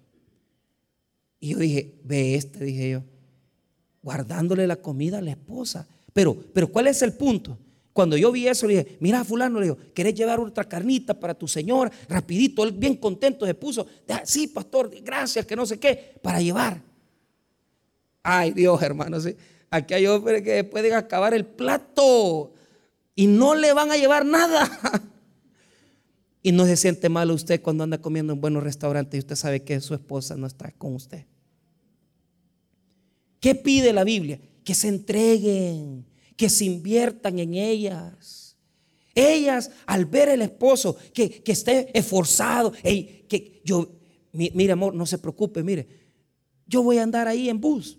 Y 1.40 1.50
yo 1.50 1.58
dije, 1.58 1.98
ve 2.04 2.36
este, 2.36 2.64
dije 2.64 2.90
yo, 2.92 3.02
guardándole 4.02 4.68
la 4.68 4.76
comida 4.76 5.18
a 5.18 5.20
la 5.20 5.32
esposa. 5.32 5.86
Pero, 6.12 6.36
pero 6.54 6.68
¿cuál 6.68 6.86
es 6.86 7.02
el 7.02 7.12
punto? 7.12 7.58
Cuando 7.92 8.16
yo 8.16 8.30
vi 8.30 8.46
eso, 8.46 8.68
le 8.68 8.76
dije, 8.76 8.98
mira, 9.00 9.24
fulano, 9.24 9.58
le 9.58 9.66
digo, 9.66 9.78
¿querés 9.92 10.14
llevar 10.14 10.38
otra 10.38 10.64
carnita 10.64 11.18
para 11.18 11.34
tu 11.34 11.48
señor? 11.48 11.90
Rapidito, 12.08 12.62
él 12.62 12.70
bien 12.70 12.94
contento 12.94 13.44
se 13.46 13.54
puso, 13.54 13.84
sí, 14.22 14.46
pastor, 14.46 14.92
gracias, 15.02 15.44
que 15.44 15.56
no 15.56 15.66
sé 15.66 15.80
qué, 15.80 16.14
para 16.22 16.40
llevar. 16.40 16.80
Ay, 18.22 18.52
Dios, 18.52 18.80
hermano, 18.80 19.18
aquí 19.70 19.92
hay 19.92 20.06
hombres 20.06 20.42
que 20.42 20.62
pueden 20.62 20.94
acabar 20.94 21.34
el 21.34 21.44
plato 21.44 22.52
y 23.16 23.26
no 23.26 23.56
le 23.56 23.72
van 23.72 23.90
a 23.90 23.96
llevar 23.96 24.24
nada. 24.24 24.70
Y 26.42 26.52
no 26.52 26.64
se 26.64 26.76
siente 26.76 27.08
mal 27.08 27.32
usted 27.32 27.60
cuando 27.60 27.82
anda 27.82 28.00
comiendo 28.00 28.32
en 28.32 28.40
buenos 28.40 28.62
restaurantes 28.62 29.16
y 29.16 29.18
usted 29.18 29.34
sabe 29.34 29.64
que 29.64 29.80
su 29.80 29.94
esposa 29.94 30.36
no 30.36 30.46
está 30.46 30.70
con 30.70 30.94
usted. 30.94 31.26
¿Qué 33.40 33.56
pide 33.56 33.92
la 33.92 34.04
Biblia? 34.04 34.38
Que 34.62 34.72
se 34.72 34.86
entreguen, 34.86 36.06
que 36.36 36.48
se 36.48 36.66
inviertan 36.66 37.40
en 37.40 37.54
ellas. 37.54 38.56
Ellas, 39.12 39.72
al 39.86 40.04
ver 40.04 40.28
el 40.28 40.40
esposo 40.40 40.96
que, 41.12 41.42
esté 41.44 41.90
esforzado, 41.98 42.70
que 42.70 43.60
yo, 43.64 43.90
mire 44.30 44.70
amor, 44.70 44.94
no 44.94 45.04
se 45.04 45.18
preocupe, 45.18 45.64
mire, 45.64 45.88
yo 46.64 46.80
voy 46.84 46.98
a 46.98 47.02
andar 47.02 47.26
ahí 47.26 47.48
en 47.48 47.60
bus. 47.60 47.98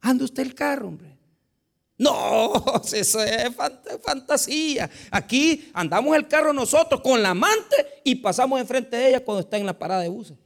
Ande 0.00 0.24
usted 0.24 0.42
el 0.42 0.54
carro, 0.54 0.88
hombre. 0.88 1.13
No, 1.96 2.52
eso 2.92 3.22
es 3.22 3.54
fantasía. 4.02 4.90
Aquí 5.10 5.70
andamos 5.72 6.16
el 6.16 6.26
carro 6.28 6.52
nosotros 6.52 7.00
con 7.00 7.22
la 7.22 7.30
amante 7.30 8.00
y 8.02 8.16
pasamos 8.16 8.60
enfrente 8.60 8.96
de 8.96 9.08
ella 9.08 9.24
cuando 9.24 9.40
está 9.40 9.56
en 9.56 9.66
la 9.66 9.78
parada 9.78 10.02
de 10.02 10.08
buses. 10.08 10.36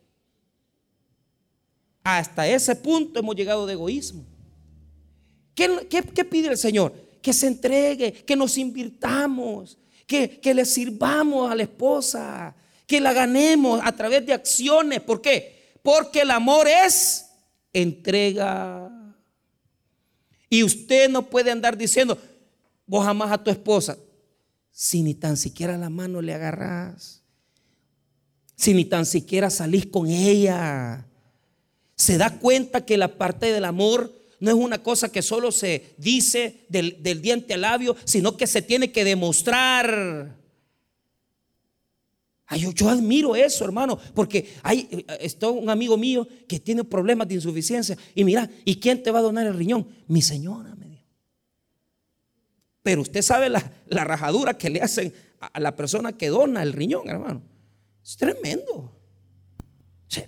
Hasta 2.05 2.46
ese 2.46 2.74
punto 2.76 3.20
hemos 3.20 3.36
llegado 3.36 3.66
de 3.66 3.74
egoísmo. 3.74 4.24
¿Qué, 5.55 6.24
pide 6.30 6.49
el 6.49 6.57
Señor? 6.57 6.94
Que 7.20 7.32
se 7.32 7.49
entregue, 7.49 8.12
que 8.12 8.36
nos 8.36 8.57
invirtamos, 8.57 9.76
que, 10.07 10.38
que 10.40 10.55
le 10.55 10.64
sirvamos 10.64 11.51
a 11.51 11.55
la 11.55 11.64
esposa, 11.64 12.55
que 12.86 13.01
la 13.01 13.12
ganemos 13.12 13.80
a 13.82 13.92
través 13.92 14.24
de 14.24 14.32
acciones. 14.32 15.01
¿Por 15.01 15.20
qué? 15.20 15.74
Porque 15.82 16.20
el 16.20 16.30
amor 16.30 16.68
es 16.68 17.28
entrega. 17.72 18.90
Y 20.51 20.62
usted 20.62 21.09
no 21.11 21.28
puede 21.28 21.51
andar 21.51 21.76
diciendo, 21.76 22.18
vos 22.86 23.05
jamás 23.05 23.30
a 23.30 23.42
tu 23.42 23.51
esposa, 23.51 23.99
si 24.72 25.03
ni 25.03 25.14
tan 25.14 25.36
siquiera 25.36 25.76
la 25.76 25.90
mano 25.90 26.22
le 26.22 26.34
agarras, 26.34 27.22
si 28.57 28.74
ni 28.74 28.84
tan 28.84 29.07
siquiera 29.07 29.51
salís 29.51 29.86
con 29.86 30.09
ella. 30.09 31.07
Se 31.94 32.16
da 32.16 32.38
cuenta 32.38 32.84
que 32.84 32.96
la 32.96 33.18
parte 33.18 33.53
del 33.53 33.64
amor 33.64 34.12
no 34.40 34.51
es 34.51 34.57
una 34.57 34.82
cosa 34.82 35.11
que 35.11 35.22
solo 35.22 35.53
se 35.53 35.94
dice 35.99 36.64
del, 36.68 37.20
diente 37.20 37.55
al 37.55 37.62
labio, 37.62 37.96
sino 38.05 38.36
que 38.36 38.46
se 38.46 38.62
tiene 38.62 38.92
que 38.92 39.05
demostrar. 39.05 40.36
Yo, 42.57 42.72
yo, 42.72 42.88
admiro 42.88 43.36
eso, 43.36 43.64
hermano, 43.64 43.99
porque 44.14 44.55
hay 44.62 44.88
eh, 44.90 45.18
está 45.20 45.49
un 45.49 45.68
amigo 45.68 45.96
mío 45.96 46.26
que 46.46 46.59
tiene 46.59 46.84
problemas 46.84 47.28
de 47.28 47.34
insuficiencia. 47.34 47.96
Y 48.14 48.24
mira, 48.24 48.49
¿y 48.64 48.76
quién 48.76 49.03
te 49.03 49.11
va 49.11 49.18
a 49.18 49.22
donar 49.22 49.46
el 49.46 49.55
riñón? 49.55 49.86
Mi 50.07 50.22
señora, 50.22 50.74
me 50.74 50.88
dijo. 50.88 51.05
Pero 52.82 53.03
usted 53.03 53.22
sabe 53.22 53.49
la, 53.51 53.72
la 53.88 54.05
rajadura 54.05 54.57
que 54.57 54.70
le 54.70 54.80
hacen 54.80 55.12
a 55.40 55.61
la 55.61 55.76
persona 55.76 56.12
que 56.16 56.28
dona 56.28 56.62
el 56.62 56.72
riñón, 56.72 57.09
hermano. 57.09 57.42
Es 58.03 58.16
tremendo. 58.16 58.99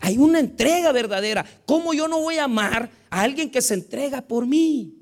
hay 0.00 0.18
una 0.18 0.40
entrega 0.40 0.92
verdadera. 0.92 1.44
¿Cómo 1.64 1.94
yo 1.94 2.06
no 2.06 2.20
voy 2.20 2.36
a 2.36 2.44
amar 2.44 2.90
a 3.08 3.22
alguien 3.22 3.50
que 3.50 3.62
se 3.62 3.74
entrega 3.74 4.20
por 4.20 4.46
mí? 4.46 4.99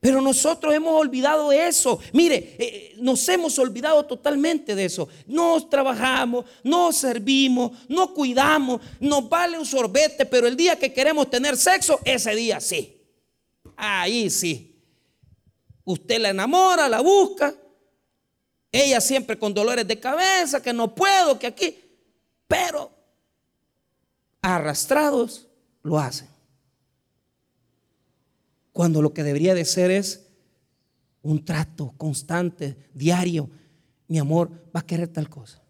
Pero 0.00 0.22
nosotros 0.22 0.72
hemos 0.72 0.98
olvidado 0.98 1.52
eso. 1.52 2.00
Mire, 2.14 2.36
eh, 2.36 2.56
eh, 2.58 2.94
nos 3.00 3.28
hemos 3.28 3.58
olvidado 3.58 4.06
totalmente 4.06 4.74
de 4.74 4.86
eso. 4.86 5.08
Nos 5.26 5.68
trabajamos, 5.68 6.46
nos 6.64 6.96
servimos, 6.96 7.72
nos 7.86 8.12
cuidamos, 8.12 8.80
nos 8.98 9.28
vale 9.28 9.58
un 9.58 9.66
sorbete, 9.66 10.24
pero 10.24 10.46
el 10.46 10.56
día 10.56 10.78
que 10.78 10.90
queremos 10.90 11.28
tener 11.28 11.54
sexo, 11.54 12.00
ese 12.02 12.34
día 12.34 12.60
sí. 12.60 12.96
Ahí 13.76 14.30
sí. 14.30 14.74
Usted 15.84 16.18
la 16.18 16.30
enamora, 16.30 16.88
la 16.88 17.00
busca, 17.00 17.54
ella 18.72 19.02
siempre 19.02 19.38
con 19.38 19.52
dolores 19.52 19.86
de 19.86 20.00
cabeza, 20.00 20.62
que 20.62 20.72
no 20.72 20.94
puedo, 20.94 21.38
que 21.38 21.46
aquí. 21.46 21.76
Pero 22.48 22.90
arrastrados 24.40 25.46
lo 25.82 25.98
hacen. 25.98 26.29
Cuando 28.72 29.02
lo 29.02 29.12
que 29.12 29.22
debería 29.22 29.54
de 29.54 29.64
ser 29.64 29.90
es 29.90 30.28
un 31.22 31.44
trato 31.44 31.92
constante, 31.96 32.76
diario. 32.94 33.50
Mi 34.08 34.18
amor, 34.18 34.50
va 34.74 34.80
a 34.80 34.86
querer 34.86 35.08
tal 35.08 35.28
cosa. 35.28 35.62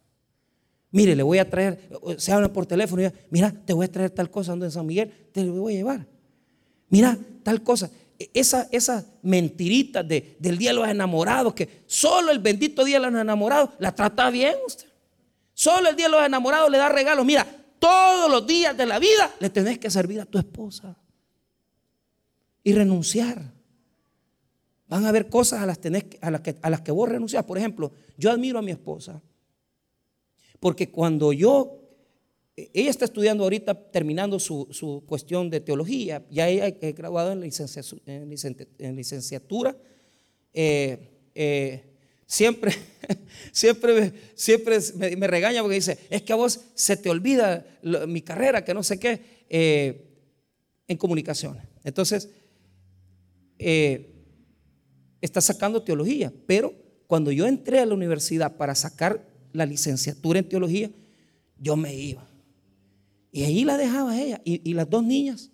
Mire, 0.93 1.15
le 1.15 1.23
voy 1.23 1.39
a 1.39 1.49
traer, 1.49 1.89
se 2.19 2.33
habla 2.33 2.53
por 2.53 2.67
teléfono, 2.67 3.03
y 3.03 3.11
mira, 3.31 3.53
te 3.53 3.73
voy 3.73 3.87
a 3.87 3.93
traer 3.93 4.11
tal 4.11 4.31
cosa 4.31 4.53
ando 4.53 4.65
en 4.65 4.73
San 4.73 4.87
Miguel, 4.87 5.13
te 5.33 5.45
lo 5.45 5.55
voy 5.55 5.75
a 5.75 5.77
llevar. 5.77 6.07
Mira, 6.89 7.17
tal 7.45 7.63
cosa 7.63 7.91
esa, 8.35 8.69
esa 8.71 9.05
mentirita 9.23 10.03
de, 10.03 10.37
del 10.39 10.59
día 10.59 10.71
de 10.71 10.77
los 10.77 10.89
enamorados, 10.89 11.55
que 11.55 11.85
solo 11.87 12.31
el 12.31 12.39
bendito 12.39 12.85
día 12.85 13.01
de 13.01 13.11
los 13.11 13.21
enamorados 13.21 13.71
la 13.79 13.95
trata 13.95 14.31
bien 14.31 14.55
usted. 14.67 14.87
Solo 15.55 15.89
el 15.89 15.97
día 15.97 16.07
de 16.07 16.13
los 16.13 16.25
enamorados 16.25 16.71
le 16.71 16.79
da 16.79 16.89
regalos. 16.89 17.25
Mira, 17.25 17.47
todos 17.79 18.31
los 18.31 18.47
días 18.47 18.77
de 18.77 18.87
la 18.87 18.99
vida 18.99 19.35
le 19.41 19.51
tenés 19.51 19.79
que 19.79 19.91
servir 19.91 20.21
a 20.21 20.27
tu 20.27 20.39
esposa 20.39 20.97
y 22.63 22.73
renunciar. 22.73 23.53
Van 24.89 25.05
a 25.05 25.11
haber 25.11 25.29
cosas 25.29 25.61
a 25.63 25.67
las, 25.67 25.79
a 26.21 26.31
las, 26.31 26.41
que, 26.41 26.57
a 26.61 26.71
las 26.71 26.81
que 26.81 26.93
vos 26.93 27.09
renuncias. 27.09 27.45
Por 27.45 27.59
ejemplo, 27.59 27.93
yo 28.17 28.31
admiro 28.31 28.59
a 28.59 28.63
mi 28.63 28.73
esposa. 28.73 29.23
Porque 30.59 30.91
cuando 30.91 31.33
yo 31.33 31.81
ella 32.73 32.91
está 32.91 33.05
estudiando 33.05 33.45
ahorita, 33.45 33.75
terminando 33.91 34.39
su, 34.39 35.05
cuestión 35.07 35.51
de 35.51 35.61
teología, 35.61 36.25
ya 36.31 36.49
ella 36.49 36.69
es 36.69 36.95
graduada 36.95 37.33
en, 37.33 37.43
en, 37.43 38.97
licenciatura. 38.97 39.77
Eh, 40.53 41.09
eh, 41.35 41.85
siempre, 42.27 42.73
siempre, 43.53 44.13
siempre 44.35 44.79
me, 45.17 45.27
regaña 45.27 45.63
porque 45.63 45.77
dice, 45.77 45.99
es 46.11 46.23
que 46.23 46.33
a 46.33 46.37
vos 46.37 46.61
se 46.75 46.97
te 46.97 47.09
olvida 47.09 47.65
mi 48.07 48.23
carrera, 48.23 48.65
que 48.65 48.75
no 48.75 48.83
sé 48.83 48.99
qué, 48.99 49.21
eh, 49.49 50.07
en 50.87 50.97
comunicaciones. 50.97 51.65
Entonces, 51.85 52.29
está 55.21 55.41
sacando 55.41 55.83
teología, 55.83 56.33
pero 56.47 56.75
cuando 57.07 57.33
yo 57.33 57.47
entré 57.47 57.81
a 57.81 57.87
la 57.87 57.95
universidad 57.95 58.57
para 58.57 58.75
sacar 58.75 59.27
la 59.53 59.67
licenciatura 59.67 60.39
en 60.39 60.49
teología, 60.49 60.91
yo 61.59 61.77
me 61.77 61.95
iba. 61.95 62.27
Y 63.33 63.43
ahí 63.43 63.65
la 63.65 63.77
dejaba 63.77 64.21
ella. 64.21 64.41
Y, 64.45 64.73
las 64.75 64.89
dos 64.89 65.05
niñas. 65.05 65.51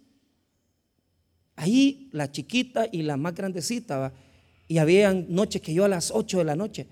Ahí 1.57 2.09
la 2.13 2.31
chiquita 2.31 2.87
y 2.91 3.03
la 3.03 3.17
más 3.17 3.35
grandecita. 3.35 4.13
Y 4.69 4.79
habían 4.79 5.27
noches 5.29 5.63
que 5.63 5.75
yo 5.75 5.85
a 5.85 5.89
las 5.89 6.11
8 6.11 6.39
de 6.39 6.45
la 6.45 6.57
noche 6.57 6.89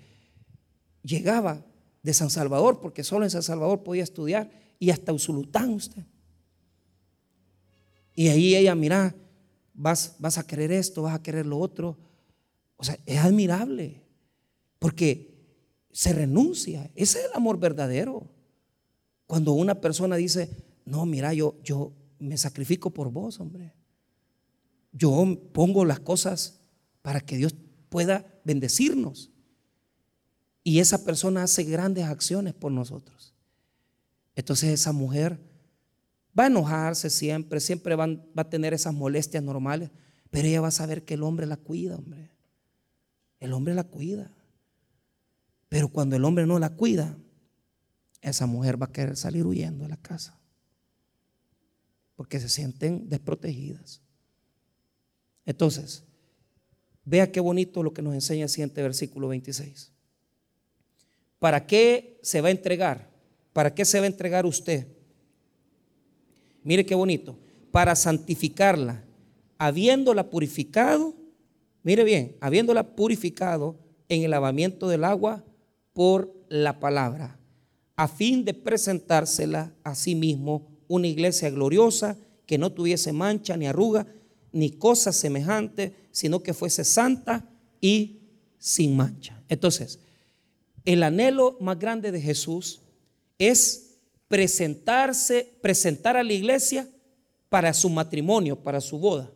llegaba 1.03 1.63
de 2.01 2.13
San 2.13 2.29
Salvador, 2.29 2.79
porque 2.81 3.03
solo 3.03 3.25
en 3.25 3.31
San 3.31 3.43
Salvador 3.43 3.83
podía 3.83 4.03
estudiar, 4.03 4.49
y 4.79 4.89
hasta 4.89 5.13
Usulután 5.13 5.73
usted. 5.73 6.03
Y 8.13 8.27
ahí 8.27 8.55
ella, 8.55 8.75
mira, 8.75 9.15
vas, 9.75 10.15
vas 10.19 10.37
a 10.37 10.47
querer 10.47 10.71
esto, 10.71 11.03
vas 11.03 11.15
a 11.15 11.21
querer 11.21 11.45
lo 11.45 11.59
otro. 11.59 11.97
O 12.77 12.83
sea, 12.83 12.97
es 13.05 13.19
admirable, 13.19 14.01
porque 14.79 15.35
se 15.91 16.13
renuncia. 16.13 16.91
Ese 16.95 17.19
es 17.19 17.25
el 17.25 17.31
amor 17.35 17.59
verdadero. 17.59 18.29
Cuando 19.27 19.53
una 19.53 19.79
persona 19.81 20.15
dice, 20.15 20.49
no, 20.85 21.05
mira, 21.05 21.33
yo, 21.33 21.55
yo 21.63 21.93
me 22.19 22.37
sacrifico 22.37 22.91
por 22.91 23.11
vos, 23.11 23.39
hombre. 23.39 23.73
Yo 24.91 25.37
pongo 25.51 25.83
las 25.85 25.99
cosas 25.99 26.59
para 27.01 27.21
que 27.21 27.37
Dios 27.37 27.55
pueda 27.89 28.25
bendecirnos. 28.43 29.31
Y 30.63 30.79
esa 30.79 31.03
persona 31.05 31.43
hace 31.43 31.63
grandes 31.63 32.05
acciones 32.05 32.53
por 32.53 32.71
nosotros. 32.71 33.33
Entonces 34.35 34.69
esa 34.69 34.91
mujer 34.91 35.39
va 36.37 36.43
a 36.43 36.47
enojarse 36.47 37.09
siempre, 37.09 37.59
siempre 37.59 37.95
va, 37.95 38.07
a 38.35 38.49
tener 38.49 38.73
esas 38.73 38.93
molestias 38.93 39.43
normales, 39.43 39.91
pero 40.29 40.47
ella 40.47 40.61
va 40.61 40.67
a 40.67 40.71
saber 40.71 41.03
que 41.03 41.13
el 41.13 41.23
hombre 41.23 41.45
la 41.45 41.57
cuida, 41.57 41.95
hombre. 41.95 42.29
El 43.39 43.53
hombre 43.53 43.73
la 43.73 43.83
cuida. 43.83 44.31
Pero 45.69 45.89
cuando 45.89 46.15
el 46.15 46.25
hombre 46.25 46.45
no 46.45 46.59
la 46.59 46.69
cuida, 46.69 47.17
esa 48.21 48.45
mujer 48.45 48.81
va 48.81 48.87
a 48.87 48.91
querer 48.91 49.15
salir 49.15 49.45
huyendo 49.45 49.83
de 49.83 49.89
la 49.89 49.97
casa 49.97 50.39
porque 52.15 52.39
se 52.39 52.49
sienten 52.49 53.09
desprotegidas. 53.09 54.01
Entonces, 55.45 56.03
vea 57.03 57.31
qué 57.31 57.39
bonito 57.39 57.83
lo 57.83 57.93
que 57.93 58.01
nos 58.01 58.13
enseña 58.13 58.43
el 58.43 58.49
siguiente 58.49 58.81
versículo 58.81 59.27
26. 59.27 59.91
¿Para 61.39 61.67
qué 61.67 62.19
se 62.23 62.41
va 62.41 62.47
a 62.47 62.51
entregar? 62.51 63.11
¿Para 63.53 63.73
qué 63.73 63.85
se 63.85 63.99
va 63.99 64.05
a 64.05 64.07
entregar 64.07 64.45
usted? 64.45 64.94
Mire 66.65 66.85
qué 66.85 66.95
bonito. 66.95 67.37
Para 67.71 67.95
santificarla, 67.95 69.05
habiéndola 69.57 70.29
purificado, 70.29 71.13
mire 71.83 72.03
bien, 72.03 72.35
habiéndola 72.41 72.95
purificado 72.95 73.77
en 74.09 74.23
el 74.23 74.31
lavamiento 74.31 74.89
del 74.89 75.03
agua 75.03 75.45
por 75.93 76.33
la 76.49 76.79
palabra, 76.79 77.39
a 77.95 78.07
fin 78.07 78.43
de 78.43 78.53
presentársela 78.53 79.73
a 79.83 79.95
sí 79.95 80.15
mismo 80.15 80.67
una 80.87 81.07
iglesia 81.07 81.49
gloriosa 81.49 82.17
que 82.45 82.57
no 82.57 82.71
tuviese 82.71 83.13
mancha 83.13 83.55
ni 83.57 83.67
arruga 83.67 84.07
ni 84.51 84.71
cosa 84.71 85.11
semejante, 85.11 85.95
sino 86.11 86.41
que 86.41 86.53
fuese 86.53 86.83
santa 86.83 87.47
y 87.79 88.21
sin 88.57 88.95
mancha. 88.95 89.43
Entonces, 89.49 89.99
el 90.83 91.03
anhelo 91.03 91.57
más 91.59 91.77
grande 91.77 92.11
de 92.11 92.21
Jesús 92.21 92.81
es 93.37 93.84
presentarse, 94.27 95.57
presentar 95.61 96.17
a 96.17 96.23
la 96.23 96.33
iglesia 96.33 96.89
para 97.49 97.73
su 97.73 97.89
matrimonio, 97.89 98.55
para 98.55 98.81
su 98.81 98.97
boda, 98.97 99.31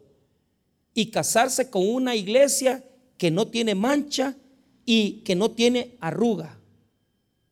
y 0.94 1.12
casarse 1.12 1.70
con 1.70 1.88
una 1.88 2.16
iglesia 2.16 2.84
que 3.18 3.32
no 3.32 3.48
tiene 3.48 3.76
mancha 3.76 4.36
y 4.86 5.22
que 5.22 5.36
no 5.36 5.52
tiene 5.52 5.98
arruga. 6.00 6.60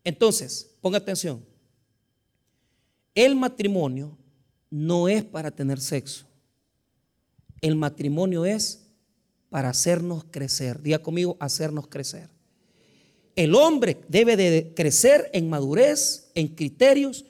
Entonces, 0.03 0.75
ponga 0.81 0.97
atención, 0.97 1.45
el 3.13 3.35
matrimonio 3.35 4.17
no 4.69 5.07
es 5.07 5.23
para 5.23 5.51
tener 5.51 5.79
sexo. 5.79 6.25
El 7.61 7.75
matrimonio 7.75 8.45
es 8.45 8.88
para 9.49 9.69
hacernos 9.69 10.25
crecer. 10.29 10.81
Diga 10.81 10.99
conmigo, 10.99 11.38
hacernos 11.39 11.88
crecer. 11.88 12.29
El 13.38 13.53
hombre 13.53 13.97
debe 14.07 14.35
de 14.35 14.73
crecer 14.75 15.29
en 15.31 15.47
madurez, 15.47 16.31
en 16.33 16.49
criterios, 16.49 17.23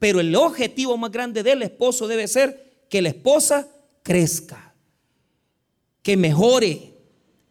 Pero 0.00 0.18
el 0.18 0.34
objetivo 0.34 0.96
más 0.96 1.12
grande 1.12 1.44
del 1.44 1.62
esposo 1.62 2.08
debe 2.08 2.26
ser 2.26 2.82
que 2.90 3.00
la 3.00 3.10
esposa 3.10 3.68
crezca, 4.02 4.74
que 6.02 6.16
mejore, 6.16 6.94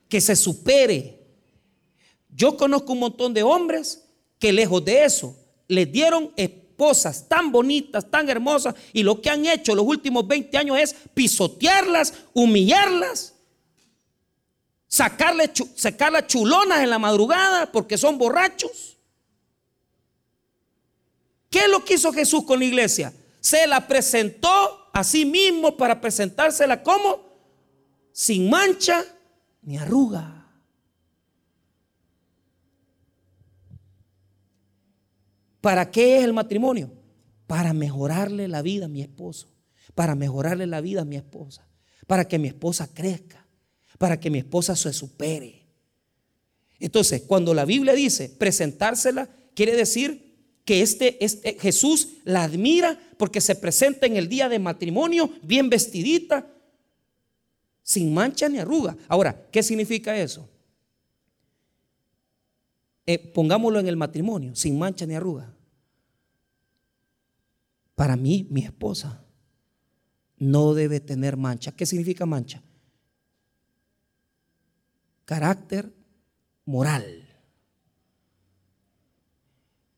que 0.10 0.20
se 0.20 0.36
supere. 0.36 1.22
Yo 2.30 2.58
conozco 2.58 2.92
un 2.92 3.00
montón 3.00 3.34
de 3.34 3.44
hombres 3.44 4.04
que 4.38 4.52
lejos 4.52 4.84
de 4.84 5.06
eso 5.06 5.34
les 5.70 5.90
dieron 5.90 6.34
esposas 6.36 7.30
tan 7.30 7.54
bonitas, 7.54 8.12
tan 8.12 8.28
hermosas, 8.30 8.76
y 8.92 9.04
lo 9.04 9.22
que 9.22 9.30
han 9.30 9.46
hecho 9.46 9.74
los 9.74 9.86
últimos 9.86 10.28
20 10.28 10.58
años 10.58 10.78
es 10.78 10.96
pisotearlas, 11.14 12.14
humillarlas, 12.34 13.31
sacarle, 14.92 15.50
sacarlas 15.76 16.28
chulonas 16.28 16.82
en 16.84 16.90
la 16.90 17.00
madrugada 17.00 17.72
porque 17.72 17.98
son 17.98 18.18
borrachos. 18.18 18.98
¿Qué 21.50 21.60
es 21.60 21.70
lo 21.70 21.84
que 21.84 21.94
hizo 21.94 22.12
Jesús 22.12 22.44
con 22.44 22.60
la 22.60 22.66
iglesia? 22.66 23.14
Se 23.40 23.66
la 23.68 23.88
presentó 23.88 24.90
a 24.94 25.04
sí 25.04 25.26
mismo 25.26 25.78
para 25.78 26.02
presentársela 26.02 26.84
como 26.84 27.22
sin 28.12 28.50
mancha 28.50 29.04
ni 29.62 29.78
arruga. 29.78 30.46
¿Para 35.62 35.90
qué 35.90 36.18
es 36.18 36.24
el 36.26 36.34
matrimonio? 36.34 36.92
Para 37.48 37.72
mejorarle 37.74 38.48
la 38.48 38.62
vida 38.62 38.86
a 38.86 38.90
mi 38.90 39.02
esposo, 39.02 39.48
para 39.96 40.16
mejorarle 40.16 40.68
la 40.68 40.82
vida 40.82 41.02
a 41.02 41.06
mi 41.06 41.16
esposa, 41.16 41.66
para 42.08 42.28
que 42.28 42.40
mi 42.40 42.48
esposa 42.48 42.90
crezca, 42.94 43.41
para 44.02 44.20
que 44.20 44.32
mi 44.32 44.40
esposa 44.40 44.76
se 44.76 44.92
supere. 44.94 45.62
Entonces, 46.80 47.22
cuando 47.22 47.54
la 47.54 47.66
Biblia 47.66 47.94
dice 47.94 48.30
presentársela, 48.30 49.30
quiere 49.54 49.76
decir 49.76 50.58
que 50.66 50.82
este, 50.82 51.24
este, 51.24 51.60
Jesús 51.60 52.14
la 52.24 52.46
admira 52.46 53.00
porque 53.20 53.42
se 53.42 53.54
presenta 53.54 54.08
en 54.08 54.18
el 54.18 54.28
día 54.28 54.50
de 54.50 54.58
matrimonio 54.58 55.30
bien 55.44 55.70
vestidita, 55.70 56.52
sin 57.84 58.12
mancha 58.12 58.50
ni 58.50 58.58
arruga. 58.58 58.98
Ahora, 59.08 59.48
¿qué 59.52 59.62
significa 59.62 60.18
eso? 60.18 60.50
Eh, 63.06 63.20
pongámoslo 63.20 63.80
en 63.80 63.88
el 63.88 63.98
matrimonio, 63.98 64.56
sin 64.56 64.80
mancha 64.80 65.06
ni 65.06 65.14
arruga. 65.14 65.56
Para 67.94 68.16
mí, 68.16 68.48
mi 68.50 68.64
esposa 68.64 69.24
no 70.40 70.74
debe 70.74 71.00
tener 71.00 71.38
mancha. 71.38 71.72
¿Qué 71.72 71.86
significa 71.86 72.26
mancha? 72.26 72.64
Carácter 75.32 75.96
moral. 76.66 77.26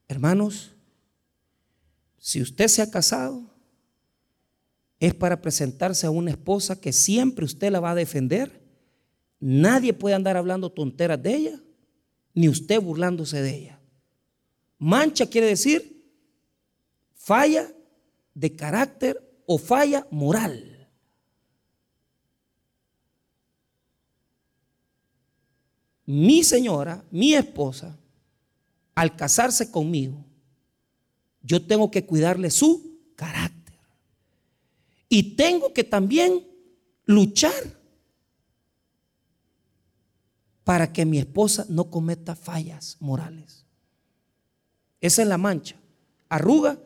Hermanos, 0.07 0.75
si 2.19 2.39
usted 2.39 2.67
se 2.67 2.84
ha 2.84 2.91
casado, 2.91 3.49
es 4.99 5.15
para 5.15 5.41
presentarse 5.41 6.05
a 6.05 6.11
una 6.11 6.29
esposa 6.29 6.79
que 6.79 6.93
siempre 6.93 7.45
usted 7.45 7.71
la 7.71 7.79
va 7.79 7.89
a 7.89 7.95
defender. 7.95 8.61
Nadie 9.39 9.91
puede 9.93 10.13
andar 10.13 10.38
hablando 10.38 10.71
tonteras 10.71 11.23
de 11.23 11.34
ella, 11.34 11.63
ni 12.36 12.47
usted 12.47 12.79
burlándose 12.79 13.41
de 13.41 13.55
ella. 13.55 13.79
Mancha 14.77 15.25
quiere 15.25 15.47
decir 15.47 16.05
falla 17.15 17.73
de 18.36 18.55
carácter 18.55 19.19
o 19.47 19.57
falla 19.57 20.05
moral. 20.11 20.72
Mi 26.06 26.43
señora, 26.43 27.04
mi 27.12 27.34
esposa, 27.34 27.97
al 28.95 29.16
casarse 29.16 29.72
conmigo, 29.72 30.24
yo 31.41 31.66
tengo 31.66 31.91
que 31.91 32.06
cuidarle 32.06 32.49
su 32.51 32.99
carácter. 33.16 33.80
Y 35.10 35.36
tengo 35.36 35.74
que 35.74 35.84
también 35.84 36.45
luchar 37.06 37.54
para 40.64 40.91
que 40.91 41.06
mi 41.06 41.20
esposa 41.20 41.66
no 41.70 41.89
cometa 41.89 42.36
fallas 42.36 42.97
morales. 42.99 43.66
Esa 45.01 45.22
es 45.22 45.28
la 45.28 45.38
mancha. 45.38 45.76
Arruga 46.30 46.80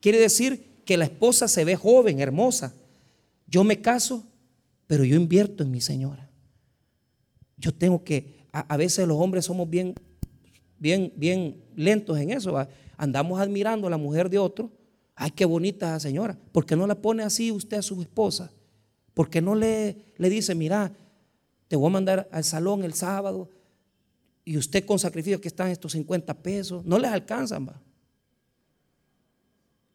quiere 0.00 0.18
decir 0.18 0.82
que 0.84 0.96
la 0.96 1.06
esposa 1.06 1.48
se 1.48 1.64
ve 1.64 1.76
joven, 1.76 2.20
hermosa. 2.20 2.72
Yo 3.46 3.64
me 3.64 3.80
caso, 3.80 4.24
pero 4.86 5.04
yo 5.04 5.16
invierto 5.16 5.64
en 5.64 5.70
mi 5.70 5.80
señora. 5.80 6.30
Yo 7.56 7.74
tengo 7.74 8.04
que, 8.04 8.33
a, 8.54 8.76
veces 8.76 9.08
los 9.08 9.18
hombres 9.18 9.44
somos 9.44 9.68
bien 9.68 9.94
bien, 10.78 11.12
bien 11.16 11.62
lentos 11.76 12.18
en 12.18 12.30
eso. 12.30 12.54
Andamos 12.96 13.40
admirando 13.40 13.86
a 13.86 13.90
la 13.90 13.96
mujer 13.96 14.28
de 14.28 14.38
otro. 14.38 14.70
Ay, 15.14 15.30
qué 15.30 15.44
bonita 15.44 15.88
esa 15.88 16.00
señora. 16.00 16.38
¿Por 16.52 16.66
qué 16.66 16.76
no 16.76 16.86
la 16.86 16.94
pone 16.94 17.22
así 17.22 17.50
usted 17.50 17.78
a 17.78 17.82
su 17.82 18.00
esposa? 18.02 18.52
¿Por 19.14 19.30
qué 19.30 19.40
no 19.40 19.54
le, 19.54 19.96
le 20.16 20.28
dice, 20.28 20.54
mira, 20.54 20.92
te 21.68 21.76
voy 21.76 21.86
a 21.88 21.92
mandar 21.92 22.28
al 22.30 22.44
salón 22.44 22.84
el 22.84 22.94
sábado 22.94 23.48
y 24.44 24.58
usted 24.58 24.84
con 24.84 24.98
sacrificio 24.98 25.40
que 25.40 25.48
están 25.48 25.70
estos 25.70 25.92
50 25.92 26.34
pesos? 26.34 26.84
No 26.84 26.98
les 26.98 27.10
alcanzan, 27.10 27.66
va. 27.66 27.80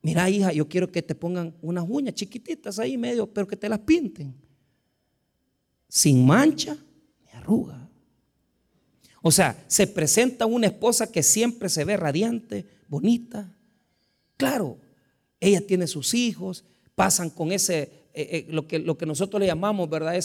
Mira, 0.02 0.30
hija, 0.30 0.54
yo 0.54 0.68
quiero 0.68 0.90
que 0.90 1.04
te 1.04 1.14
pongan 1.14 1.54
unas 1.62 1.86
uñas 1.88 2.16
chiquititas 2.16 2.80
ahí 2.80 2.98
medio, 2.98 3.32
pero 3.32 3.46
que 3.46 3.58
te 3.58 3.70
las 3.70 3.80
pinten. 3.80 4.34
Sin 5.88 6.26
mancha 6.26 6.78
ni 7.26 7.38
arruga. 7.38 7.79
O 9.22 9.32
sea, 9.32 9.64
se 9.68 9.88
presenta 9.88 10.46
una 10.46 10.68
esposa 10.68 11.12
que 11.12 11.24
siempre 11.24 11.70
se 11.70 11.84
ve 11.84 11.98
radiante, 11.98 12.66
bonita. 12.88 13.54
Claro, 14.38 14.78
ella 15.40 15.66
tiene 15.66 15.88
sus 15.88 16.14
hijos, 16.14 16.64
pasan 16.96 17.30
con 17.30 17.52
ese, 17.52 17.82
eh, 18.14 18.46
eh, 18.48 18.48
lo, 18.50 18.68
que, 18.68 19.06
nosotros 19.06 19.40
le 19.40 19.48
llamamos, 19.48 19.90
¿verdad? 19.90 20.16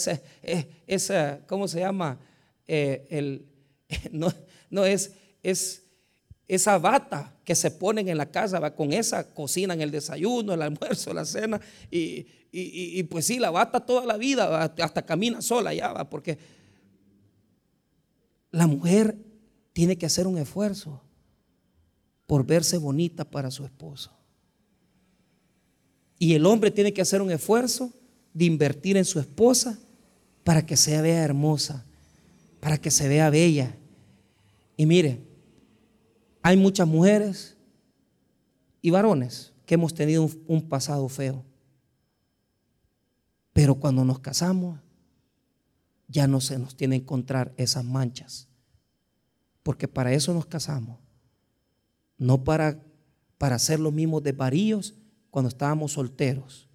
Eh, 0.43 0.69
esa 0.87 1.39
¿cómo 1.47 1.67
se 1.67 1.79
llama? 1.79 2.19
el, 2.67 3.45
no, 4.11 4.33
no 4.69 4.85
es, 4.85 5.11
es 5.43 5.83
esa 6.47 6.77
bata 6.77 7.33
que 7.43 7.55
se 7.55 7.71
ponen 7.71 8.07
en 8.09 8.17
la 8.17 8.31
casa, 8.31 8.59
¿va? 8.59 8.75
con 8.75 8.93
esa 8.93 9.33
cocinan 9.33 9.81
el 9.81 9.91
desayuno, 9.91 10.53
el 10.53 10.61
almuerzo, 10.61 11.13
la 11.13 11.25
cena, 11.25 11.59
y, 11.91 12.25
y, 12.51 13.03
pues 13.03 13.25
sí, 13.25 13.37
la 13.37 13.51
bata 13.51 13.85
toda 13.85 14.05
la 14.05 14.15
vida, 14.15 14.63
hasta 14.63 15.05
camina 15.05 15.41
sola 15.41 15.73
ya, 15.73 15.93
porque 16.09 16.37
la 18.55 18.67
mujer 18.67 19.17
tiene 19.73 19.97
que 19.97 20.05
hacer 20.05 20.27
un 20.27 20.37
esfuerzo 20.37 21.01
por 22.25 22.45
verse 22.45 22.77
bonita 22.77 23.29
para 23.29 23.51
su 23.51 23.65
esposo. 23.65 24.11
Y 26.17 26.35
el 26.35 26.45
hombre 26.45 26.71
tiene 26.71 26.93
que 26.93 27.01
hacer 27.01 27.21
un 27.21 27.31
esfuerzo 27.31 27.91
de 28.33 28.45
invertir 28.45 28.95
en 28.95 29.03
su 29.03 29.19
esposa 29.19 29.77
para 30.45 30.65
que 30.65 30.77
se 30.77 31.01
vea 31.01 31.21
hermosa, 31.21 31.83
para 32.61 32.77
que 32.77 32.91
se 32.91 33.09
vea 33.09 33.29
bella. 33.29 33.75
Y 34.77 34.85
mire, 34.85 35.19
hay 36.41 36.55
muchas 36.55 36.87
mujeres 36.87 37.57
y 38.81 38.89
varones 38.89 39.51
que 39.65 39.73
hemos 39.73 39.93
tenido 39.93 40.29
un, 40.47 40.61
pasado 40.61 41.09
feo. 41.09 41.43
Pero 43.51 43.75
cuando 43.75 44.05
nos 44.05 44.19
casamos, 44.19 44.79
ya 46.07 46.27
no 46.27 46.41
se 46.41 46.59
nos 46.59 46.75
tiene 46.75 46.97
que 46.97 47.03
encontrar 47.03 47.53
esas 47.57 47.83
manchas. 47.83 48.47
Porque 49.63 49.87
para 49.87 50.13
eso 50.13 50.33
nos 50.33 50.45
casamos. 50.45 50.99
No 52.17 52.43
para, 52.43 52.83
para 53.37 53.59
ser 53.59 53.79
los 53.79 53.93
mismos 53.93 54.23
desvaríos 54.23 54.95
cuando 55.31 55.49
estábamos 55.49 55.93
solteros. 55.93 56.69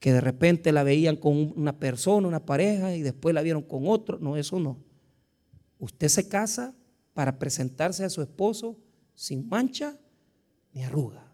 Que 0.00 0.12
de 0.12 0.20
repente 0.20 0.72
la 0.72 0.82
veían 0.82 1.16
con 1.16 1.52
una 1.56 1.78
persona, 1.78 2.26
una 2.26 2.44
pareja, 2.44 2.94
y 2.94 3.02
después 3.02 3.34
la 3.34 3.42
vieron 3.42 3.62
con 3.62 3.86
otro. 3.86 4.18
No, 4.18 4.36
eso 4.36 4.58
no. 4.58 4.78
Usted 5.78 6.08
se 6.08 6.28
casa 6.28 6.74
para 7.14 7.38
presentarse 7.38 8.04
a 8.04 8.10
su 8.10 8.22
esposo 8.22 8.78
sin 9.14 9.48
mancha 9.48 9.98
ni 10.72 10.82
arruga. 10.82 11.30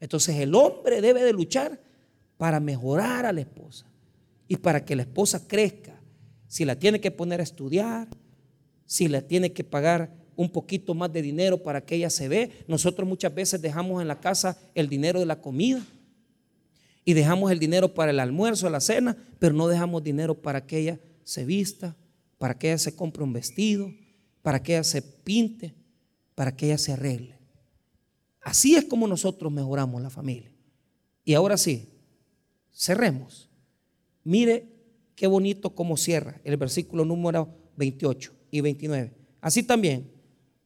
Entonces 0.00 0.36
el 0.36 0.54
hombre 0.54 1.00
debe 1.00 1.22
de 1.22 1.32
luchar 1.32 1.80
para 2.36 2.58
mejorar 2.58 3.26
a 3.26 3.32
la 3.32 3.42
esposa 3.42 3.86
y 4.48 4.56
para 4.56 4.84
que 4.84 4.96
la 4.96 5.02
esposa 5.02 5.46
crezca 5.46 5.99
si 6.50 6.64
la 6.64 6.74
tiene 6.74 7.00
que 7.00 7.12
poner 7.12 7.38
a 7.38 7.44
estudiar, 7.44 8.08
si 8.84 9.06
la 9.06 9.22
tiene 9.22 9.52
que 9.52 9.62
pagar 9.62 10.12
un 10.34 10.50
poquito 10.50 10.94
más 10.94 11.12
de 11.12 11.22
dinero 11.22 11.62
para 11.62 11.80
que 11.80 11.94
ella 11.94 12.10
se 12.10 12.28
ve. 12.28 12.64
Nosotros 12.66 13.08
muchas 13.08 13.32
veces 13.32 13.62
dejamos 13.62 14.02
en 14.02 14.08
la 14.08 14.18
casa 14.18 14.58
el 14.74 14.88
dinero 14.88 15.20
de 15.20 15.26
la 15.26 15.40
comida 15.40 15.80
y 17.04 17.12
dejamos 17.12 17.52
el 17.52 17.60
dinero 17.60 17.94
para 17.94 18.10
el 18.10 18.18
almuerzo, 18.18 18.68
la 18.68 18.80
cena, 18.80 19.16
pero 19.38 19.54
no 19.54 19.68
dejamos 19.68 20.02
dinero 20.02 20.42
para 20.42 20.66
que 20.66 20.78
ella 20.78 21.00
se 21.22 21.44
vista, 21.44 21.96
para 22.36 22.58
que 22.58 22.70
ella 22.70 22.78
se 22.78 22.96
compre 22.96 23.22
un 23.22 23.32
vestido, 23.32 23.94
para 24.42 24.60
que 24.60 24.72
ella 24.72 24.82
se 24.82 25.02
pinte, 25.02 25.76
para 26.34 26.56
que 26.56 26.66
ella 26.66 26.78
se 26.78 26.94
arregle. 26.94 27.38
Así 28.42 28.74
es 28.74 28.86
como 28.86 29.06
nosotros 29.06 29.52
mejoramos 29.52 30.02
la 30.02 30.10
familia. 30.10 30.50
Y 31.24 31.34
ahora 31.34 31.56
sí, 31.56 31.90
cerremos. 32.72 33.48
Mire 34.24 34.79
Qué 35.20 35.26
bonito 35.26 35.74
como 35.74 35.98
cierra 35.98 36.40
el 36.44 36.56
versículo 36.56 37.04
número 37.04 37.54
28 37.76 38.32
y 38.50 38.62
29. 38.62 39.12
Así 39.42 39.62
también, 39.62 40.10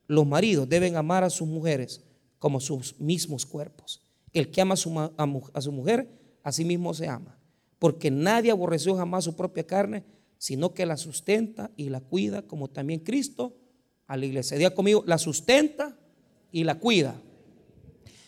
los 0.07 0.25
maridos 0.29 0.69
deben 0.69 0.95
amar 0.95 1.25
a 1.25 1.31
sus 1.31 1.49
mujeres 1.49 2.05
como 2.39 2.61
sus 2.61 3.01
mismos 3.01 3.47
cuerpos. 3.47 4.05
El 4.33 4.53
que 4.53 4.61
ama 4.61 4.75
a 4.75 4.77
su, 4.77 5.73
mujer, 5.73 6.09
a 6.45 6.53
sí 6.53 6.65
mismo 6.65 6.95
se 6.95 7.09
ama. 7.09 7.37
Porque 7.81 8.13
nadie 8.13 8.53
aborreció 8.53 8.95
jamás 8.95 9.25
su 9.25 9.35
propia 9.35 9.67
carne, 9.67 10.05
sino 10.39 10.73
que 10.73 10.87
la 10.87 10.99
sustenta 10.99 11.73
y 11.77 11.89
la 11.89 12.01
cuida, 12.01 12.43
como 12.43 12.71
también 12.71 13.01
Cristo 13.01 13.57
a 14.07 14.17
la 14.17 14.25
iglesia. 14.25 14.57
Diga 14.57 14.71
conmigo, 14.71 15.03
la 15.05 15.19
sustenta 15.19 15.99
y 16.53 16.63
la 16.63 16.79
cuida. 16.79 17.21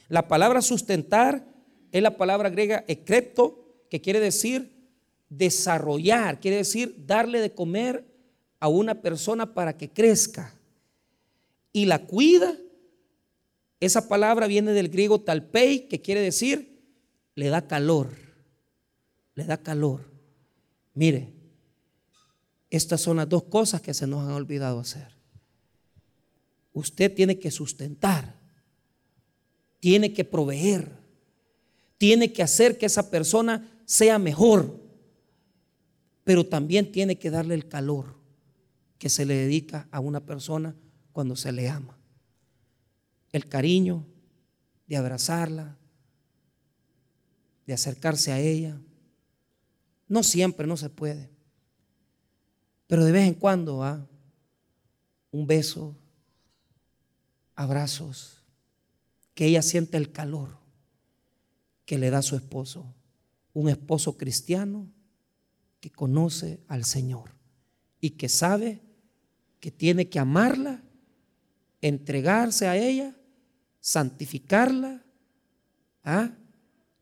La 0.09 0.27
palabra 0.27 0.61
sustentar 0.61 1.47
es 1.93 2.03
la 2.03 2.16
palabra 2.16 2.51
griega 2.51 2.85
ekreto, 2.89 3.85
que 3.89 4.01
quiere 4.01 4.18
decir 4.18 4.76
desarrollar, 5.29 6.41
quiere 6.41 6.59
decir 6.59 7.05
darle 7.07 7.41
de 7.41 7.53
comer 7.53 8.07
a 8.61 8.68
una 8.68 9.03
persona 9.03 9.55
para 9.55 9.77
que 9.77 9.91
crezca. 9.91 10.55
Y 11.72 11.87
la 11.87 12.07
cuida, 12.07 12.57
esa 13.81 14.09
palabra 14.09 14.47
viene 14.47 14.72
del 14.72 14.89
griego 14.89 15.20
talpei, 15.20 15.89
que 15.89 16.01
quiere 16.01 16.20
decir 16.20 16.77
le 17.35 17.49
da 17.49 17.66
calor, 17.66 18.16
le 19.35 19.45
da 19.45 19.59
calor. 19.59 20.11
Mire, 20.95 21.35
estas 22.70 23.01
son 23.01 23.18
las 23.18 23.29
dos 23.29 23.45
cosas 23.45 23.83
que 23.83 23.95
se 23.95 24.07
nos 24.07 24.27
han 24.27 24.33
olvidado 24.33 24.81
hacer. 24.81 25.14
Usted 26.72 27.14
tiene 27.14 27.39
que 27.39 27.51
sustentar, 27.51 28.35
tiene 29.81 30.12
que 30.12 30.24
proveer, 30.24 30.91
tiene 31.99 32.33
que 32.33 32.43
hacer 32.43 32.79
que 32.79 32.87
esa 32.87 33.11
persona 33.11 33.83
sea 33.85 34.18
mejor, 34.18 34.86
pero 36.27 36.45
también 36.45 36.91
tiene 36.91 37.20
que 37.20 37.31
darle 37.31 37.55
el 37.55 37.68
calor 37.68 38.16
que 38.99 39.09
se 39.09 39.24
le 39.24 39.37
dedica 39.37 39.87
a 39.93 40.01
una 40.01 40.27
persona 40.27 40.74
cuando 41.12 41.37
se 41.37 41.53
le 41.53 41.68
ama. 41.68 41.97
El 43.31 43.49
cariño 43.49 44.05
de 44.89 44.97
abrazarla, 44.97 45.77
de 47.64 47.74
acercarse 47.74 48.33
a 48.33 48.41
ella. 48.41 48.77
No 50.09 50.24
siempre, 50.24 50.66
no 50.66 50.77
se 50.77 50.91
puede. 50.91 51.31
Pero 52.89 53.05
de 53.05 53.12
vez 53.12 53.29
en 53.29 53.35
cuando 53.35 53.77
va 53.77 54.05
un 55.31 55.47
beso, 55.47 55.97
abrazos, 57.55 58.43
que 59.33 59.47
ella 59.47 59.62
siente 59.62 59.97
el 59.97 60.11
calor 60.11 60.59
que 61.85 61.99
le 61.99 62.11
da 62.11 62.20
su 62.20 62.35
esposo. 62.35 62.93
Un 63.55 63.68
esposo 63.68 64.16
cristiano 64.16 64.89
que 65.81 65.91
conoce 65.91 66.61
al 66.68 66.85
Señor 66.85 67.35
y 68.01 68.11
que 68.11 68.29
sabe 68.29 68.83
que 69.61 69.70
tiene 69.70 70.09
que 70.09 70.18
amarla, 70.18 70.83
entregarse 71.81 72.66
a 72.66 72.77
ella, 72.77 73.16
santificarla 73.81 75.05
¿ah? 76.05 76.37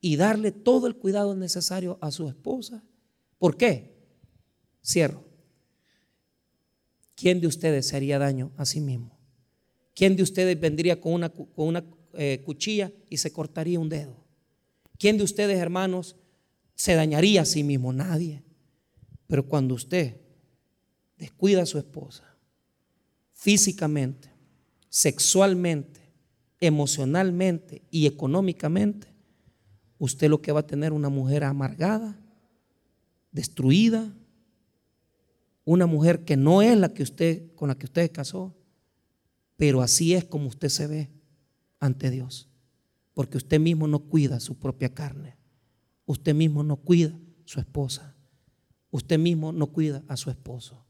y 0.00 0.16
darle 0.16 0.52
todo 0.52 0.86
el 0.86 0.96
cuidado 0.96 1.34
necesario 1.34 1.98
a 2.00 2.10
su 2.10 2.28
esposa. 2.28 2.82
¿Por 3.38 3.56
qué? 3.56 3.94
Cierro. 4.84 5.24
¿Quién 7.16 7.40
de 7.40 7.46
ustedes 7.46 7.88
se 7.88 7.96
haría 7.96 8.18
daño 8.18 8.52
a 8.56 8.64
sí 8.64 8.80
mismo? 8.80 9.18
¿Quién 9.94 10.16
de 10.16 10.22
ustedes 10.22 10.58
vendría 10.58 11.00
con 11.00 11.12
una, 11.12 11.30
con 11.30 11.68
una 11.68 11.84
eh, 12.14 12.42
cuchilla 12.44 12.92
y 13.08 13.18
se 13.18 13.32
cortaría 13.32 13.78
un 13.78 13.88
dedo? 13.88 14.24
¿Quién 14.98 15.16
de 15.16 15.24
ustedes, 15.24 15.58
hermanos, 15.58 16.16
se 16.74 16.94
dañaría 16.94 17.42
a 17.42 17.44
sí 17.44 17.62
mismo? 17.62 17.92
Nadie. 17.92 18.42
Pero 19.26 19.46
cuando 19.46 19.74
usted 19.74 20.16
descuida 21.16 21.62
a 21.62 21.66
su 21.66 21.78
esposa, 21.78 22.24
físicamente, 23.32 24.30
sexualmente, 24.88 26.00
emocionalmente 26.60 27.82
y 27.90 28.06
económicamente, 28.06 29.08
usted 29.98 30.28
lo 30.28 30.40
que 30.40 30.52
va 30.52 30.60
a 30.60 30.66
tener 30.66 30.92
una 30.92 31.08
mujer 31.08 31.44
amargada, 31.44 32.18
destruida, 33.32 34.14
una 35.64 35.86
mujer 35.86 36.24
que 36.24 36.36
no 36.36 36.62
es 36.62 36.76
la 36.76 36.92
que 36.92 37.02
usted 37.02 37.54
con 37.54 37.68
la 37.68 37.76
que 37.76 37.86
usted 37.86 38.12
casó, 38.12 38.54
pero 39.56 39.82
así 39.82 40.14
es 40.14 40.24
como 40.24 40.48
usted 40.48 40.68
se 40.68 40.86
ve 40.86 41.10
ante 41.80 42.10
Dios, 42.10 42.48
porque 43.14 43.36
usted 43.36 43.60
mismo 43.60 43.88
no 43.88 44.00
cuida 44.00 44.40
su 44.40 44.58
propia 44.58 44.92
carne. 44.92 45.36
Usted 46.06 46.34
mismo 46.34 46.62
no 46.62 46.76
cuida 46.76 47.18
su 47.44 47.60
esposa. 47.60 48.13
Usted 48.94 49.18
mismo 49.18 49.52
no 49.52 49.66
cuida 49.66 50.04
a 50.06 50.16
su 50.16 50.30
esposo. 50.30 50.84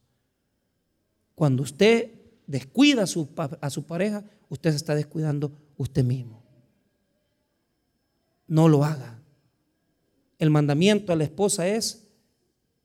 Cuando 1.34 1.62
usted 1.62 2.12
descuida 2.46 3.04
a 3.04 3.06
su, 3.06 3.86
pareja, 3.86 4.24
usted 4.48 4.70
se 4.70 4.76
está 4.76 4.94
descuidando 4.94 5.56
usted 5.78 6.04
mismo. 6.04 6.42
No 8.46 8.68
lo 8.68 8.84
haga. 8.84 9.22
El 10.38 10.50
mandamiento 10.50 11.12
a 11.12 11.16
la 11.16 11.24
esposa 11.24 11.66
es 11.66 12.06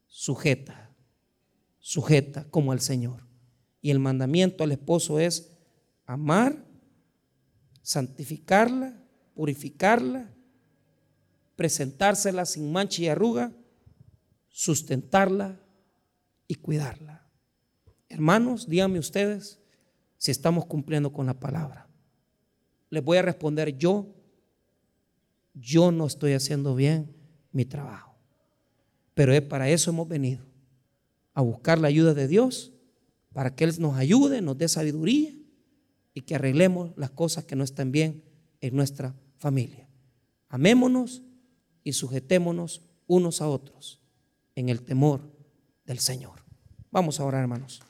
sujeta 0.08 0.90
sujeta 1.80 2.46
como 2.52 2.72
al 2.72 2.82
Señor. 2.82 3.26
Y 3.82 3.90
el 3.90 3.98
mandamiento 3.98 4.64
al 4.64 4.72
esposo 4.72 5.20
es 5.20 5.58
amar, 6.06 6.64
santificarla, 7.82 9.02
purificarla, 9.34 10.30
presentársela 11.56 12.46
sin 12.46 12.72
mancha 12.72 13.02
y 13.02 13.08
arruga, 13.08 13.52
sustentarla 14.60 15.58
y 16.46 16.56
cuidarla. 16.56 17.26
Hermanos, 18.10 18.68
díganme 18.68 19.00
ustedes 19.00 19.58
si 20.18 20.32
estamos 20.32 20.66
cumpliendo 20.66 21.14
con 21.14 21.28
la 21.28 21.40
palabra. 21.40 21.88
Les 22.90 23.02
voy 23.02 23.20
a 23.20 23.22
responder 23.22 23.78
yo, 23.78 24.14
yo 25.54 25.94
no 25.94 26.06
estoy 26.06 26.34
haciendo 26.34 26.76
bien 26.76 27.16
mi 27.54 27.64
trabajo. 27.64 28.18
Pero 29.14 29.32
es 29.32 29.42
para 29.44 29.70
eso 29.70 29.92
hemos 29.92 30.10
venido 30.10 30.44
a 31.34 31.42
buscar 31.42 31.80
la 31.80 31.88
ayuda 31.88 32.14
de 32.14 32.28
Dios 32.28 32.74
para 33.32 33.56
que 33.56 33.64
Él 33.64 33.74
nos 33.80 33.96
ayude, 33.96 34.42
nos 34.42 34.58
dé 34.58 34.68
sabiduría 34.68 35.34
y 36.14 36.24
que 36.24 36.36
arreglemos 36.36 36.92
las 36.98 37.12
cosas 37.12 37.46
que 37.46 37.56
no 37.56 37.64
están 37.64 37.94
bien 37.94 38.26
en 38.60 38.76
nuestra 38.76 39.16
familia. 39.38 39.88
Amémonos 40.50 41.24
y 41.82 41.94
sujetémonos 41.94 42.82
unos 43.08 43.42
a 43.42 43.48
otros 43.48 44.00
en 44.60 44.70
el 44.70 44.82
temor 44.82 45.22
del 45.86 46.00
Señor. 46.00 46.44
Vamos 46.92 47.20
a 47.20 47.26
orar, 47.26 47.42
hermanos. 47.42 47.82